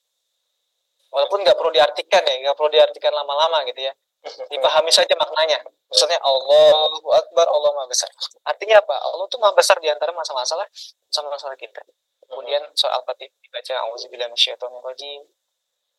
Walaupun 1.10 1.46
nggak 1.48 1.56
perlu 1.56 1.72
diartikan 1.72 2.22
ya 2.28 2.36
nggak 2.44 2.56
perlu 2.60 2.70
diartikan 2.72 3.12
lama-lama 3.16 3.64
gitu 3.72 3.88
ya. 3.88 3.94
Dipahami 4.24 4.88
saja 4.88 5.12
maknanya. 5.20 5.60
Maksudnya 5.92 6.20
Allahu 6.24 7.08
Akbar 7.12 7.44
Allah 7.44 7.72
Maha 7.76 7.88
Besar. 7.92 8.08
Artinya 8.48 8.80
apa? 8.80 8.96
Allah 8.96 9.28
tuh 9.28 9.40
Maha 9.40 9.52
Besar 9.52 9.76
di 9.84 9.92
antara 9.92 10.16
masalah-masalah 10.16 10.64
sama 11.12 11.28
masalah 11.28 11.60
kita. 11.60 11.84
Kemudian 12.32 12.64
soal 12.74 13.04
fatihah 13.04 13.36
dibaca 13.44 13.74
auzubillahi 13.92 14.32
minasyaitonirrajim 14.32 15.22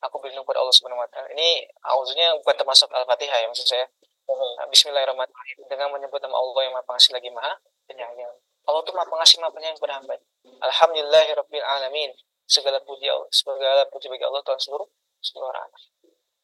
aku 0.04 0.20
berlindung 0.20 0.44
pada 0.44 0.60
Allah 0.60 0.74
Subhanahu 0.76 1.00
wa 1.00 1.08
taala. 1.08 1.32
Ini 1.32 1.64
auzunya 1.88 2.36
bukan 2.44 2.54
termasuk 2.60 2.88
al-fatihah 2.92 3.40
ya 3.40 3.48
maksud 3.48 3.64
saya. 3.64 3.88
Nah, 4.24 4.66
Bismillahirrahmanirrahim. 4.68 5.58
Dengan 5.68 5.92
menyebut 5.92 6.20
nama 6.20 6.36
Allah 6.36 6.60
yang 6.64 6.72
Maha 6.72 6.84
Pengasih 6.88 7.12
lagi 7.12 7.28
Maha 7.28 7.60
Penyayang. 7.84 8.36
Allah 8.64 8.80
tuh 8.84 8.96
Maha 8.96 9.08
Pengasih 9.08 9.36
Maha 9.40 9.52
Penyayang 9.52 9.76
kepada 9.76 9.94
hamba. 10.00 10.16
Alhamdulillahirabbil 10.64 11.64
alamin 11.64 12.10
segala 12.44 12.76
puji 12.84 13.08
Allah 13.08 13.28
segala 13.32 13.88
puji 13.88 14.12
bagi 14.12 14.24
Allah 14.24 14.44
Tuhan 14.44 14.60
seluruh 14.60 14.84
seluruh 15.24 15.48
anak 15.48 15.80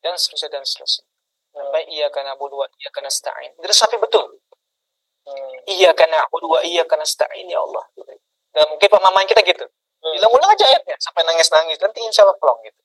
dan 0.00 0.16
seterusnya 0.16 0.48
dan 0.48 0.64
seterusnya. 0.64 1.04
Sampai 1.52 1.84
iya 1.92 2.08
karena 2.08 2.32
wa 2.40 2.66
iya 2.80 2.88
karena 2.88 3.10
stain 3.12 3.52
diresapi 3.60 4.00
betul. 4.00 4.40
Iya 5.68 5.92
karena 5.92 6.24
wa 6.32 6.60
iya 6.64 6.84
karena 6.88 7.04
stain 7.04 7.44
ya 7.48 7.60
Allah. 7.60 7.84
Dan 8.56 8.64
mungkin 8.72 8.88
pemahaman 8.88 9.28
kita 9.28 9.44
gitu. 9.44 9.68
Bilang-ulang 10.00 10.48
aja 10.56 10.64
ayatnya 10.72 10.96
sampai 10.96 11.20
nangis-nangis. 11.28 11.76
Nanti 11.76 12.00
insya 12.00 12.24
Allah 12.24 12.36
plong 12.40 12.60
gitu 12.64 12.79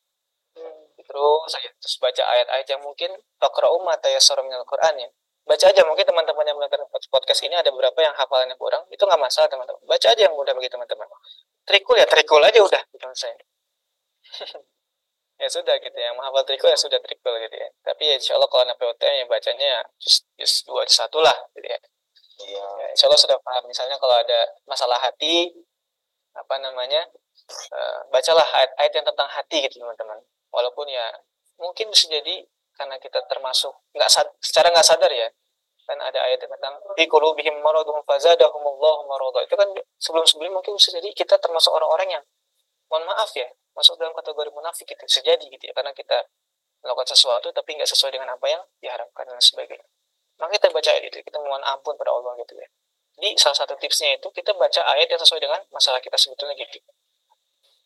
terus 1.06 1.40
saya 1.50 1.70
terus 1.78 1.96
baca 2.02 2.24
ayat-ayat 2.26 2.68
yang 2.68 2.82
mungkin 2.82 3.12
takra'u 3.38 3.78
ma 3.86 3.96
tayassara 3.98 4.42
minal 4.42 4.66
Qur'an 4.66 4.98
ya. 4.98 5.10
Baca 5.46 5.66
aja 5.70 5.82
mungkin 5.86 6.02
teman-teman 6.10 6.42
yang 6.42 6.58
menonton 6.58 6.82
podcast 6.90 7.46
ini 7.46 7.54
ada 7.54 7.70
beberapa 7.70 8.02
yang 8.02 8.18
hafalannya 8.18 8.58
kurang. 8.58 8.82
Itu 8.90 9.06
nggak 9.06 9.22
masalah 9.22 9.46
teman-teman. 9.46 9.78
Baca 9.86 10.08
aja 10.10 10.22
yang 10.26 10.34
mudah 10.34 10.58
bagi 10.58 10.74
teman-teman. 10.74 11.06
Trikul 11.70 12.02
ya. 12.02 12.10
Trikul 12.10 12.42
aja 12.42 12.60
udah 12.66 12.82
gitu 12.90 13.06
saya. 13.14 13.38
Ya 15.36 15.52
sudah 15.52 15.76
gitu. 15.84 15.92
Ya 16.00 16.16
menghafal 16.16 16.48
trikul 16.48 16.72
ya 16.72 16.80
sudah 16.80 16.96
trikul 17.04 17.36
gitu 17.44 17.60
ya. 17.60 17.68
Tapi 17.84 18.08
ya 18.08 18.16
insya 18.16 18.40
Allah 18.40 18.48
kalau 18.48 18.64
anak 18.64 18.80
POT 18.80 19.04
ya 19.04 19.28
bacanya 19.28 19.68
ya 19.68 19.82
just, 20.00 20.24
just 20.40 20.64
dua 20.64 20.88
satu 20.88 21.20
lah 21.20 21.36
gitu 21.52 21.68
ya. 21.68 21.76
Iya. 22.40 22.64
ya, 22.64 22.88
insya 22.96 23.12
Allah 23.12 23.20
sudah 23.20 23.38
paham. 23.44 23.68
Misalnya 23.68 24.00
kalau 24.00 24.16
ada 24.16 24.40
masalah 24.64 24.96
hati 24.96 25.52
apa 26.32 26.56
namanya 26.64 27.04
uh, 27.76 28.00
bacalah 28.16 28.48
ayat-ayat 28.48 28.92
yang 28.96 29.06
tentang 29.08 29.28
hati 29.28 29.58
gitu 29.68 29.84
teman-teman 29.84 30.20
walaupun 30.52 30.86
ya 30.90 31.06
mungkin 31.62 31.90
bisa 31.90 32.12
jadi 32.12 32.46
karena 32.76 33.00
kita 33.00 33.24
termasuk 33.32 33.72
nggak 33.96 34.10
secara 34.44 34.68
nggak 34.70 34.86
sadar 34.86 35.12
ya 35.12 35.32
kan 35.86 36.02
ada 36.02 36.18
ayat 36.18 36.42
tentang 36.42 36.82
di 36.98 37.06
qulubihim 37.06 37.62
maradun 37.62 38.02
fazadahumullahu 38.10 39.06
itu 39.46 39.56
kan 39.56 39.70
sebelum-sebelum 40.02 40.58
mungkin 40.58 40.74
bisa 40.76 40.90
jadi 40.98 41.14
kita 41.14 41.38
termasuk 41.38 41.70
orang-orang 41.70 42.20
yang 42.20 42.24
mohon 42.90 43.06
maaf 43.06 43.30
ya 43.38 43.46
masuk 43.78 44.00
dalam 44.02 44.16
kategori 44.18 44.50
munafik 44.50 44.90
itu 44.90 45.04
bisa 45.06 45.22
jadi 45.22 45.46
gitu 45.46 45.64
ya 45.70 45.74
karena 45.78 45.94
kita 45.94 46.26
melakukan 46.82 47.14
sesuatu 47.14 47.50
tapi 47.54 47.78
nggak 47.78 47.90
sesuai 47.90 48.14
dengan 48.14 48.34
apa 48.34 48.46
yang 48.46 48.62
diharapkan 48.78 49.26
dan 49.26 49.42
sebagainya. 49.42 49.86
Maka 50.38 50.58
kita 50.60 50.68
baca 50.70 50.90
ayat 50.94 51.06
itu 51.10 51.18
kita 51.26 51.38
mohon 51.42 51.64
ampun 51.66 51.98
pada 51.98 52.12
Allah 52.14 52.38
gitu 52.40 52.54
ya. 52.56 52.68
Jadi 53.16 53.30
salah 53.40 53.58
satu 53.58 53.74
tipsnya 53.80 54.20
itu 54.20 54.28
kita 54.30 54.52
baca 54.54 54.82
ayat 54.94 55.08
yang 55.08 55.18
sesuai 55.18 55.42
dengan 55.42 55.62
masalah 55.72 56.04
kita 56.04 56.20
sebetulnya 56.20 56.54
gitu 56.60 56.84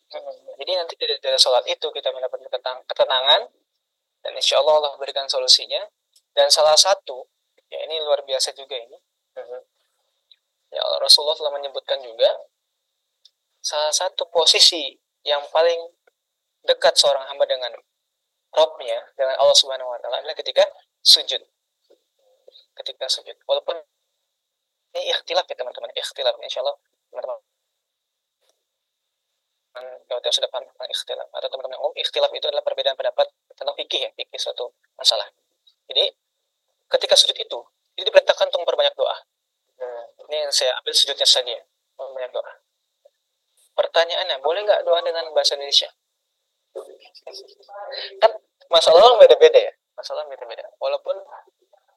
jadi 0.09 0.71
nanti 0.73 0.97
dari, 0.97 1.15
dari 1.21 1.37
sholat 1.37 1.61
itu 1.69 1.85
kita 1.93 2.09
mendapatkan 2.09 2.81
ketenangan 2.89 3.41
dan 4.25 4.31
insya 4.33 4.57
Allah 4.57 4.81
Allah 4.81 4.93
berikan 4.97 5.29
solusinya. 5.29 5.85
Dan 6.33 6.49
salah 6.49 6.77
satu 6.77 7.25
ya 7.69 7.79
ini 7.85 8.01
luar 8.01 8.25
biasa 8.25 8.53
juga 8.57 8.77
ini. 8.77 8.97
Ya 10.69 10.81
Rasulullah 11.01 11.37
telah 11.37 11.53
menyebutkan 11.57 12.01
juga 12.01 12.29
salah 13.61 13.93
satu 13.93 14.29
posisi 14.29 14.93
yang 15.25 15.41
paling 15.49 15.89
dekat 16.65 16.93
seorang 16.97 17.25
hamba 17.29 17.45
dengan 17.45 17.73
Robnya 18.49 18.97
dengan 19.13 19.37
Allah 19.37 19.53
Subhanahu 19.53 19.93
Wa 19.93 19.99
Taala 20.01 20.25
adalah 20.25 20.33
ketika 20.33 20.65
sujud. 21.05 21.41
Ketika 22.81 23.05
sujud. 23.05 23.37
Walaupun 23.45 23.77
ini 24.97 25.13
ikhtilaf 25.13 25.45
ya 25.45 25.53
teman-teman. 25.53 25.93
Ikhtilaf 25.93 26.33
insya 26.41 26.65
Allah 26.65 26.77
teman-teman 27.13 27.48
kalau 29.73 30.19
sudah 30.33 30.49
paham 30.49 30.65
tentang 30.65 30.89
ikhtilaf. 30.89 31.27
Atau 31.29 31.47
teman-teman 31.53 31.77
umum 31.79 31.93
ikhtilaf 31.95 32.31
itu 32.33 32.45
adalah 32.49 32.65
perbedaan 32.65 32.97
pendapat 32.97 33.27
tentang 33.53 33.75
fikih 33.77 34.01
ya 34.07 34.09
fikih 34.17 34.39
suatu 34.41 34.73
masalah. 34.97 35.29
Jadi 35.89 36.09
ketika 36.89 37.13
sujud 37.17 37.37
itu 37.37 37.59
itu 37.99 38.03
diperintahkan 38.07 38.45
untuk 38.49 38.61
memperbanyak 38.65 38.95
doa. 38.95 39.17
Hmm. 39.79 40.05
ini 40.27 40.43
yang 40.43 40.51
saya 40.51 40.75
ambil 40.83 40.91
sujudnya 40.91 41.23
saja 41.23 41.55
memperbanyak 41.95 42.31
doa. 42.35 42.51
Pertanyaannya 43.77 44.43
boleh 44.43 44.61
nggak 44.67 44.81
doa 44.83 44.99
dengan 44.99 45.31
bahasa 45.31 45.55
Indonesia? 45.55 45.87
Kan 48.19 48.31
masalah 48.67 49.15
beda-beda 49.15 49.59
ya. 49.71 49.73
Masalah 49.95 50.27
beda-beda. 50.27 50.67
Walaupun 50.79 51.15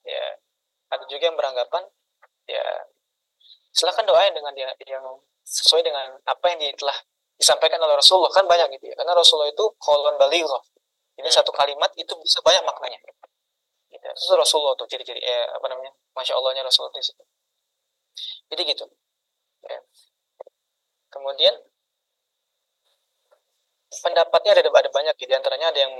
ya 0.06 0.38
ada 0.92 1.04
juga 1.10 1.24
yang 1.26 1.38
beranggapan 1.38 1.82
ya 2.46 2.64
silakan 3.72 4.04
doain 4.04 4.34
dengan 4.36 4.52
dia 4.52 4.68
yang 4.84 5.06
sesuai 5.42 5.82
dengan 5.82 6.20
apa 6.28 6.44
yang 6.54 6.76
telah 6.76 6.94
disampaikan 7.42 7.82
oleh 7.82 7.98
Rasulullah 7.98 8.30
kan 8.30 8.46
banyak 8.46 8.78
gitu 8.78 8.86
ya. 8.88 8.94
Karena 8.94 9.18
Rasulullah 9.18 9.50
itu 9.50 9.64
kolon 9.82 10.14
balighah. 10.14 10.62
Ini 11.18 11.28
satu 11.28 11.50
kalimat 11.50 11.90
itu 11.98 12.14
bisa 12.22 12.38
banyak 12.40 12.62
maknanya. 12.62 13.02
Gitu. 13.02 14.08
itu 14.08 14.34
Rasulullah 14.34 14.72
tuh 14.78 14.88
ciri-ciri 14.88 15.20
eh, 15.20 15.46
apa 15.52 15.66
namanya 15.68 15.92
masya 16.16 16.38
Allahnya 16.38 16.62
Rasulullah 16.62 16.94
di 16.94 17.02
situ. 17.02 17.22
Jadi 18.54 18.62
gitu. 18.70 18.86
Ya. 19.62 19.78
kemudian 21.12 21.54
pendapatnya 24.00 24.56
ada 24.56 24.64
ada 24.64 24.90
banyak 24.90 25.14
gitu. 25.20 25.30
Antaranya 25.34 25.68
ada 25.74 25.80
yang 25.82 25.92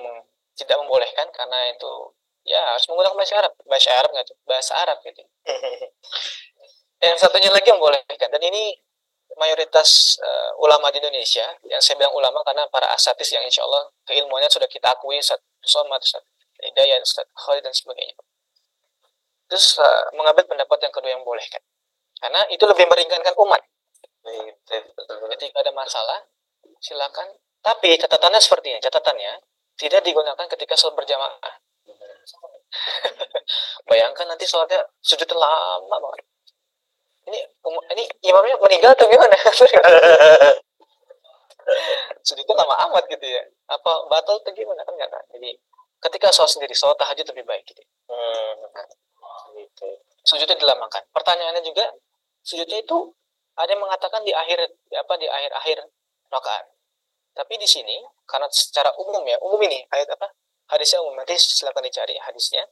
tidak 0.56 0.76
membolehkan 0.80 1.28
karena 1.36 1.68
itu 1.68 1.92
ya 2.48 2.58
harus 2.72 2.86
menggunakan 2.88 3.16
bahasa 3.18 3.34
Arab. 3.38 3.52
Bahasa 3.68 3.90
Arab 3.92 4.10
nggak 4.14 4.26
tuh? 4.26 4.38
Bahasa 4.48 4.72
Arab 4.78 4.98
gitu. 5.04 5.22
Yang 7.02 7.18
satunya 7.18 7.50
lagi 7.50 7.66
membolehkan 7.66 8.30
dan 8.30 8.42
ini 8.46 8.78
mayoritas 9.38 10.18
uh, 10.20 10.50
ulama 10.60 10.88
di 10.92 10.98
Indonesia. 11.00 11.44
Yang 11.66 11.80
saya 11.82 11.94
bilang 12.00 12.14
ulama 12.16 12.40
karena 12.44 12.66
para 12.68 12.88
asatis 12.92 13.28
yang 13.32 13.44
insya 13.44 13.64
Allah 13.64 13.88
keilmuannya 14.08 14.48
sudah 14.48 14.68
kita 14.68 14.92
akui 14.92 15.18
Ustaz 15.20 15.40
Somad, 15.64 16.00
Ustaz 16.02 16.24
Hidayat, 16.62 17.02
Ustaz 17.02 17.26
Khalid 17.34 17.62
dan 17.64 17.74
sebagainya. 17.74 18.16
Terus 19.48 19.76
uh, 19.78 20.12
mengambil 20.16 20.48
pendapat 20.48 20.78
yang 20.84 20.92
kedua 20.94 21.10
yang 21.12 21.24
bolehkan 21.24 21.60
karena 22.22 22.40
itu 22.54 22.64
lebih 22.64 22.86
meringankan 22.86 23.34
umat. 23.34 23.62
Ketika 25.34 25.58
ada 25.58 25.72
masalah 25.74 26.22
silakan. 26.78 27.34
Tapi 27.62 27.94
catatannya 27.94 28.42
seperti 28.42 28.74
ini 28.74 28.80
catatannya 28.82 29.38
tidak 29.78 30.02
digunakan 30.02 30.46
ketika 30.50 30.74
sholat 30.74 30.98
berjamaah. 30.98 31.54
Bayangkan 33.90 34.26
nanti 34.26 34.46
sholatnya 34.46 34.82
sujud 34.98 35.30
lama 35.34 35.96
banget 35.98 36.31
ini 37.28 37.38
ini 37.94 38.04
imamnya 38.26 38.56
meninggal 38.58 38.92
atau 38.98 39.06
gimana? 39.06 39.36
Sujudnya 42.26 42.54
lama 42.58 42.74
amat 42.90 43.04
gitu 43.06 43.26
ya. 43.26 43.42
Apa 43.70 44.10
batal 44.10 44.42
atau 44.42 44.52
gimana? 44.52 44.82
Kan 44.82 44.94
nggak 44.98 45.10
kan 45.10 45.22
jadi 45.30 45.54
ketika 46.02 46.34
sholat 46.34 46.50
sendiri 46.50 46.74
sholat 46.74 46.98
tahajud 46.98 47.26
lebih 47.30 47.46
baik 47.46 47.62
gitu. 47.66 47.82
Hmm. 48.10 48.66
gitu. 49.54 49.86
sujudnya 50.22 50.54
dilamakan. 50.58 51.02
Pertanyaannya 51.14 51.62
juga 51.66 51.86
sujudnya 52.42 52.82
itu 52.82 53.14
ada 53.58 53.70
yang 53.70 53.82
mengatakan 53.82 54.22
di 54.26 54.34
akhir 54.34 54.58
apa 54.94 55.14
di 55.18 55.26
akhir 55.30 55.50
akhir 55.54 55.78
rakaat. 56.30 56.66
Tapi 57.32 57.54
di 57.56 57.68
sini 57.70 57.96
karena 58.28 58.46
secara 58.52 58.92
umum 58.98 59.22
ya 59.24 59.38
umum 59.40 59.58
ini 59.62 59.82
ayat 59.90 60.10
apa? 60.14 60.30
Hadisnya 60.70 61.02
umum. 61.02 61.16
Nanti 61.18 61.38
silakan 61.38 61.86
dicari 61.86 62.18
hadisnya 62.18 62.66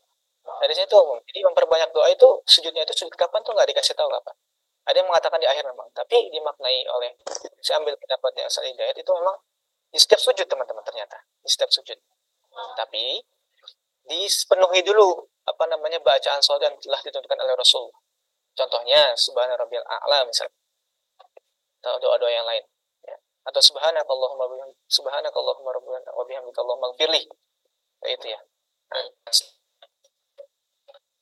hadisnya 0.58 0.90
itu 0.90 0.96
umum 0.98 1.18
jadi 1.30 1.46
memperbanyak 1.46 1.90
doa 1.94 2.10
itu 2.10 2.28
sujudnya 2.46 2.82
itu 2.82 2.94
sujud 2.96 3.14
kapan 3.14 3.40
tuh 3.46 3.54
nggak 3.54 3.68
dikasih 3.70 3.94
tahu 3.94 4.10
kapan 4.10 4.34
ada 4.90 4.96
yang 4.98 5.08
mengatakan 5.08 5.38
di 5.38 5.46
akhir 5.46 5.62
memang 5.62 5.86
tapi 5.94 6.30
dimaknai 6.34 6.82
oleh 6.90 7.14
saya 7.62 7.78
ambil 7.78 7.94
pendapatnya 7.94 8.50
asal 8.50 8.64
hidayat 8.66 8.96
itu 8.96 9.12
memang 9.12 9.36
di 9.90 9.98
setiap 9.98 10.22
sujud 10.22 10.46
teman-teman 10.46 10.86
ternyata. 10.86 11.18
Di 11.42 11.50
setiap 11.50 11.70
sujud. 11.74 11.98
Tapi 12.78 13.18
dipenuhi 14.06 14.80
dulu 14.86 15.26
apa 15.46 15.64
namanya 15.66 15.98
bacaan 16.02 16.38
sholat 16.42 16.70
yang 16.70 16.74
telah 16.78 17.00
ditentukan 17.02 17.38
oleh 17.38 17.54
Rasul. 17.58 17.90
Contohnya 18.54 19.14
subhana 19.18 19.58
rabbil 19.58 19.82
a'la 19.82 20.22
misalnya. 20.26 20.54
Atau 21.82 21.98
doa-doa 21.98 22.30
yang 22.30 22.44
lain 22.44 22.60
ya. 23.08 23.16
atau 23.48 23.56
subhanakallahumma 23.56 24.68
subhanakallahumma 24.84 25.72
rabbana 25.72 26.12
wa 26.12 26.28
bihamdika 26.28 26.60
allahumma 26.60 26.92
itu 28.04 28.26
ya 28.28 28.40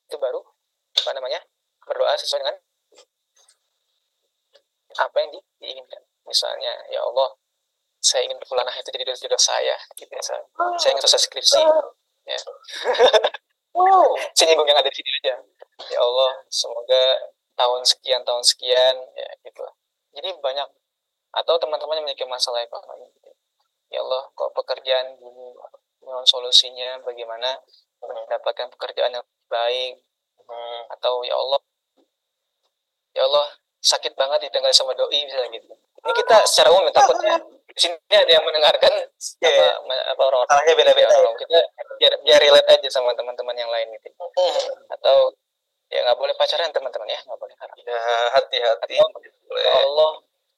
itu 0.09 0.17
baru 0.17 0.41
apa 1.05 1.11
namanya 1.13 1.39
berdoa 1.85 2.17
sesuai 2.17 2.41
dengan 2.41 2.57
apa 4.97 5.15
yang 5.21 5.29
di, 5.29 5.39
diinginkan. 5.61 6.01
Misalnya 6.25 6.73
ya 6.89 7.05
Allah 7.05 7.37
saya 8.01 8.25
ingin 8.25 8.41
fulanah 8.47 8.73
itu 8.73 8.89
jadi 8.89 9.05
jodoh 9.13 9.37
saya 9.37 9.77
gitu 9.93 10.09
ya 10.09 10.23
saya, 10.23 10.41
saya 10.81 10.89
ingin 10.97 11.03
selesai 11.05 11.29
skripsi 11.29 11.61
ya. 12.25 12.37
Saya 14.33 14.45
nyinggung 14.49 14.65
yang 14.65 14.81
ada 14.81 14.89
di 14.89 14.97
sini 14.97 15.09
aja. 15.23 15.35
Ya 15.93 15.99
Allah 16.01 16.31
semoga 16.49 17.03
tahun 17.53 17.81
sekian 17.85 18.21
tahun 18.25 18.41
sekian 18.41 18.95
ya 19.13 19.29
gitu. 19.45 19.65
Jadi 20.17 20.29
banyak 20.41 20.67
atau 21.29 21.55
teman-teman 21.61 22.01
yang 22.01 22.05
memiliki 22.09 22.25
masalah 22.25 22.65
ekonomi 22.65 23.05
gitu. 23.13 23.29
ya 23.93 24.01
Allah 24.01 24.25
kok 24.33 24.49
pekerjaan 24.57 25.13
gini 25.21 25.53
mohon 26.01 26.25
solusinya 26.25 26.97
bagaimana 27.05 27.61
mendapatkan 28.01 28.67
pekerjaan 28.69 29.11
yang 29.13 29.25
baik 29.47 29.99
Hmm. 30.41 30.81
atau 30.89 31.21
ya 31.21 31.35
Allah 31.35 31.61
ya 33.11 33.21
Allah 33.21 33.45
sakit 33.79 34.13
banget 34.13 34.39
ditinggal 34.43 34.71
sama 34.71 34.91
doi 34.93 35.21
misalnya 35.21 35.53
gitu 35.53 35.69
ini 35.71 36.11
kita 36.15 36.35
secara 36.43 36.69
umum 36.69 36.83
ya, 36.83 36.91
takutnya 36.91 37.37
di 37.69 37.77
sini 37.77 37.95
ada 38.09 38.27
yang 38.29 38.41
mendengarkan 38.41 38.93
Iya, 39.39 39.77
apa, 39.77 39.93
apa 40.09 40.21
orang 40.25 40.41
Masalahnya 40.43 40.73
beda-beda 40.73 41.05
ya. 41.05 41.19
orang 41.19 41.35
kita 41.37 41.59
biar 41.95 42.13
biar 42.23 42.39
relate 42.41 42.69
aja 42.71 42.89
sama 42.89 43.13
teman-teman 43.13 43.53
yang 43.53 43.69
lain 43.69 43.87
gitu 43.93 44.09
Hmm. 44.17 44.63
atau 44.89 45.17
ya 45.87 46.01
nggak 46.01 46.17
boleh 46.17 46.33
pacaran 46.33 46.71
teman-teman 46.71 47.07
ya 47.07 47.19
nggak 47.19 47.39
boleh 47.39 47.55
haram 47.55 47.75
Ya, 47.79 47.99
hati-hati. 48.31 48.95
Ya 48.97 49.73
Allah 49.79 50.11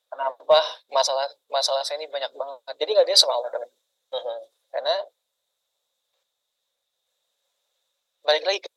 kenapa 0.08 0.60
masalah 0.88 1.28
masalah 1.48 1.82
saya 1.82 1.98
ini 1.98 2.08
banyak 2.08 2.32
banget 2.32 2.76
jadi 2.78 2.92
nggak 2.94 3.08
dia 3.08 3.18
sama 3.18 3.36
Allah 3.36 3.50
teman 3.50 3.70
Hmm. 4.08 4.40
karena 4.70 4.96
balik 8.32 8.44
lagi 8.48 8.60
ke- 8.64 8.72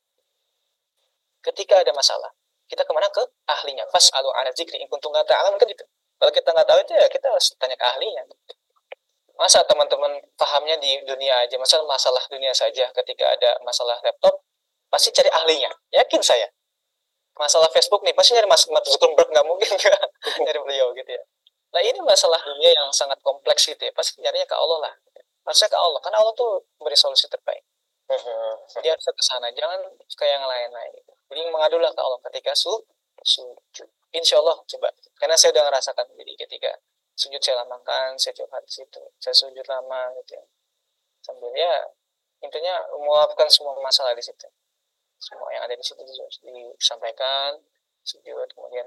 ketika 1.47 1.79
ada 1.79 1.95
masalah 1.95 2.35
kita 2.67 2.83
ke 2.83 2.91
mana? 2.91 3.07
Ke 3.13 3.23
ahlinya. 3.47 3.87
Pas 3.87 4.03
alu 4.17 4.29
ala 4.35 4.51
zikri 4.51 4.81
in 4.81 4.87
kuntum 4.91 5.13
nggak 5.15 5.29
ta'lam 5.29 5.55
kan 5.55 5.67
gitu 5.69 5.85
kalau 6.19 6.31
kita 6.31 6.49
nggak 6.51 6.67
tahu 6.67 6.79
itu 6.81 6.93
ya 6.95 7.07
kita 7.11 7.27
harus 7.27 7.47
tanya 7.59 7.75
ke 7.75 7.85
ahlinya. 7.85 8.23
Masa 9.35 9.59
teman-teman 9.67 10.15
pahamnya 10.39 10.79
di 10.79 10.95
dunia 11.03 11.43
aja? 11.43 11.59
Masa 11.59 11.83
masalah 11.83 12.23
dunia 12.31 12.55
saja 12.55 12.87
ketika 13.03 13.35
ada 13.35 13.59
masalah 13.67 13.99
laptop? 13.99 14.39
Pasti 14.87 15.11
cari 15.11 15.27
ahlinya. 15.27 15.67
Yakin 15.91 16.23
saya. 16.23 16.47
Masalah 17.35 17.67
Facebook 17.75 17.99
nih 18.07 18.15
pasti 18.15 18.31
nyari 18.31 18.47
Mas 18.47 18.63
Zuckerberg 18.63 19.27
nggak 19.27 19.43
mungkin 19.43 19.67
nggak 19.75 19.99
nyari 20.39 20.59
beliau 20.63 20.95
gitu 20.95 21.11
ya. 21.11 21.23
Nah 21.75 21.83
ini 21.83 21.99
masalah 21.99 22.39
dunia 22.47 22.71
yang 22.71 22.87
sangat 22.95 23.19
kompleks 23.19 23.67
gitu 23.67 23.83
ya. 23.83 23.91
Pasti 23.91 24.23
nyarinya 24.23 24.47
ke 24.47 24.55
Allah 24.55 24.87
lah. 24.87 24.93
Harusnya 25.43 25.67
ke 25.67 25.75
Allah. 25.75 25.99
Karena 25.99 26.23
Allah 26.23 26.31
tuh 26.31 26.63
beri 26.79 26.95
solusi 26.95 27.27
terbaik. 27.27 27.61
Jadi 28.05 28.87
harusnya 28.93 29.13
ke 29.17 29.23
sana 29.25 29.49
jangan 29.49 29.81
ke 29.97 30.25
yang 30.25 30.45
lain-lain. 30.45 31.03
Jadi 31.25 31.41
mengadulah 31.49 31.89
ke 31.89 32.01
Allah. 32.01 32.21
Ketika 32.29 32.53
su 32.53 32.69
sujud. 33.25 33.89
Insya 34.13 34.37
Allah 34.37 34.61
coba. 34.61 34.89
Karena 35.17 35.33
saya 35.33 35.57
udah 35.57 35.63
ngerasakan 35.67 36.05
jadi 36.13 36.33
ketika 36.45 36.71
sujud 37.17 37.41
saya 37.41 37.65
lamakan 37.65 38.13
saya 38.21 38.37
curhat 38.37 38.61
di 38.69 38.73
situ. 38.77 39.01
Saya 39.17 39.33
sujud 39.33 39.65
lama 39.65 40.13
gitu 40.21 40.37
ya. 40.37 40.45
Sambil 41.25 41.49
ya 41.57 41.89
intinya 42.45 42.85
meluapkan 42.93 43.49
semua 43.49 43.73
masalah 43.81 44.13
di 44.13 44.21
situ. 44.21 44.45
Semua 45.17 45.49
yang 45.49 45.65
ada 45.65 45.73
di 45.73 45.81
situ 45.81 45.99
dis- 46.05 46.41
disampaikan 46.45 47.57
sujud 48.05 48.45
kemudian 48.53 48.85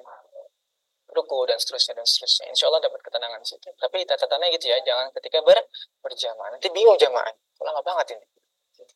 ruku 1.11 1.41
dan 1.51 1.59
seterusnya 1.59 1.99
dan 1.99 2.07
seterusnya. 2.07 2.55
Insya 2.55 2.71
Allah 2.71 2.87
dapat 2.87 3.03
ketenangan 3.03 3.43
di 3.43 3.49
situ. 3.51 3.67
Tapi 3.75 4.07
catatannya 4.07 4.47
gitu 4.55 4.71
ya 4.71 4.79
jangan 4.87 5.11
ketika 5.11 5.43
ber 5.43 5.59
berjamaah. 6.07 6.55
Nanti 6.55 6.71
bingung 6.71 6.95
jamaah 6.95 7.35
lama 7.59 7.83
banget 7.83 8.15
ini 8.15 8.38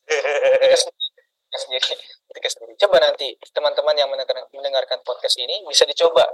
ketika 0.06 1.58
sendiri 1.58 1.94
ketika 2.32 2.48
sendiri 2.48 2.72
coba 2.80 2.96
nanti 3.02 3.36
teman-teman 3.52 3.94
yang 3.96 4.08
mendengar- 4.08 4.48
mendengarkan 4.50 4.98
podcast 5.04 5.36
ini 5.38 5.62
bisa 5.68 5.84
dicoba. 5.84 6.24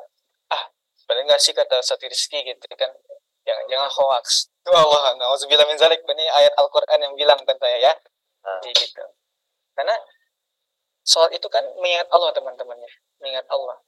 Ah 0.48 0.64
benar 1.08 1.24
nggak 1.26 1.40
sih 1.42 1.52
kata 1.52 1.82
Sati 1.82 2.06
Rizky 2.06 2.40
gitu 2.44 2.64
kan? 2.78 2.90
Jangan 3.44 3.64
jangan 3.68 3.90
hoax. 3.90 4.52
Itu 4.62 4.70
Allah 4.70 5.16
nauzubillah 5.16 5.66
min 5.66 5.80
zalik. 5.80 6.04
Ini 6.04 6.24
ayat 6.28 6.52
Al-Qur'an 6.56 7.00
yang 7.00 7.16
bilang 7.16 7.40
kan 7.48 7.56
saya 7.58 7.76
ya. 7.80 7.92
Ah. 8.44 8.60
jadi 8.62 8.76
gitu. 8.76 9.04
Karena 9.74 9.94
sholat 11.02 11.32
itu 11.34 11.48
kan 11.48 11.64
mengingat 11.80 12.08
Allah 12.12 12.30
teman-temannya 12.32 12.90
mengingat 13.20 13.46
Allah. 13.50 13.80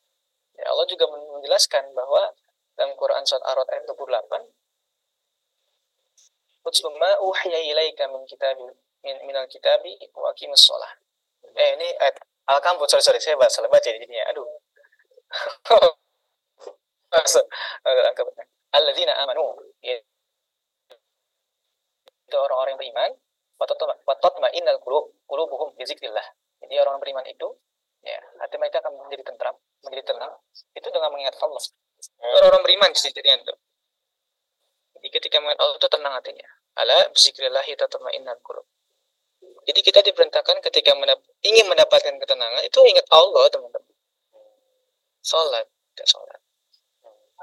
Ya 0.57 0.67
Allah 0.73 0.85
juga 0.89 1.07
men- 1.09 1.31
menjelaskan 1.41 1.93
bahwa 1.95 2.33
dalam 2.77 2.97
Quran 2.97 3.23
surat 3.29 3.45
Ar-Rod 3.45 3.69
ayat 3.71 3.85
28 3.87 4.51
Utlu 6.61 6.89
ma 7.01 7.11
uhiya 7.25 7.61
ilaika 7.73 8.05
min 8.13 8.25
kitabi 8.29 8.69
min 9.05 9.17
minal 9.25 9.47
kitabi 9.49 9.97
wa 10.15 10.31
aqimus 10.33 10.65
sholah. 10.65 10.93
Eh 11.57 11.71
ini 11.77 11.89
ayat 11.99 12.21
Al-Kamput, 12.51 12.91
sorry 12.91 13.03
sorry 13.05 13.21
saya 13.23 13.39
bahas 13.39 13.55
salah 13.55 13.71
baca 13.71 13.87
jadinya. 13.87 14.27
Aduh. 14.35 14.47
Alladzina 18.71 19.15
amanu. 19.23 19.55
Ya. 19.83 19.99
Itu 22.27 22.37
orang-orang 22.39 22.75
yang 22.75 22.81
beriman. 22.81 23.11
Watot 23.61 24.35
innal 24.57 24.81
qulub 24.81 25.13
qulubuhum 25.29 25.77
bi 25.77 25.85
zikrillah. 25.85 26.25
Jadi 26.65 26.75
orang 26.81 26.97
beriman 26.97 27.27
itu 27.29 27.45
ya 28.01 28.17
hati 28.41 28.57
mereka 28.57 28.81
akan 28.81 28.97
menjadi 28.97 29.29
tentram, 29.29 29.53
menjadi 29.85 30.17
tenang 30.17 30.33
itu 30.73 30.89
dengan 30.89 31.13
mengingat 31.13 31.37
Allah. 31.37 31.61
Orang-orang 32.25 32.63
beriman 32.65 32.91
ceritanya 32.97 33.45
itu. 33.45 33.55
Jadi 34.97 35.09
ketika 35.13 35.37
mengingat 35.45 35.61
Allah 35.61 35.77
itu 35.77 35.89
tenang 35.93 36.15
hatinya. 36.17 36.49
Ala 36.81 36.99
bizikrillahi 37.13 37.73
tatma'innal 37.77 38.41
qulub. 38.41 38.65
Jadi 39.69 39.81
kita 39.85 40.01
diperintahkan 40.01 40.57
ketika 40.71 40.97
mendap- 40.97 41.27
ingin 41.45 41.69
mendapatkan 41.69 42.17
ketenangan 42.17 42.63
itu 42.65 42.79
ingat 42.89 43.07
Allah 43.13 43.45
teman-teman. 43.53 43.93
Sholat, 45.21 45.67
dan 45.97 46.07
sholat. 46.09 46.41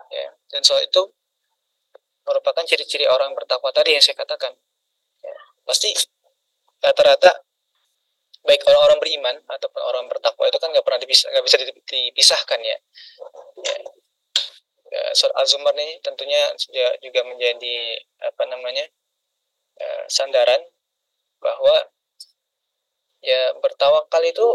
Ya, 0.09 0.29
dan 0.49 0.61
sholat 0.65 0.89
itu 0.89 1.03
merupakan 2.25 2.63
ciri-ciri 2.65 3.05
orang 3.05 3.37
bertakwa 3.37 3.69
tadi 3.69 3.93
yang 3.93 4.03
saya 4.03 4.17
katakan. 4.17 4.51
Ya, 5.21 5.35
pasti 5.63 5.93
rata-rata 6.81 7.47
baik 8.47 8.63
orang-orang 8.63 8.99
beriman 9.03 9.35
ataupun 9.51 9.81
orang 9.83 10.05
bertakwa 10.07 10.47
itu 10.47 10.57
kan 10.57 10.71
nggak 10.71 10.85
pernah 10.87 10.99
dipisah, 11.03 11.27
nggak 11.35 11.45
bisa 11.45 11.57
dipisahkan 11.83 12.59
ya. 12.63 12.77
ya. 13.59 13.77
ya 14.87 15.03
surat 15.11 15.35
Az-Zumar 15.43 15.75
nih 15.75 15.99
tentunya 15.99 16.55
juga 16.55 16.87
juga 17.03 17.21
menjadi 17.27 17.77
apa 18.23 18.43
namanya 18.47 18.87
eh, 19.83 20.03
sandaran 20.07 20.63
bahwa 21.43 21.75
ya 23.21 23.53
bertawakal 23.59 24.21
itu 24.23 24.45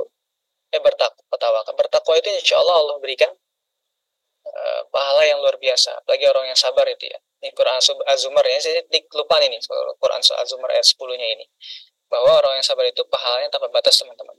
eh 0.73 0.81
bertakwa 0.81 1.21
bertawakal 1.29 1.75
bertakwa 1.77 2.15
itu 2.17 2.29
insya 2.41 2.57
Allah 2.63 2.77
Allah 2.81 2.97
berikan 3.03 3.29
eh, 4.47 4.83
pahala 4.91 5.23
yang 5.29 5.39
luar 5.43 5.57
biasa. 5.61 6.03
Bagi 6.09 6.25
orang 6.27 6.51
yang 6.51 6.59
sabar 6.59 6.87
itu 6.89 7.07
ya. 7.11 7.19
Ini 7.43 7.51
Quran 7.55 7.77
Az- 7.79 8.07
Az-Zumar 8.07 8.47
ya 8.47 8.59
saya 8.63 8.83
di- 8.87 9.07
lupa 9.15 9.39
nih 9.43 9.59
Quran 9.99 10.21
Az-Zumar 10.23 10.71
ayat 10.75 10.87
10 10.87 11.15
nya 11.19 11.29
ini. 11.39 11.47
Bahwa 12.11 12.39
orang 12.43 12.59
yang 12.61 12.67
sabar 12.67 12.85
itu 12.87 13.03
pahalanya 13.09 13.49
tanpa 13.55 13.69
batas 13.73 13.99
teman-teman. 13.99 14.37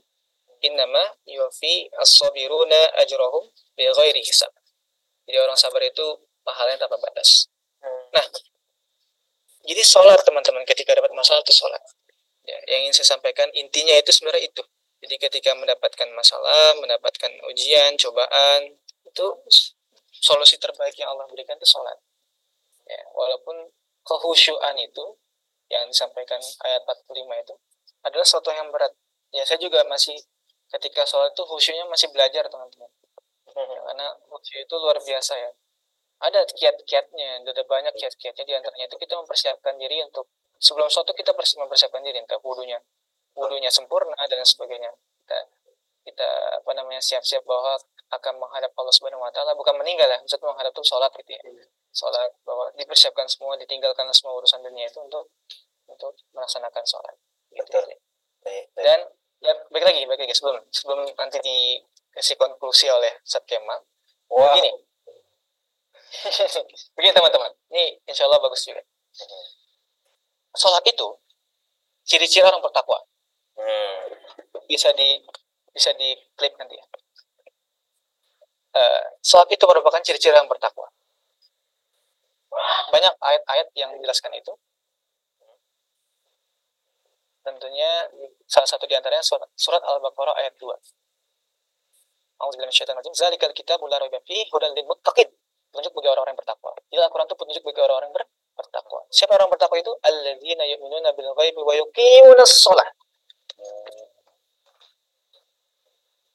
Innama 0.64 1.04
yufi 1.28 1.88
as-sabiruna 2.00 2.96
ajrahum 3.04 3.48
bi 3.76 3.84
ghairi 3.88 4.22
hisab. 4.24 4.52
Jadi 5.28 5.36
orang 5.40 5.56
sabar 5.56 5.80
itu 5.84 6.04
pahalanya 6.44 6.84
tanpa 6.88 7.00
batas. 7.00 7.48
Nah 8.12 8.26
jadi 9.64 9.80
sholat 9.80 10.20
teman-teman 10.24 10.62
ketika 10.68 10.92
dapat 10.92 11.12
masalah 11.16 11.40
itu 11.40 11.52
sholat 11.56 11.80
ya, 12.44 12.58
yang 12.70 12.88
ingin 12.88 12.94
saya 12.94 13.16
sampaikan 13.16 13.48
intinya 13.56 13.96
itu 13.96 14.12
sebenarnya 14.12 14.48
itu. 14.48 14.62
Jadi 15.04 15.16
ketika 15.20 15.52
mendapatkan 15.52 16.08
masalah 16.16 16.80
mendapatkan 16.80 17.28
ujian 17.52 17.92
cobaan 18.00 18.72
itu 19.04 19.26
solusi 20.16 20.56
terbaik 20.56 20.96
yang 20.96 21.12
Allah 21.12 21.28
berikan 21.28 21.60
itu 21.60 21.68
sholat. 21.68 22.00
Ya, 22.88 23.00
walaupun 23.12 23.68
kehusyuan 24.04 24.76
itu 24.80 25.04
yang 25.68 25.88
disampaikan 25.88 26.40
ayat 26.64 26.84
45 26.84 27.44
itu 27.44 27.54
adalah 28.04 28.24
sesuatu 28.24 28.52
yang 28.52 28.68
berat. 28.72 28.92
Ya 29.32 29.44
saya 29.44 29.60
juga 29.60 29.84
masih 29.88 30.16
ketika 30.72 31.04
sholat 31.04 31.32
itu 31.36 31.44
khusyuknya 31.44 31.84
masih 31.88 32.08
belajar 32.12 32.48
teman-teman. 32.48 32.88
Ya, 33.48 33.80
karena 33.92 34.06
khusyuk 34.28 34.60
itu 34.64 34.74
luar 34.80 34.96
biasa 35.00 35.36
ya. 35.36 35.50
Ada 36.24 36.48
kiat-kiatnya 36.48 37.44
ada 37.44 37.64
banyak 37.68 37.92
kiat-kiatnya 38.00 38.44
di 38.48 38.54
antaranya 38.56 38.86
itu 38.88 38.96
kita 38.96 39.20
mempersiapkan 39.20 39.76
diri 39.76 40.00
untuk 40.00 40.30
sebelum 40.64 40.88
suatu 40.88 41.12
kita 41.12 41.36
persi- 41.36 41.60
mempersiapkan 41.60 42.00
diri 42.00 42.16
entah 42.16 42.40
wudhunya 42.40 42.80
wudhunya 43.36 43.68
sempurna 43.68 44.16
dan 44.16 44.40
sebagainya. 44.40 44.88
Kita 45.20 45.38
kita 46.04 46.28
apa 46.64 46.70
namanya 46.72 47.00
siap-siap 47.04 47.44
bahwa 47.44 47.76
akan 48.12 48.34
menghadap 48.40 48.72
Allah 48.76 48.94
Subhanahu 48.94 49.24
Wa 49.24 49.32
Taala 49.32 49.52
bukan 49.52 49.76
meninggal 49.76 50.08
ya 50.08 50.16
maksudnya 50.20 50.48
menghadap 50.48 50.72
itu 50.72 50.82
sholat 50.88 51.12
gitu 51.20 51.30
ya. 51.36 51.42
Sholat 51.92 52.30
bahwa 52.48 52.72
dipersiapkan 52.80 53.28
semua 53.28 53.60
ditinggalkan 53.60 54.08
semua 54.16 54.40
urusan 54.40 54.64
dunia 54.64 54.88
itu 54.88 55.00
untuk 55.04 55.28
untuk 55.84 56.16
melaksanakan 56.32 56.84
sholat. 56.88 57.16
Gitu. 57.52 57.60
Betul. 57.68 57.84
Baik, 58.44 58.64
baik. 58.76 58.84
dan 58.84 59.00
ya 59.40 59.52
baik 59.72 59.84
lagi 59.84 60.00
baik 60.04 60.20
lagi 60.24 60.34
sebelum 60.36 60.60
sebelum 60.68 61.00
nanti 61.16 61.40
dikasih 61.40 62.36
konklusi 62.40 62.88
oleh 62.88 63.20
Sat 63.24 63.44
Kemal. 63.44 63.84
Wah. 64.32 64.56
begini. 64.56 64.72
Begini 66.94 67.10
teman-teman. 67.10 67.50
Ini 67.74 67.98
insya 68.06 68.30
Allah 68.30 68.38
bagus 68.38 68.62
juga 68.62 68.84
sholat 70.54 70.84
itu 70.86 71.08
ciri-ciri 72.06 72.46
orang 72.46 72.62
bertakwa 72.62 72.98
Hmm. 73.54 74.10
bisa 74.66 74.90
di 74.98 75.22
bisa 75.70 75.94
di 75.94 76.10
klip 76.34 76.58
nanti 76.58 76.74
ya 76.74 76.86
Eh, 78.74 79.02
sholat 79.22 79.46
itu 79.54 79.62
merupakan 79.70 80.02
ciri-ciri 80.02 80.34
orang 80.34 80.50
bertakwa 80.50 80.90
banyak 82.90 83.14
ayat-ayat 83.22 83.68
yang 83.78 83.94
menjelaskan 83.94 84.34
itu 84.34 84.50
tentunya 87.46 88.10
salah 88.50 88.66
satu 88.66 88.88
di 88.90 88.98
antaranya 88.98 89.22
surat, 89.22 89.46
surat 89.54 89.78
Al-Baqarah 89.84 90.34
ayat 90.42 90.58
2 90.58 90.74
A'udzubillahi 92.34 92.66
minasyaitonir 92.66 92.98
rajim. 92.98 93.14
Zalikal 93.14 93.54
kitabul 93.54 93.86
la 93.86 94.02
raiba 94.02 94.18
fihi 94.26 94.50
lil 94.50 94.86
muttaqin. 94.90 95.28
Petunjuk 95.70 95.92
bagi 95.94 96.08
orang-orang 96.10 96.34
yang 96.34 96.40
bertakwa. 96.42 96.70
Jadi 96.90 97.00
Al-Qur'an 97.02 97.26
itu 97.30 97.36
petunjuk 97.38 97.62
bagi 97.62 97.80
orang-orang 97.82 98.08
yang 98.10 98.16
ber 98.18 98.24
bertakwa. 98.54 99.06
Siapa 99.10 99.34
orang 99.34 99.50
bertakwa 99.50 99.76
itu? 99.78 99.92
Alladzina 100.02 100.64
yu'minuna 100.64 101.10
bil 101.12 101.30
ghaibi 101.34 101.60
wa 101.60 101.74
yuqimunas 101.74 102.62
shalah. 102.62 102.88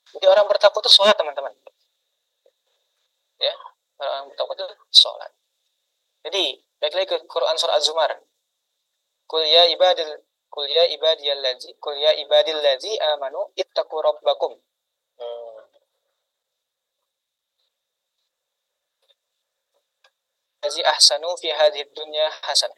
Jadi 0.09 0.25
orang 0.25 0.45
bertakwa 0.49 0.79
itu 0.83 0.91
sholat 0.91 1.15
teman-teman. 1.15 1.53
Ya, 3.39 3.55
orang 4.01 4.27
bertakwa 4.33 4.53
itu 4.57 4.65
sholat. 4.91 5.31
Jadi, 6.25 6.59
baik 6.83 6.93
lagi 6.97 7.07
ke 7.07 7.17
Quran 7.29 7.55
surah 7.55 7.79
Az-Zumar. 7.79 8.11
Kul 9.29 9.45
ya 9.45 9.69
ibadil 9.69 10.25
Kul 10.49 10.65
ya 10.65 10.89
ibadiyalladzi 10.89 11.77
Kul 11.77 12.01
ya 12.01 12.17
ibadilladzi 12.17 12.97
amanu 13.13 13.53
ittaqu 13.53 13.93
rabbakum. 14.01 14.57
Hmm. 15.21 15.48
Allazi 20.59 20.83
ahsanu 20.83 21.31
fi 21.39 21.49
hadhihi 21.55 21.87
dunya 21.95 22.27
hasan. 22.43 22.71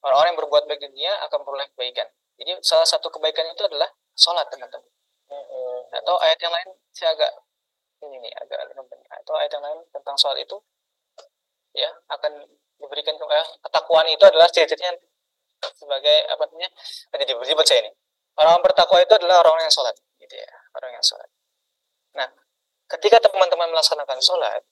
Orang-orang 0.00 0.32
yang 0.32 0.40
berbuat 0.40 0.64
baik 0.64 0.80
di 0.80 0.88
dunia 0.96 1.12
akan 1.28 1.44
memperoleh 1.44 1.68
kebaikan. 1.76 2.08
Jadi 2.40 2.56
salah 2.64 2.88
satu 2.88 3.12
kebaikan 3.12 3.44
itu 3.52 3.62
adalah 3.68 3.92
sholat 4.16 4.48
teman-teman. 4.48 4.88
Hmm. 5.28 5.80
Atau 6.00 6.16
ayat 6.24 6.40
yang 6.40 6.50
lain 6.50 6.72
saya 6.96 7.12
agak 7.12 7.32
ini 8.00 8.16
nih 8.24 8.32
agak 8.40 8.58
atau 9.20 9.34
ayat 9.36 9.52
yang 9.52 9.64
lain 9.64 9.78
tentang 9.92 10.16
sholat 10.16 10.40
itu 10.40 10.56
ya 11.76 11.90
akan 12.10 12.48
diberikan 12.80 13.14
eh, 13.14 13.46
ketakwaan 13.60 14.08
itu 14.08 14.24
adalah 14.24 14.48
ciri-cirinya 14.48 14.96
sebagai 15.76 16.16
apa 16.32 16.48
namanya 16.48 16.70
ada 17.12 17.24
di 17.28 17.34
baca 17.36 17.74
ini 17.76 17.90
orang 18.40 18.64
bertakwa 18.64 18.98
itu 19.04 19.12
adalah 19.12 19.44
orang 19.44 19.68
yang 19.68 19.74
sholat 19.74 19.92
gitu 20.16 20.34
ya 20.34 20.50
orang 20.80 20.90
yang 20.96 21.04
sholat 21.04 21.28
nah 22.16 22.28
ketika 22.96 23.20
teman-teman 23.20 23.68
melaksanakan 23.70 24.18
sholat 24.24 24.64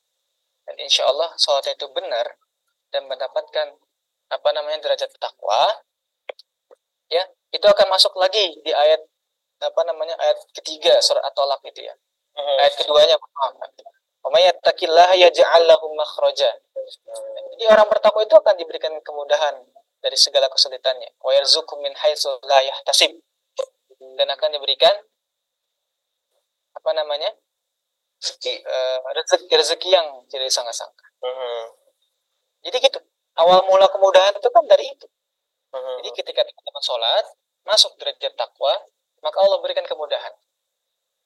dan 0.69 0.77
insya 0.85 1.09
Allah 1.09 1.33
sholatnya 1.41 1.73
itu 1.81 1.89
benar 1.97 2.37
dan 2.93 3.09
mendapatkan 3.09 3.73
apa 4.29 4.49
namanya 4.53 4.85
derajat 4.85 5.09
takwa 5.16 5.64
ya 7.09 7.25
itu 7.49 7.64
akan 7.64 7.89
masuk 7.89 8.12
lagi 8.21 8.61
di 8.61 8.69
ayat 8.77 9.01
apa 9.64 9.81
namanya 9.89 10.12
ayat 10.21 10.37
ketiga 10.53 11.01
surat 11.01 11.25
at-tolak 11.25 11.59
itu 11.64 11.89
ya. 11.89 11.95
Hmm. 12.37 12.59
ayat 12.61 12.77
keduanya 12.77 13.16
may 14.29 14.45
yattaqillaha 14.45 15.14
yaj'al 15.16 15.64
lahu 15.64 15.89
makhraja. 15.97 16.53
Jadi 17.57 17.64
orang 17.64 17.89
bertakwa 17.89 18.23
itu 18.23 18.37
akan 18.37 18.55
diberikan 18.61 18.93
kemudahan 19.01 19.57
dari 20.05 20.16
segala 20.21 20.53
kesulitannya. 20.53 21.16
Wa 21.19 21.33
min 21.81 21.93
haitsu 21.97 22.29
la 22.45 22.61
yahtasib. 22.61 23.16
Dan 23.99 24.29
akan 24.31 24.49
diberikan 24.55 24.95
apa 26.77 26.91
namanya 26.95 27.35
Seki. 28.19 28.62
eh, 28.66 28.99
rezeki 29.14 29.55
rezeki 29.55 29.89
yang 29.95 30.07
tidak 30.31 30.51
disangka-sangka 30.51 31.07
Hmm. 31.19 31.64
jadi 32.62 32.77
gitu 32.83 32.99
awal 33.39 33.62
mula 33.66 33.87
kemudahan 33.91 34.35
itu 34.35 34.49
kan 34.51 34.64
dari 34.66 34.87
itu 34.91 35.07
Hmm. 35.69 36.01
Jadi 36.01 36.25
ketika 36.25 36.41
teman-teman 36.49 36.81
sholat, 36.81 37.25
masuk 37.69 37.93
derajat 38.01 38.33
takwa, 38.33 38.73
maka 39.21 39.37
Allah 39.45 39.61
berikan 39.61 39.85
kemudahan. 39.85 40.33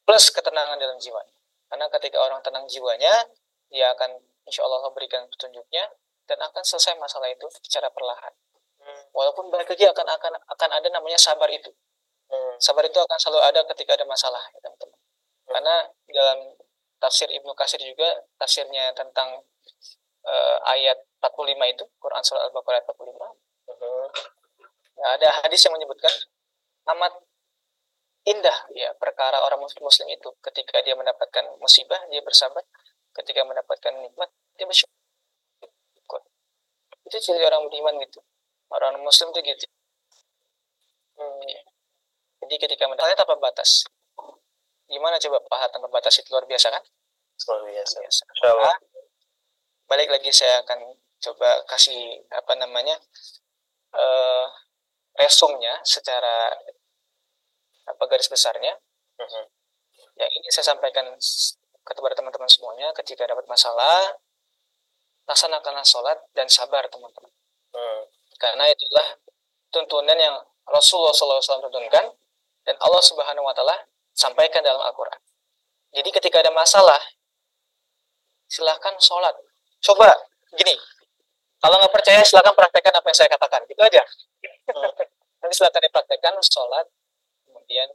Plus 0.03 0.35
ketenangan 0.35 0.83
dalam 0.83 0.99
jiwanya. 0.99 1.31
Karena 1.71 1.87
ketika 1.95 2.19
orang 2.19 2.43
tenang 2.43 2.67
jiwanya, 2.67 3.31
dia 3.71 3.95
akan 3.95 4.19
insya 4.45 4.67
Allah 4.67 4.91
berikan 4.91 5.31
petunjuknya 5.31 5.95
dan 6.27 6.39
akan 6.43 6.63
selesai 6.67 6.99
masalah 6.99 7.31
itu 7.31 7.47
secara 7.63 7.87
perlahan. 7.95 8.35
Hmm. 8.83 9.03
Walaupun 9.15 9.47
balik 9.55 9.71
lagi 9.71 9.87
akan 9.87 10.07
akan 10.11 10.33
akan 10.59 10.71
ada 10.75 10.89
namanya 10.91 11.23
sabar 11.23 11.47
itu. 11.47 11.71
Hmm. 12.27 12.59
Sabar 12.59 12.83
itu 12.83 12.99
akan 12.99 13.19
selalu 13.23 13.41
ada 13.47 13.61
ketika 13.71 13.95
ada 13.95 14.07
masalah, 14.11 14.43
ya, 14.51 14.59
teman-teman. 14.59 14.99
Karena 15.47 15.75
dalam 16.11 16.39
tafsir 17.03 17.27
Ibnu 17.27 17.51
Katsir 17.59 17.83
juga 17.83 18.07
tafsirnya 18.39 18.95
tentang 18.95 19.43
eh, 20.23 20.59
ayat 20.71 20.99
45 21.19 21.75
itu, 21.75 21.85
Quran 21.99 22.23
surah 22.23 22.47
Al-Baqarah 22.47 22.79
ayat 22.79 22.87
45, 22.95 23.43
Hmm. 23.83 24.09
Nah, 25.03 25.09
ada 25.19 25.29
hadis 25.43 25.59
yang 25.67 25.75
menyebutkan 25.75 26.11
amat 26.95 27.13
indah 28.23 28.55
ya 28.79 28.95
perkara 28.95 29.43
orang 29.43 29.59
muslim 29.59 29.83
muslim 29.83 30.07
itu. 30.11 30.31
Ketika 30.39 30.79
dia 30.87 30.95
mendapatkan 30.95 31.59
musibah 31.59 31.99
dia 32.11 32.23
bersabar. 32.23 32.63
Ketika 33.13 33.45
mendapatkan 33.45 33.93
nikmat 33.99 34.31
dia 34.57 34.67
bersyukur. 34.71 36.21
Itu 37.11 37.19
ciri 37.19 37.43
orang 37.43 37.67
beriman 37.67 37.99
gitu. 38.07 38.23
Orang 38.73 39.03
muslim 39.03 39.35
itu 39.35 39.41
gitu. 39.53 39.67
Hmm. 41.19 41.43
Jadi 42.47 42.55
ketika 42.59 42.87
mendapatkan 42.87 43.19
tanpa 43.19 43.37
batas 43.43 43.85
gimana 44.93 45.17
coba 45.17 45.41
pahala 45.49 45.73
tanpa 45.73 45.89
batas 45.89 46.21
itu 46.21 46.29
luar 46.29 46.45
biasa 46.45 46.69
kan 46.69 46.85
Luar 47.49 47.61
biasa. 47.65 47.97
biasa 47.99 48.23
Insya 48.29 48.49
Allah. 48.53 48.71
Nah, 48.71 48.79
balik 49.89 50.09
lagi 50.09 50.31
saya 50.31 50.61
akan 50.63 50.79
coba 51.19 51.65
kasih 51.67 51.99
apa 52.29 52.53
namanya 52.55 52.97
eh 53.93 54.47
resumnya 55.17 55.81
secara 55.83 56.53
apa 57.85 58.03
garis 58.07 58.29
besarnya 58.29 58.77
Hmm. 59.13 59.47
yang 60.19 60.31
ini 60.33 60.49
saya 60.51 60.75
sampaikan 60.75 61.05
kepada 61.85 62.15
teman-teman 62.17 62.49
semuanya 62.49 62.91
ketika 62.93 63.23
dapat 63.23 63.47
masalah 63.47 64.19
laksanakanlah 65.25 65.87
sholat 65.87 66.19
dan 66.35 66.51
sabar 66.51 66.89
teman-teman 66.91 67.31
Hmm. 67.71 68.03
karena 68.37 68.67
itulah 68.67 69.07
tuntunan 69.71 70.19
yang 70.19 70.37
Rasulullah 70.67 71.15
SAW 71.15 71.39
tuntunkan 71.63 72.13
dan 72.63 72.77
Allah 72.81 72.99
Subhanahu 73.01 73.47
Wa 73.47 73.55
Taala 73.55 73.77
sampaikan 74.13 74.61
dalam 74.65 74.81
Al-Quran. 74.81 75.21
Jadi 75.93 76.09
ketika 76.13 76.41
ada 76.41 76.53
masalah 76.53 77.01
silahkan 78.49 78.97
sholat. 79.01 79.33
Coba 79.83 80.13
gini, 80.57 80.77
kalau 81.61 81.81
nggak 81.81 81.93
percaya 81.93 82.21
silahkan 82.25 82.53
praktekkan 82.53 82.93
apa 82.93 83.07
yang 83.09 83.19
saya 83.19 83.31
katakan. 83.33 83.61
Gitu 83.69 83.81
aja. 83.81 84.03
Nanti 85.41 85.55
silahkan 85.57 85.83
dipraktekkan 85.83 86.35
sholat, 86.45 86.87
kemudian 87.49 87.89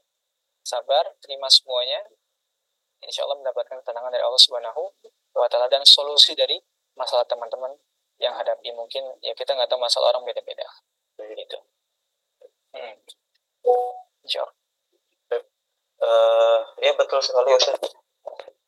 sabar, 0.65 1.15
terima 1.23 1.47
semuanya. 1.47 2.01
Insya 3.05 3.23
Allah 3.23 3.37
mendapatkan 3.39 3.77
ketenangan 3.85 4.09
dari 4.09 4.25
Allah 4.25 4.41
Subhanahu 4.41 4.81
wa 5.37 5.45
Ta'ala 5.45 5.69
dan 5.69 5.85
solusi 5.85 6.33
dari 6.33 6.57
masalah 6.97 7.23
teman-teman 7.29 7.77
yang 8.17 8.33
hadapi 8.33 8.73
mungkin 8.73 9.05
ya 9.21 9.37
kita 9.37 9.53
nggak 9.53 9.69
tahu 9.69 9.77
masalah 9.77 10.09
orang 10.09 10.25
beda-beda 10.25 10.65
gitu. 11.21 11.57
Hmm. 12.73 12.97
Insya 14.25 14.41
Allah. 14.41 14.55
Eh, 15.97 16.59
ya 16.85 16.91
betul 16.93 17.19
sekali 17.21 17.49
Ustaz. 17.57 17.77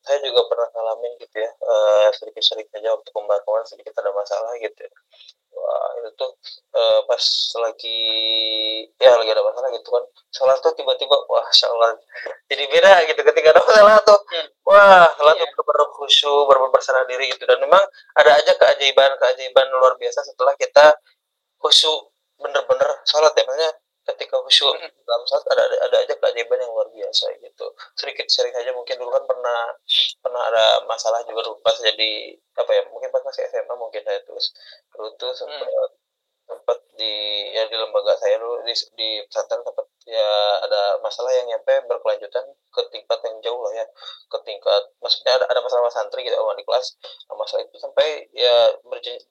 Saya 0.00 0.18
juga 0.24 0.42
pernah 0.50 0.66
ngalamin 0.74 1.12
gitu 1.22 1.36
ya, 1.38 1.50
eh, 1.52 2.08
sedikit-sedikit 2.16 2.72
aja 2.80 2.96
waktu 2.96 3.10
kemarin 3.14 3.66
sedikit 3.68 3.94
ada 4.00 4.10
masalah 4.10 4.56
gitu. 4.58 4.80
ya. 4.82 4.90
Wah 5.54 5.90
itu 6.02 6.10
tuh 6.18 6.30
eh, 6.74 7.00
pas 7.06 7.24
lagi 7.62 7.98
ya 8.98 9.12
lagi 9.14 9.30
ada 9.30 9.42
masalah 9.44 9.68
gitu 9.74 9.88
kan, 9.92 10.04
salah 10.32 10.56
tuh 10.58 10.72
tiba-tiba 10.74 11.14
wah 11.28 11.44
Allah 11.46 11.98
jadi 12.50 12.64
beda 12.70 12.92
gitu 13.12 13.20
ketika 13.26 13.48
ada 13.54 13.62
masalah 13.62 13.96
tuh, 14.02 14.18
Hmm. 14.30 14.46
wah 14.66 15.06
salah 15.14 15.34
tuh 15.36 15.46
Iya. 15.46 15.58
benar 15.66 15.86
khusyuk, 15.94 16.42
benar 16.48 16.70
berserah 16.72 17.04
diri 17.10 17.26
gitu 17.30 17.44
dan 17.46 17.58
memang 17.60 17.82
ada 18.16 18.30
aja 18.40 18.52
keajaiban-keajaiban 18.56 19.66
luar 19.74 19.94
biasa 20.00 20.22
setelah 20.26 20.54
kita 20.56 20.94
khusyuk 21.60 22.08
bener-bener 22.40 22.90
sholat 23.04 23.34
ya, 23.36 23.44
maksudnya 23.44 23.72
ketika 24.14 24.36
khusyuk 24.42 24.74
Hmm. 24.76 24.90
dalam 25.06 25.22
sholat 25.28 25.44
ada, 25.52 25.62
ada 25.66 25.76
ada 25.88 25.96
aja 26.04 26.14
keajaiban 26.18 26.58
yang 26.60 26.72
luar 26.72 26.88
biasa 26.90 27.30
gitu. 27.38 27.66
Sedikit 27.96 28.26
sharing 28.30 28.54
saja 28.54 28.70
mungkin 28.74 28.96
dulu 28.98 29.10
kan 29.14 29.24
pernah 29.26 29.60
pernah 30.20 30.42
ada 30.50 30.64
masalah 30.86 31.20
juga 31.26 31.40
dulu 31.46 31.58
pas 31.62 31.76
jadi 31.76 32.34
apa 32.56 32.70
ya 32.72 32.82
mungkin 32.90 33.08
pas 33.10 33.22
masih 33.24 33.46
SMA 33.48 33.74
mungkin 33.74 34.02
saya 34.04 34.20
terus 34.26 34.52
dulu 34.92 35.08
tuh 35.16 35.32
sempat 35.34 35.68
sempat 36.50 36.78
di 36.98 37.12
ya 37.54 37.62
di 37.70 37.76
lembaga 37.78 38.18
saya 38.18 38.34
dulu 38.42 38.66
di, 38.66 38.74
di 38.98 39.08
pesantren 39.30 39.62
sempat 39.62 39.86
ya 40.04 40.28
ada 40.66 40.98
masalah 40.98 41.30
yang 41.30 41.46
nyampe 41.46 41.86
berkelanjutan 41.86 42.42
ke 42.74 42.80
tingkat 42.90 43.18
yang 43.22 43.36
jauh 43.44 43.60
lah 43.62 43.72
ya. 43.78 43.86
Ke 44.26 44.38
tingkat 44.42 44.82
maksudnya 44.98 45.38
ada, 45.38 45.46
ada 45.46 45.60
masalah 45.62 45.86
sama 45.86 45.92
santri 45.94 46.26
gitu 46.26 46.34
sama 46.34 46.58
di 46.58 46.64
kelas. 46.66 46.86
Nah, 47.30 47.36
masalah 47.38 47.62
itu 47.62 47.76
sampai 47.78 48.26
ya 48.34 48.54
berjen- 48.90 49.22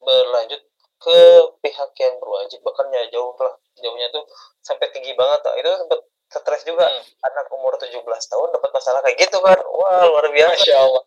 berlanjut 0.00 0.62
ke 1.00 1.18
pihak 1.64 1.90
yang 1.96 2.14
berwajib 2.20 2.60
bahkan 2.60 2.86
ya 2.92 3.08
jauh 3.08 3.32
lah 3.40 3.56
jauhnya 3.80 4.08
tuh 4.12 4.24
sampai 4.60 4.92
tinggi 4.92 5.16
banget 5.16 5.40
lah. 5.48 5.54
itu 5.56 5.70
sempat 5.80 6.00
stres 6.30 6.62
juga 6.62 6.86
Hmm. 6.86 7.02
anak 7.26 7.46
umur 7.50 7.74
17 7.74 8.04
tahun 8.04 8.48
dapat 8.54 8.70
masalah 8.70 9.00
kayak 9.02 9.18
gitu 9.18 9.40
kan 9.42 9.58
wah 9.66 10.04
luar 10.06 10.28
biasa 10.30 10.54
Masya 10.54 10.76
Allah. 10.78 11.04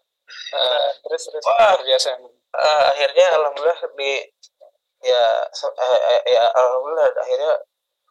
Ah, 0.54 0.90
terus 1.06 1.22
terus 1.30 1.44
Wah. 1.46 1.78
luar 1.78 1.82
biasa. 1.86 2.10
Ah, 2.58 2.82
akhirnya 2.92 3.28
alhamdulillah 3.38 3.80
di 3.96 4.12
ya 5.04 5.24
eh, 5.46 6.22
ya 6.28 6.44
alhamdulillah 6.52 7.08
akhirnya 7.22 7.52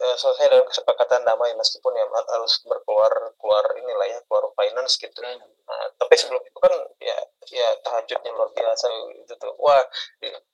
eh, 0.03 0.17
selesai 0.19 0.51
dengan 0.51 0.67
kesepakatan 0.67 1.23
damai 1.23 1.55
meskipun 1.55 1.95
ya 1.95 2.07
harus 2.11 2.59
berkeluar 2.67 3.13
keluar 3.39 3.65
inilah 3.79 4.07
ya 4.11 4.19
keluar 4.27 4.51
finance 4.59 4.99
gitu. 4.99 5.23
Nah, 5.23 5.87
tapi 5.95 6.15
sebelum 6.19 6.43
itu 6.43 6.59
kan 6.59 6.75
ya 6.99 7.17
ya 7.55 7.69
tahajudnya 7.87 8.31
luar 8.35 8.51
biasa 8.51 8.91
itu 9.15 9.35
tuh. 9.39 9.55
Wah 9.63 9.83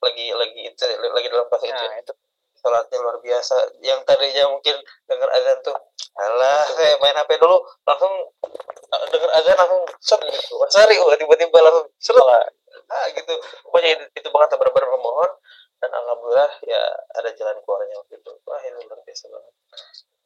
lagi 0.05 0.25
lagi 0.37 0.61
itu 0.69 0.83
lagi 0.85 1.27
dalam 1.33 1.47
fase 1.49 1.65
itu. 1.65 1.73
Nah 1.73 1.97
itu. 1.97 2.13
Sholatnya 2.59 2.97
luar 2.99 3.17
biasa. 3.23 3.55
Yang 3.79 3.99
tadinya 4.03 4.43
mungkin 4.51 4.75
dengar 5.07 5.29
azan 5.31 5.57
tuh 5.63 5.77
alah 6.19 6.67
saya 6.75 6.99
main 6.99 7.15
HP 7.15 7.39
dulu 7.39 7.63
langsung 7.87 8.13
eh, 8.93 9.05
dengar 9.09 9.29
azan 9.39 9.55
langsung 9.57 9.83
set. 10.03 10.19
Gitu 10.21 10.53
wah 10.59 11.17
tiba-tiba 11.17 11.57
langsung 11.57 11.87
seret 11.97 12.53
ah 12.89 13.05
gitu. 13.13 13.33
Pokoknya 13.65 13.89
itu, 13.97 14.05
itu 14.21 14.27
banget 14.29 14.57
benar-benar 14.57 14.89
memohon 14.93 15.31
dan 15.79 15.91
alhamdulillah 15.95 16.51
ya 16.67 16.81
ada 17.15 17.29
jalan 17.35 17.57
keluarnya 17.63 17.95
waktu 17.99 18.15
itu 18.19 18.31
wah 18.43 18.61
ini 18.63 18.79
luar 18.85 18.99
biasa 19.03 19.25
banget 19.31 19.53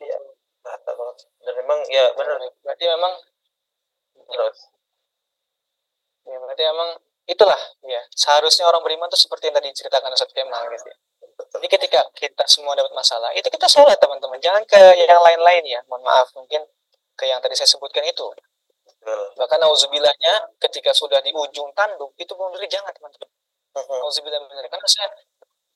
iya 0.01 0.17
rata 0.65 0.91
banget 0.91 1.17
dan 1.45 1.53
memang 1.61 1.79
ya 1.89 2.05
benar 2.17 2.37
berarti 2.65 2.85
memang 2.89 3.13
terus 4.29 4.59
ya 6.25 6.37
berarti 6.41 6.63
memang 6.65 6.89
itulah 7.29 7.61
ya 7.85 8.01
seharusnya 8.11 8.67
orang 8.67 8.83
beriman 8.83 9.07
tuh 9.07 9.19
seperti 9.19 9.47
yang 9.47 9.55
tadi 9.55 9.71
diceritakan 9.71 10.11
Ustaz 10.11 10.33
Kemal 10.35 10.67
gitu 10.73 10.89
ya. 10.91 10.97
Jadi 11.33 11.67
ketika 11.69 12.01
kita 12.17 12.45
semua 12.45 12.73
dapat 12.77 12.93
masalah, 12.93 13.33
itu 13.33 13.45
kita 13.49 13.65
sholat 13.65 13.97
teman-teman. 13.97 14.37
Jangan 14.41 14.65
ke 14.65 14.77
yang 14.97 15.21
lain-lain 15.21 15.63
ya. 15.65 15.79
Mohon 15.89 16.03
maaf, 16.05 16.27
mungkin 16.37 16.61
ke 17.17 17.25
yang 17.29 17.41
tadi 17.41 17.53
saya 17.57 17.69
sebutkan 17.69 18.05
itu. 18.05 18.25
betul 18.85 19.21
Bahkan 19.37 19.57
nauzubillahnya 19.61 20.33
ketika 20.61 20.93
sudah 20.93 21.21
di 21.21 21.33
ujung 21.33 21.69
tanduk, 21.77 22.13
itu 22.17 22.31
bunuh 22.33 22.53
diri 22.57 22.69
jangan 22.69 22.93
teman-teman. 22.93 23.29
Nauzubillah 23.73 24.41
benar. 24.45 24.65
Karena 24.69 24.87
saya 24.89 25.07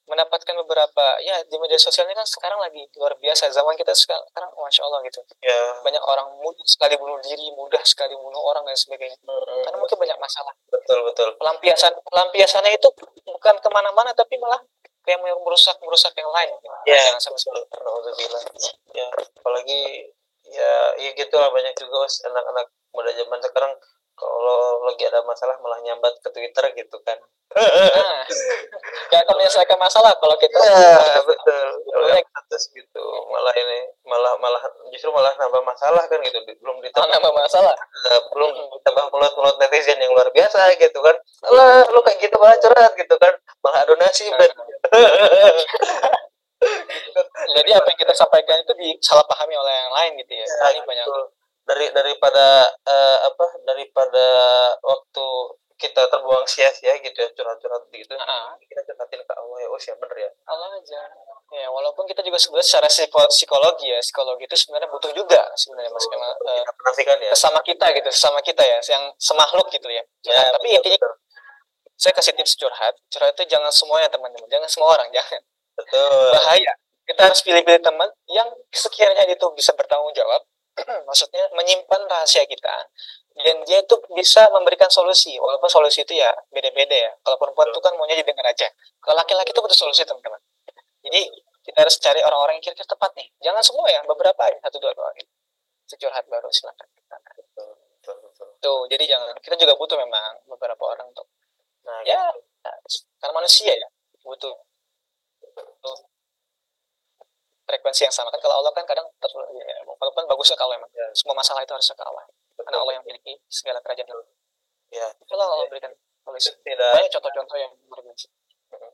mendapatkan 0.07 0.55
beberapa, 0.63 1.05
ya 1.19 1.43
di 1.43 1.55
media 1.59 1.75
sosialnya 1.75 2.15
kan 2.15 2.23
sekarang 2.23 2.57
lagi 2.63 2.87
luar 2.95 3.13
biasa. 3.19 3.51
Zaman 3.51 3.75
kita 3.75 3.91
sekarang, 3.91 4.23
sekarang 4.31 4.49
Masya 4.55 4.81
Allah 4.87 4.99
gitu. 5.03 5.19
ya 5.43 5.83
Banyak 5.83 6.03
orang 6.03 6.27
mudah 6.39 6.63
sekali 6.63 6.95
bunuh 6.95 7.19
diri, 7.19 7.51
mudah 7.51 7.83
sekali 7.83 8.15
bunuh 8.15 8.39
orang 8.39 8.63
dan 8.63 8.79
sebagainya. 8.79 9.19
Karena 9.27 9.77
mungkin 9.77 9.99
banyak 9.99 10.17
masalah. 10.17 10.55
betul 10.71 10.99
betul 11.11 11.27
Pelampiasan, 11.35 11.93
pelampiasannya 12.07 12.71
itu 12.71 12.89
bukan 13.27 13.55
ke 13.59 13.69
mana-mana, 13.69 14.15
tapi 14.15 14.39
malah 14.39 14.63
kayak 15.03 15.19
merusak 15.23 15.75
merusak 15.83 16.15
yang 16.15 16.31
lain. 16.31 16.51
Ya, 16.87 16.99
itu. 17.15 17.47
Alhamdulillah. 17.71 18.41
Ya, 18.95 19.07
apalagi 19.39 20.11
ya 20.47 20.71
ya 20.95 21.09
gitulah 21.15 21.51
banyak 21.51 21.75
juga 21.75 22.07
anak-anak 22.07 22.67
muda 22.95 23.11
zaman 23.11 23.39
sekarang 23.43 23.73
kalau 24.17 24.81
lagi 24.89 25.03
ada 25.05 25.21
masalah 25.23 25.55
malah 25.61 25.77
nyambat 25.85 26.13
ke 26.19 26.29
Twitter 26.33 26.65
gitu 26.73 26.97
kan. 27.05 27.17
Nah, 27.47 28.27
gak 29.07 29.19
akan 29.23 29.35
menyelesaikan 29.39 29.79
masalah 29.79 30.11
kalau 30.19 30.35
kita 30.35 30.59
Ya, 30.59 31.23
betul. 31.23 31.67
Kalau 31.87 32.07
status 32.11 32.63
gitu 32.75 33.03
malah 33.31 33.55
ini 33.55 33.87
malah 34.03 34.35
malah 34.35 34.59
justru 34.91 35.07
malah 35.15 35.31
nambah 35.39 35.63
masalah 35.63 36.03
kan 36.11 36.19
gitu 36.19 36.37
belum 36.59 36.83
ditambah 36.83 37.07
nambah 37.07 37.33
masalah. 37.33 37.71
eh, 38.11 38.19
belum 38.35 38.51
ditambah 38.51 39.05
mulut-mulut 39.15 39.55
netizen 39.63 39.95
yang 39.95 40.11
luar 40.11 40.27
biasa 40.35 40.75
gitu 40.75 40.99
kan. 40.99 41.15
Alah, 41.47 41.87
lu 41.87 42.03
kayak 42.03 42.19
gitu 42.19 42.35
malah 42.35 42.57
curhat 42.59 42.91
gitu 42.99 43.15
kan. 43.15 43.33
Malah 43.63 43.81
donasi 43.87 44.27
bet. 44.35 44.51
Jadi 47.57 47.69
apa 47.73 47.87
yang 47.89 47.99
kita 48.01 48.13
sampaikan 48.17 48.57
itu 48.61 48.73
disalahpahami 48.75 49.55
oleh 49.55 49.73
yang 49.87 49.91
lain 49.93 50.11
gitu 50.19 50.33
ya. 50.35 50.45
Ya, 50.45 50.67
Ini 50.75 50.81
banyak. 50.83 51.05
betul. 51.05 51.23
Dari 51.67 51.91
daripada 51.91 52.47
eh, 52.87 53.17
apa 53.27 53.45
daripada 53.67 54.25
waktu 54.81 55.25
kita 55.77 56.09
terbuang 56.09 56.41
sia-sia 56.49 56.97
gitu 56.97 57.13
ya 57.21 57.29
curhat-curhat 57.37 57.85
gitu 57.93 58.17
Ah, 58.17 58.57
kita 58.57 58.81
curhatin 58.81 59.21
ke 59.21 59.33
Allah 59.37 59.57
ya 59.61 59.67
oh 59.69 59.77
siap 59.77 60.01
bener 60.01 60.17
ya 60.17 60.29
Allah 60.49 60.73
aja. 60.73 61.01
Ya, 61.47 61.71
walaupun 61.71 62.03
kita 62.03 62.19
juga 62.27 62.35
sebenarnya 62.35 62.67
secara 62.67 62.87
psiko- 62.91 63.31
psikologi 63.31 63.87
ya, 63.87 64.03
psikologi 64.03 64.43
itu 64.51 64.57
sebenarnya 64.59 64.91
butuh 64.91 65.15
juga 65.15 65.47
sebenarnya 65.55 65.95
Mas 65.95 66.03
Kemal. 66.03 66.35
Menafikan 66.43 67.17
ya 67.23 67.31
sesama 67.31 67.63
kita 67.63 67.87
gitu, 67.95 68.09
sesama 68.11 68.39
kita 68.43 68.67
ya, 68.67 68.83
yang 68.91 69.15
semakhluk 69.15 69.71
gitu 69.71 69.87
ya. 69.87 70.03
ya 70.27 70.35
Nah, 70.43 70.59
tapi 70.59 70.75
betul, 70.75 70.75
intinya 70.75 70.97
betul, 70.99 71.13
saya 71.95 72.13
kasih 72.19 72.33
tips 72.35 72.53
curhat. 72.59 72.93
Curhat 73.07 73.31
itu 73.39 73.47
jangan 73.47 73.71
semuanya 73.71 74.11
teman-teman, 74.11 74.43
jangan 74.51 74.67
semua 74.67 74.99
orang, 74.99 75.07
jangan. 75.15 75.39
betul 75.79 76.31
Bahaya. 76.35 76.73
Kita 77.07 77.21
harus 77.31 77.39
pilih-pilih 77.39 77.79
teman 77.79 78.11
yang 78.27 78.51
sekiranya 78.67 79.23
itu 79.31 79.47
bisa 79.55 79.71
bertanggung 79.71 80.11
jawab, 80.11 80.43
maksudnya 81.09 81.43
menyimpan 81.57 82.01
rahasia 82.05 82.45
kita, 82.45 82.75
dan 83.37 83.55
dia 83.65 83.81
itu 83.81 83.95
bisa 84.13 84.45
memberikan 84.53 84.89
solusi. 84.89 85.37
Walaupun 85.37 85.69
solusi 85.69 86.01
itu 86.01 86.17
ya 86.17 86.29
beda-beda 86.49 86.95
ya. 86.95 87.11
Kalau 87.21 87.37
perempuan 87.37 87.69
itu 87.69 87.81
kan 87.81 87.93
maunya 87.97 88.17
didengar 88.17 88.45
aja. 88.49 88.69
Kalau 89.01 89.17
laki-laki 89.17 89.53
itu 89.53 89.61
butuh 89.61 89.77
solusi 89.77 90.01
teman-teman. 90.05 90.41
Jadi 91.05 91.21
kita 91.65 91.77
harus 91.83 91.95
cari 92.01 92.23
orang-orang 92.23 92.57
yang 92.57 92.65
kira-kira 92.65 92.87
tepat 92.87 93.11
nih. 93.13 93.27
Jangan 93.43 93.61
semua 93.61 93.85
ya, 93.91 94.01
beberapa 94.07 94.41
aja, 94.41 94.57
satu 94.65 94.77
dua 94.81 94.93
dua 94.97 95.09
gitu. 95.19 95.31
Curhat 95.97 96.25
baru 96.27 96.51
silakan. 96.51 96.87
betul 97.07 97.67
betul, 97.79 98.15
betul. 98.27 98.47
Tuh, 98.59 98.81
jadi 98.91 99.03
jangan. 99.07 99.35
Kita 99.39 99.55
juga 99.55 99.73
butuh 99.79 99.97
memang 99.97 100.43
beberapa 100.51 100.83
orang 100.83 101.07
untuk 101.09 101.27
nah 101.87 102.03
ya 102.03 102.19
gitu. 102.35 103.07
karena 103.23 103.33
manusia 103.39 103.71
ya 103.71 103.87
butuh 104.19 104.51
butuh 105.55 105.97
frekuensi 107.67 108.07
yang 108.07 108.15
sama. 108.15 108.31
Kan 108.31 108.39
kalau 108.39 108.63
Allah 108.63 108.71
kan 108.71 108.87
kadang 108.87 109.05
ter, 109.19 109.29
ya, 109.29 109.77
walaupun 109.83 110.23
bagusnya 110.23 110.55
kalau 110.55 110.71
emang. 110.73 110.89
Ya. 110.95 111.05
semua 111.11 111.35
masalah 111.35 111.61
itu 111.61 111.73
harusnya 111.75 111.95
ke 111.99 112.03
Allah. 112.07 112.23
Karena 112.55 112.77
Allah 112.81 112.93
yang 112.95 113.03
memiliki 113.03 113.35
segala 113.51 113.83
kerajaan 113.83 114.07
itu 114.07 114.17
ya. 114.95 115.07
Itulah 115.19 115.45
Allah 115.45 115.67
berikan. 115.67 115.91
Solusi 116.27 116.51
tidak 116.59 116.91
banyak 116.91 117.11
contoh-contoh 117.11 117.55
yang 117.55 117.71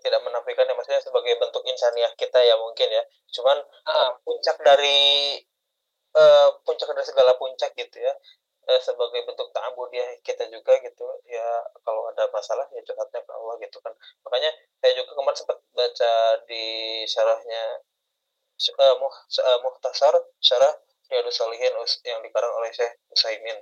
tidak 0.03 0.21
menafikan 0.21 0.69
ya 0.69 0.75
maksudnya 0.77 1.01
sebagai 1.01 1.33
bentuk 1.41 1.63
insaniah 1.65 2.11
kita 2.13 2.37
ya 2.43 2.53
mungkin 2.59 2.89
ya. 2.89 3.03
Cuman 3.33 3.57
ah, 3.89 4.13
puncak 4.21 4.61
dari 4.61 5.41
eh, 6.13 6.47
puncak 6.61 6.93
dari 6.93 7.07
segala 7.07 7.33
puncak 7.39 7.73
gitu 7.73 7.97
ya 7.97 8.13
eh, 8.69 8.79
sebagai 8.79 9.25
bentuk 9.27 9.49
ta'abudiyah 9.51 10.21
kita 10.23 10.47
juga 10.47 10.77
gitu 10.79 11.07
ya 11.27 11.47
kalau 11.83 12.07
ada 12.11 12.29
masalah 12.31 12.67
ya 12.71 12.81
curhatnya 12.85 13.21
ke 13.23 13.31
Allah 13.33 13.55
gitu 13.59 13.77
kan. 13.81 13.93
Makanya 14.23 14.51
saya 14.79 14.91
juga 14.99 15.11
kemarin 15.17 15.37
sempat 15.39 15.57
baca 15.73 16.13
di 16.47 16.63
syarahnya 17.07 17.63
uh, 18.79 18.95
muh, 19.01 19.15
uh, 19.39 19.59
muhtasar 19.65 20.13
syarah 20.39 20.73
Riyadus 21.13 21.35
Salihin 21.37 21.73
yang 22.09 22.19
dikarang 22.25 22.49
oleh 22.57 22.73
Syekh 22.73 22.97
Usaimin. 23.13 23.57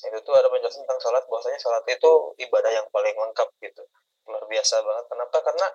Itu 0.00 0.18
tuh 0.24 0.32
ada 0.32 0.48
penjelasan 0.48 0.88
tentang 0.88 1.00
sholat 1.04 1.22
bahwasanya 1.28 1.60
sholat 1.60 1.84
itu 1.84 2.12
ibadah 2.48 2.72
yang 2.72 2.86
paling 2.88 3.12
lengkap 3.12 3.48
gitu. 3.60 3.84
Luar 4.24 4.44
biasa 4.48 4.80
banget. 4.80 5.04
Kenapa? 5.12 5.36
Karena 5.44 5.66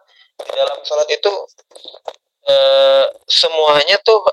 di 0.42 0.52
dalam 0.58 0.80
sholat 0.82 1.08
itu 1.14 1.34
eh, 2.50 3.06
semuanya 3.30 4.02
tuh 4.02 4.26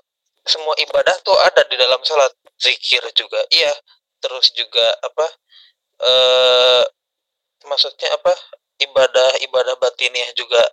semua 0.46 0.72
ibadah 0.78 1.16
tuh 1.20 1.36
ada 1.42 1.68
di 1.68 1.76
dalam 1.76 2.00
sholat 2.00 2.32
zikir 2.56 3.04
juga 3.12 3.44
iya. 3.52 3.72
Terus 4.22 4.56
juga 4.56 4.96
apa 5.04 5.26
eh 5.96 6.84
maksudnya 7.68 8.08
apa 8.16 8.32
ibadah 8.80 9.36
ibadah 9.44 9.74
batiniah 9.76 10.32
juga 10.32 10.64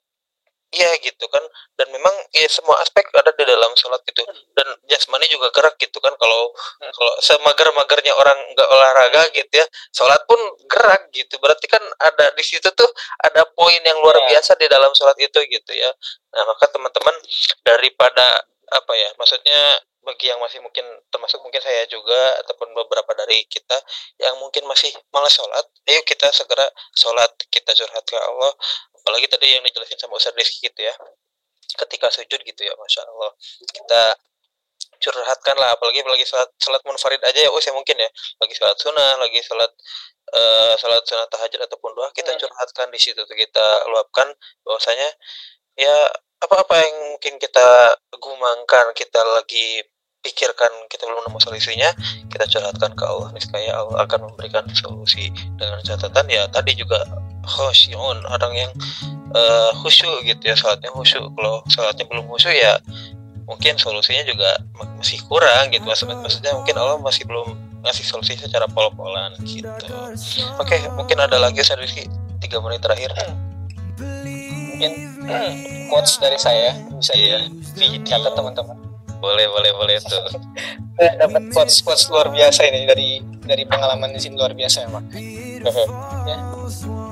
iya 0.73 0.97
gitu 0.99 1.25
kan. 1.29 1.41
Dan 1.77 1.93
memang 1.93 2.11
ya 2.33 2.49
semua 2.49 2.81
aspek 2.81 3.05
ada 3.13 3.29
di 3.33 3.45
dalam 3.45 3.71
sholat 3.77 4.01
gitu. 4.03 4.25
Dan 4.57 4.67
jasmani 4.89 5.29
juga 5.29 5.53
gerak 5.53 5.77
gitu 5.77 5.97
kan. 6.01 6.13
Kalau 6.17 6.51
kalau 6.81 7.13
semager-magernya 7.21 8.13
orang 8.17 8.37
nggak 8.57 8.69
olahraga 8.69 9.21
gitu 9.31 9.53
ya 9.53 9.65
sholat 9.93 10.21
pun 10.25 10.39
gerak 10.67 11.13
gitu. 11.13 11.37
Berarti 11.37 11.65
kan 11.69 11.83
ada 12.01 12.33
di 12.33 12.43
situ 12.43 12.67
tuh 12.73 12.89
ada 13.21 13.45
poin 13.53 13.79
yang 13.85 13.97
luar 14.01 14.17
Ya. 14.25 14.37
biasa 14.37 14.55
di 14.57 14.67
dalam 14.69 14.91
sholat 14.97 15.17
itu 15.19 15.39
gitu 15.47 15.71
ya. 15.73 15.89
Nah 16.33 16.43
maka 16.49 16.65
teman-teman 16.69 17.15
daripada 17.61 18.41
apa 18.73 18.93
ya 18.97 19.09
maksudnya 19.21 19.77
bagi 20.03 20.27
yang 20.29 20.39
masih 20.43 20.59
mungkin 20.59 20.83
termasuk 21.09 21.39
mungkin 21.43 21.59
saya 21.63 21.87
juga 21.87 22.39
ataupun 22.43 22.71
beberapa 22.75 23.11
dari 23.15 23.47
kita 23.47 23.75
yang 24.19 24.35
mungkin 24.39 24.67
masih 24.67 24.91
malas 25.15 25.31
sholat 25.35 25.65
ayo 25.87 26.01
kita 26.03 26.27
segera 26.35 26.67
sholat 26.95 27.31
kita 27.49 27.71
curhat 27.73 28.03
ke 28.03 28.17
Allah. 28.19 28.51
Apalagi 29.03 29.27
tadi 29.27 29.47
yang 29.51 29.63
dijelasin 29.67 29.99
sama 29.99 30.15
Ustaz 30.19 30.35
Rizky 30.35 30.67
gitu 30.71 30.79
ya 30.83 30.95
ketika 31.79 32.07
sujud 32.13 32.39
gitu 32.43 32.61
ya 32.63 32.73
Masya 32.77 33.01
Allah. 33.07 33.31
Kita 33.71 34.01
curhatkan 35.03 35.55
lah 35.59 35.75
apalagi 35.75 35.99
apalagi 36.03 36.23
sholat 36.23 36.47
sholat 36.59 36.79
munfarid 36.87 37.19
aja 37.23 37.39
ya 37.43 37.49
oh 37.51 37.59
saya 37.59 37.75
mungkin 37.75 37.95
ya. 37.99 38.09
Lagi 38.39 38.53
sholat 38.55 38.75
sunnah 38.79 39.19
lagi 39.19 39.39
sholat 39.43 39.71
eh 40.33 40.73
sholat 40.79 41.03
sunnah 41.05 41.27
tahajud 41.29 41.59
ataupun 41.67 41.91
doa 41.93 42.09
kita 42.15 42.31
Hmm. 42.33 42.39
curhatkan 42.41 42.87
di 42.89 42.99
situ 42.99 43.19
tuh 43.27 43.37
kita 43.37 43.85
luapkan 43.91 44.31
bahwasanya 44.65 45.09
ya 45.77 45.95
apa-apa 46.43 46.75
yang 46.75 46.95
mungkin 47.15 47.39
kita 47.39 47.95
gumangkan 48.19 48.91
kita 48.97 49.21
lagi 49.39 49.79
pikirkan 50.23 50.71
kita 50.87 51.03
belum 51.03 51.27
nemu 51.27 51.39
solusinya 51.43 51.91
kita 52.31 52.47
curhatkan 52.47 52.95
ke 52.95 53.03
Allah. 53.03 53.29
Niscaya 53.35 53.71
Allah 53.75 54.07
akan 54.07 54.31
memberikan 54.31 54.63
solusi 54.71 55.29
dengan 55.59 55.83
catatan. 55.83 56.25
Ya 56.31 56.47
tadi 56.47 56.73
juga 56.73 57.03
khosyion 57.43 58.23
orang 58.25 58.55
yang 58.55 58.71
eh, 59.35 59.71
khusyuk 59.83 60.23
gitu 60.23 60.41
ya 60.47 60.55
sholatnya 60.55 60.89
khusyuk. 60.95 61.27
Kalau 61.35 61.61
sholatnya 61.67 62.07
belum 62.07 62.25
khusyuk 62.31 62.55
ya 62.55 62.79
mungkin 63.43 63.75
solusinya 63.75 64.23
juga 64.23 64.55
ma- 64.79 64.95
masih 64.97 65.19
kurang 65.27 65.67
gitu. 65.69 65.83
Maksud- 65.83 66.07
maksudnya 66.15 66.55
mungkin 66.55 66.75
Allah 66.79 66.95
masih 67.03 67.27
belum 67.27 67.53
ngasih 67.83 68.05
solusi 68.07 68.39
secara 68.39 68.63
pol-polan 68.71 69.35
gitu. 69.43 69.67
Oke 70.55 70.79
mungkin 70.95 71.19
ada 71.19 71.35
lagi 71.35 71.59
Rizky. 71.59 72.07
Tiga 72.39 72.63
menit 72.63 72.79
terakhir. 72.79 73.11
Mungkin 73.99 74.91
quotes 75.91 76.17
dari 76.19 76.39
saya 76.39 76.75
bisa 76.95 77.11
Iya. 77.15 77.47
dicatat 77.75 78.33
teman-teman 78.33 78.75
boleh 79.23 79.47
boleh 79.47 79.71
boleh 79.71 79.95
tuh. 80.03 80.27
Dapat 80.99 81.55
quotes 81.55 81.79
quotes 81.79 82.11
luar 82.11 82.27
biasa 82.27 82.67
ini 82.67 82.83
dari 82.83 83.23
dari 83.47 83.63
pengalaman 83.63 84.11
di 84.11 84.19
sini 84.19 84.35
luar 84.35 84.51
biasa 84.51 84.83
memang 84.91 85.07
ya. 86.27 86.37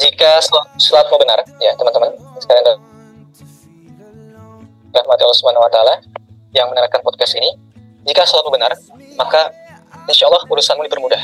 jika 0.00 0.40
sholatmu 0.80 1.16
benar 1.20 1.44
ya 1.60 1.76
teman-teman 1.76 2.16
sekalian 2.40 2.80
rahmati 4.96 5.22
Allah 5.22 5.38
Subhanahu 5.38 5.64
wa 5.68 5.70
taala 5.70 5.94
yang 6.56 6.66
mendengarkan 6.72 7.04
podcast 7.04 7.36
ini. 7.36 7.52
Jika 8.08 8.24
sholatmu 8.24 8.56
benar 8.56 8.72
maka 9.20 9.52
insya 10.08 10.26
Allah 10.32 10.40
urusanmu 10.48 10.88
dipermudah. 10.88 11.20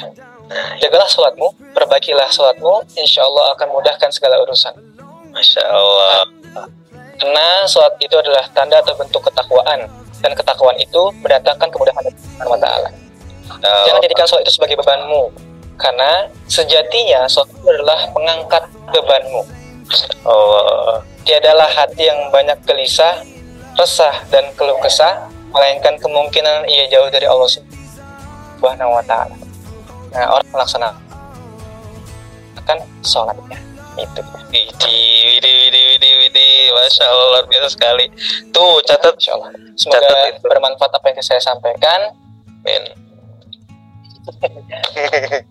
Jagalah 0.78 1.08
sholatmu 1.08 1.72
perbaikilah 1.72 2.28
sholatmu 2.28 2.84
insya 3.00 3.24
Allah 3.24 3.56
akan 3.56 3.68
mudahkan 3.72 4.12
segala 4.12 4.38
urusan. 4.44 4.76
Masya 5.32 5.64
Allah 5.68 6.24
karena 7.16 7.66
sholat 7.68 7.96
itu 8.00 8.14
adalah 8.16 8.44
tanda 8.52 8.78
atau 8.80 8.94
bentuk 8.96 9.24
ketakwaan. 9.24 9.88
Dan 10.24 10.32
ketakwaan 10.32 10.76
itu 10.80 11.12
mendatangkan 11.20 11.68
kemudahan 11.68 12.02
dari 12.04 12.16
Allah 12.40 12.58
taala. 12.60 12.88
Jangan 13.62 14.00
jadikan 14.04 14.26
sholat 14.28 14.42
itu 14.48 14.52
sebagai 14.56 14.76
bebanmu. 14.80 15.32
Karena 15.76 16.28
sejatinya 16.48 17.28
sholat 17.28 17.52
itu 17.52 17.68
adalah 17.68 18.00
pengangkat 18.12 18.64
bebanmu. 18.92 19.44
Allah 20.26 21.04
Tiadalah 21.26 21.66
hati 21.66 22.06
yang 22.06 22.30
banyak 22.30 22.54
gelisah, 22.66 23.18
resah 23.74 24.14
dan 24.30 24.46
keluh 24.54 24.78
kesah, 24.78 25.26
melainkan 25.50 25.98
kemungkinan 25.98 26.70
ia 26.70 26.86
jauh 26.86 27.10
dari 27.10 27.26
Allah 27.26 27.50
Subhanahu 27.50 28.94
wa 28.94 29.02
taala. 29.02 29.34
Nah, 30.14 30.38
orang 30.38 30.48
melaksanakan 30.54 30.96
sholatnya. 33.02 33.58
Itu. 33.96 34.20
Widi, 34.52 35.24
Widi, 35.24 35.50
Widi, 35.50 35.80
Widi, 35.96 36.05
masya 36.68 37.04
Allah 37.04 37.26
luar 37.32 37.44
biasa 37.46 37.68
sekali. 37.70 38.06
Tuh 38.50 38.80
catat, 38.82 39.14
Insya 39.14 39.32
Allah. 39.34 39.50
Semoga 39.74 39.98
Catat 40.00 40.26
itu. 40.32 40.46
bermanfaat 40.46 40.92
apa 40.92 41.06
yang 41.08 41.20
saya 41.20 41.40
sampaikan. 41.40 42.00
men. 42.62 42.84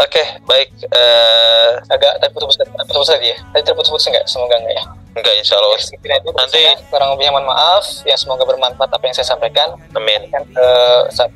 Oke, 0.00 0.22
baik. 0.42 0.68
eh 0.88 1.70
Agak 1.88 2.20
terputus 2.20 2.56
terputus 2.56 3.06
tadi 3.06 3.28
ya. 3.30 3.36
Tadi 3.52 3.62
terputus 3.62 3.92
enggak? 4.02 4.24
Semoga 4.24 4.56
enggak 4.56 4.74
ya. 4.74 4.84
enggak, 5.12 5.34
insya 5.36 5.54
Allah. 5.60 5.76
Itu 5.76 6.30
Nanti- 6.32 6.72
kurang 6.88 7.12
lebihnya 7.14 7.32
mohon 7.34 7.44
maaf. 7.44 7.84
Ya 8.04 8.16
semoga 8.16 8.48
bermanfaat 8.48 8.88
apa 8.88 9.04
yang 9.04 9.12
saya 9.12 9.28
sampaikan. 9.28 9.76
Amin. 9.92 10.32
Dan 10.32 10.44
sa- 11.12 11.28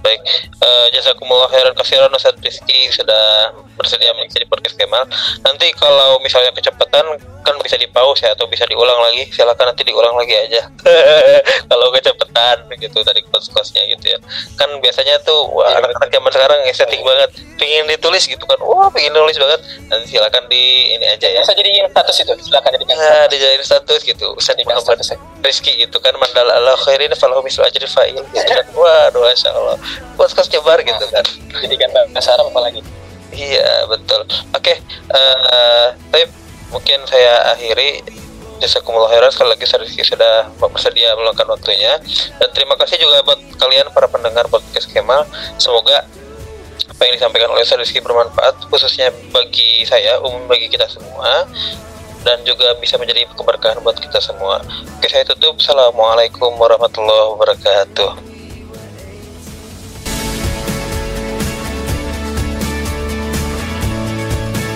Baik, 0.00 0.20
eh 0.64 0.86
jazakumullah 0.96 1.48
khairan 1.52 1.76
kasiran 1.76 2.08
Ustaz 2.16 2.32
Rizky 2.40 2.88
sudah 2.88 3.52
bersedia 3.76 4.12
mengisi 4.16 4.40
di 4.40 4.48
podcast 4.48 4.76
Kemal. 4.76 5.04
Nanti 5.44 5.72
kalau 5.76 6.16
misalnya 6.24 6.52
kecepatan 6.56 7.04
kan 7.40 7.56
bisa 7.64 7.76
di 7.80 7.88
pause 7.88 8.24
ya 8.24 8.36
atau 8.36 8.44
bisa 8.48 8.64
diulang 8.68 8.96
lagi. 9.00 9.28
Silakan 9.32 9.72
nanti 9.72 9.84
diulang 9.84 10.12
lagi 10.16 10.36
aja. 10.36 10.68
kalau 11.70 11.88
kecepatan 11.92 12.68
gitu 12.76 13.00
dari 13.04 13.20
kos-kosnya 13.28 13.84
gitu 13.92 14.12
ya. 14.12 14.18
Kan 14.56 14.72
biasanya 14.80 15.20
tuh 15.24 15.48
wah, 15.52 15.68
Iya, 15.70 15.84
anak-anak 15.84 16.10
zaman 16.12 16.30
sekarang 16.32 16.58
estetik 16.68 17.00
banget, 17.04 17.30
pengen 17.56 17.84
ditulis 17.88 18.24
gitu 18.28 18.44
kan. 18.44 18.58
Wah, 18.64 18.88
pengen 18.92 19.16
nulis 19.16 19.36
banget. 19.36 19.60
Nanti 19.88 20.16
silakan 20.16 20.44
di 20.48 20.96
ini 20.96 21.06
aja 21.08 21.28
ya. 21.28 21.40
bisa 21.44 21.56
jadiin 21.56 21.88
status 21.88 22.16
itu. 22.20 22.32
Silakan 22.48 22.70
jadikan 22.76 22.96
Ya, 23.00 23.24
dijadiin 23.28 23.64
status 23.64 24.00
gitu. 24.04 24.26
Ustaz 24.36 24.56
Muhammad 24.64 24.84
status. 24.84 25.16
Rizky 25.40 25.72
gitu 25.80 25.96
kan 26.04 26.12
mandal 26.20 26.44
Allah 26.52 26.76
khairin 26.84 27.12
falahu 27.16 27.40
mislu 27.40 27.64
ajri 27.64 27.88
fa'il 27.88 28.20
gitu 28.20 28.44
kan. 28.44 28.66
Waduh, 28.80 29.24
Masya 29.24 29.56
Allah. 29.56 29.76
Podcast 30.14 30.52
nyebar 30.52 30.78
gitu 30.82 31.04
kan. 31.10 31.24
Jadikan 31.62 31.90
bahasa 32.12 32.34
Arab 32.36 32.52
apa 32.52 32.60
lagi? 32.70 32.80
Iya, 33.30 33.86
betul. 33.86 34.26
Oke, 34.54 34.74
eh 35.14 35.86
tapi 36.10 36.24
mungkin 36.74 36.98
saya 37.06 37.54
akhiri. 37.54 38.02
Jazakumullah 38.60 39.08
khairan. 39.08 39.32
Sekali 39.32 39.56
lagi 39.56 39.64
Ustaz 39.64 39.80
Rizky 39.80 40.04
sudah 40.04 40.52
bersedia 40.60 41.16
meluangkan 41.16 41.48
waktunya. 41.48 41.96
Dan 42.36 42.48
terima 42.52 42.76
kasih 42.76 43.00
juga 43.00 43.24
buat 43.24 43.40
kalian 43.56 43.88
para 43.88 44.04
pendengar 44.04 44.44
podcast 44.52 44.84
Kemal. 44.92 45.24
Semoga 45.56 46.04
apa 46.84 47.02
yang 47.08 47.16
disampaikan 47.16 47.48
oleh 47.56 47.64
Ustaz 47.64 47.80
Rizky 47.80 48.04
bermanfaat 48.04 48.68
khususnya 48.68 49.08
bagi 49.32 49.88
saya 49.88 50.20
umum 50.20 50.44
bagi 50.44 50.68
kita 50.68 50.84
semua. 50.92 51.48
Dan 52.20 52.44
juga 52.44 52.76
bisa 52.76 53.00
menjadi 53.00 53.24
keberkahan 53.32 53.80
buat 53.80 53.96
kita 53.96 54.20
semua. 54.20 54.60
Oke 55.00 55.08
saya 55.08 55.24
tutup. 55.24 55.56
Assalamualaikum 55.56 56.52
warahmatullahi 56.60 57.32
wabarakatuh 57.32 58.29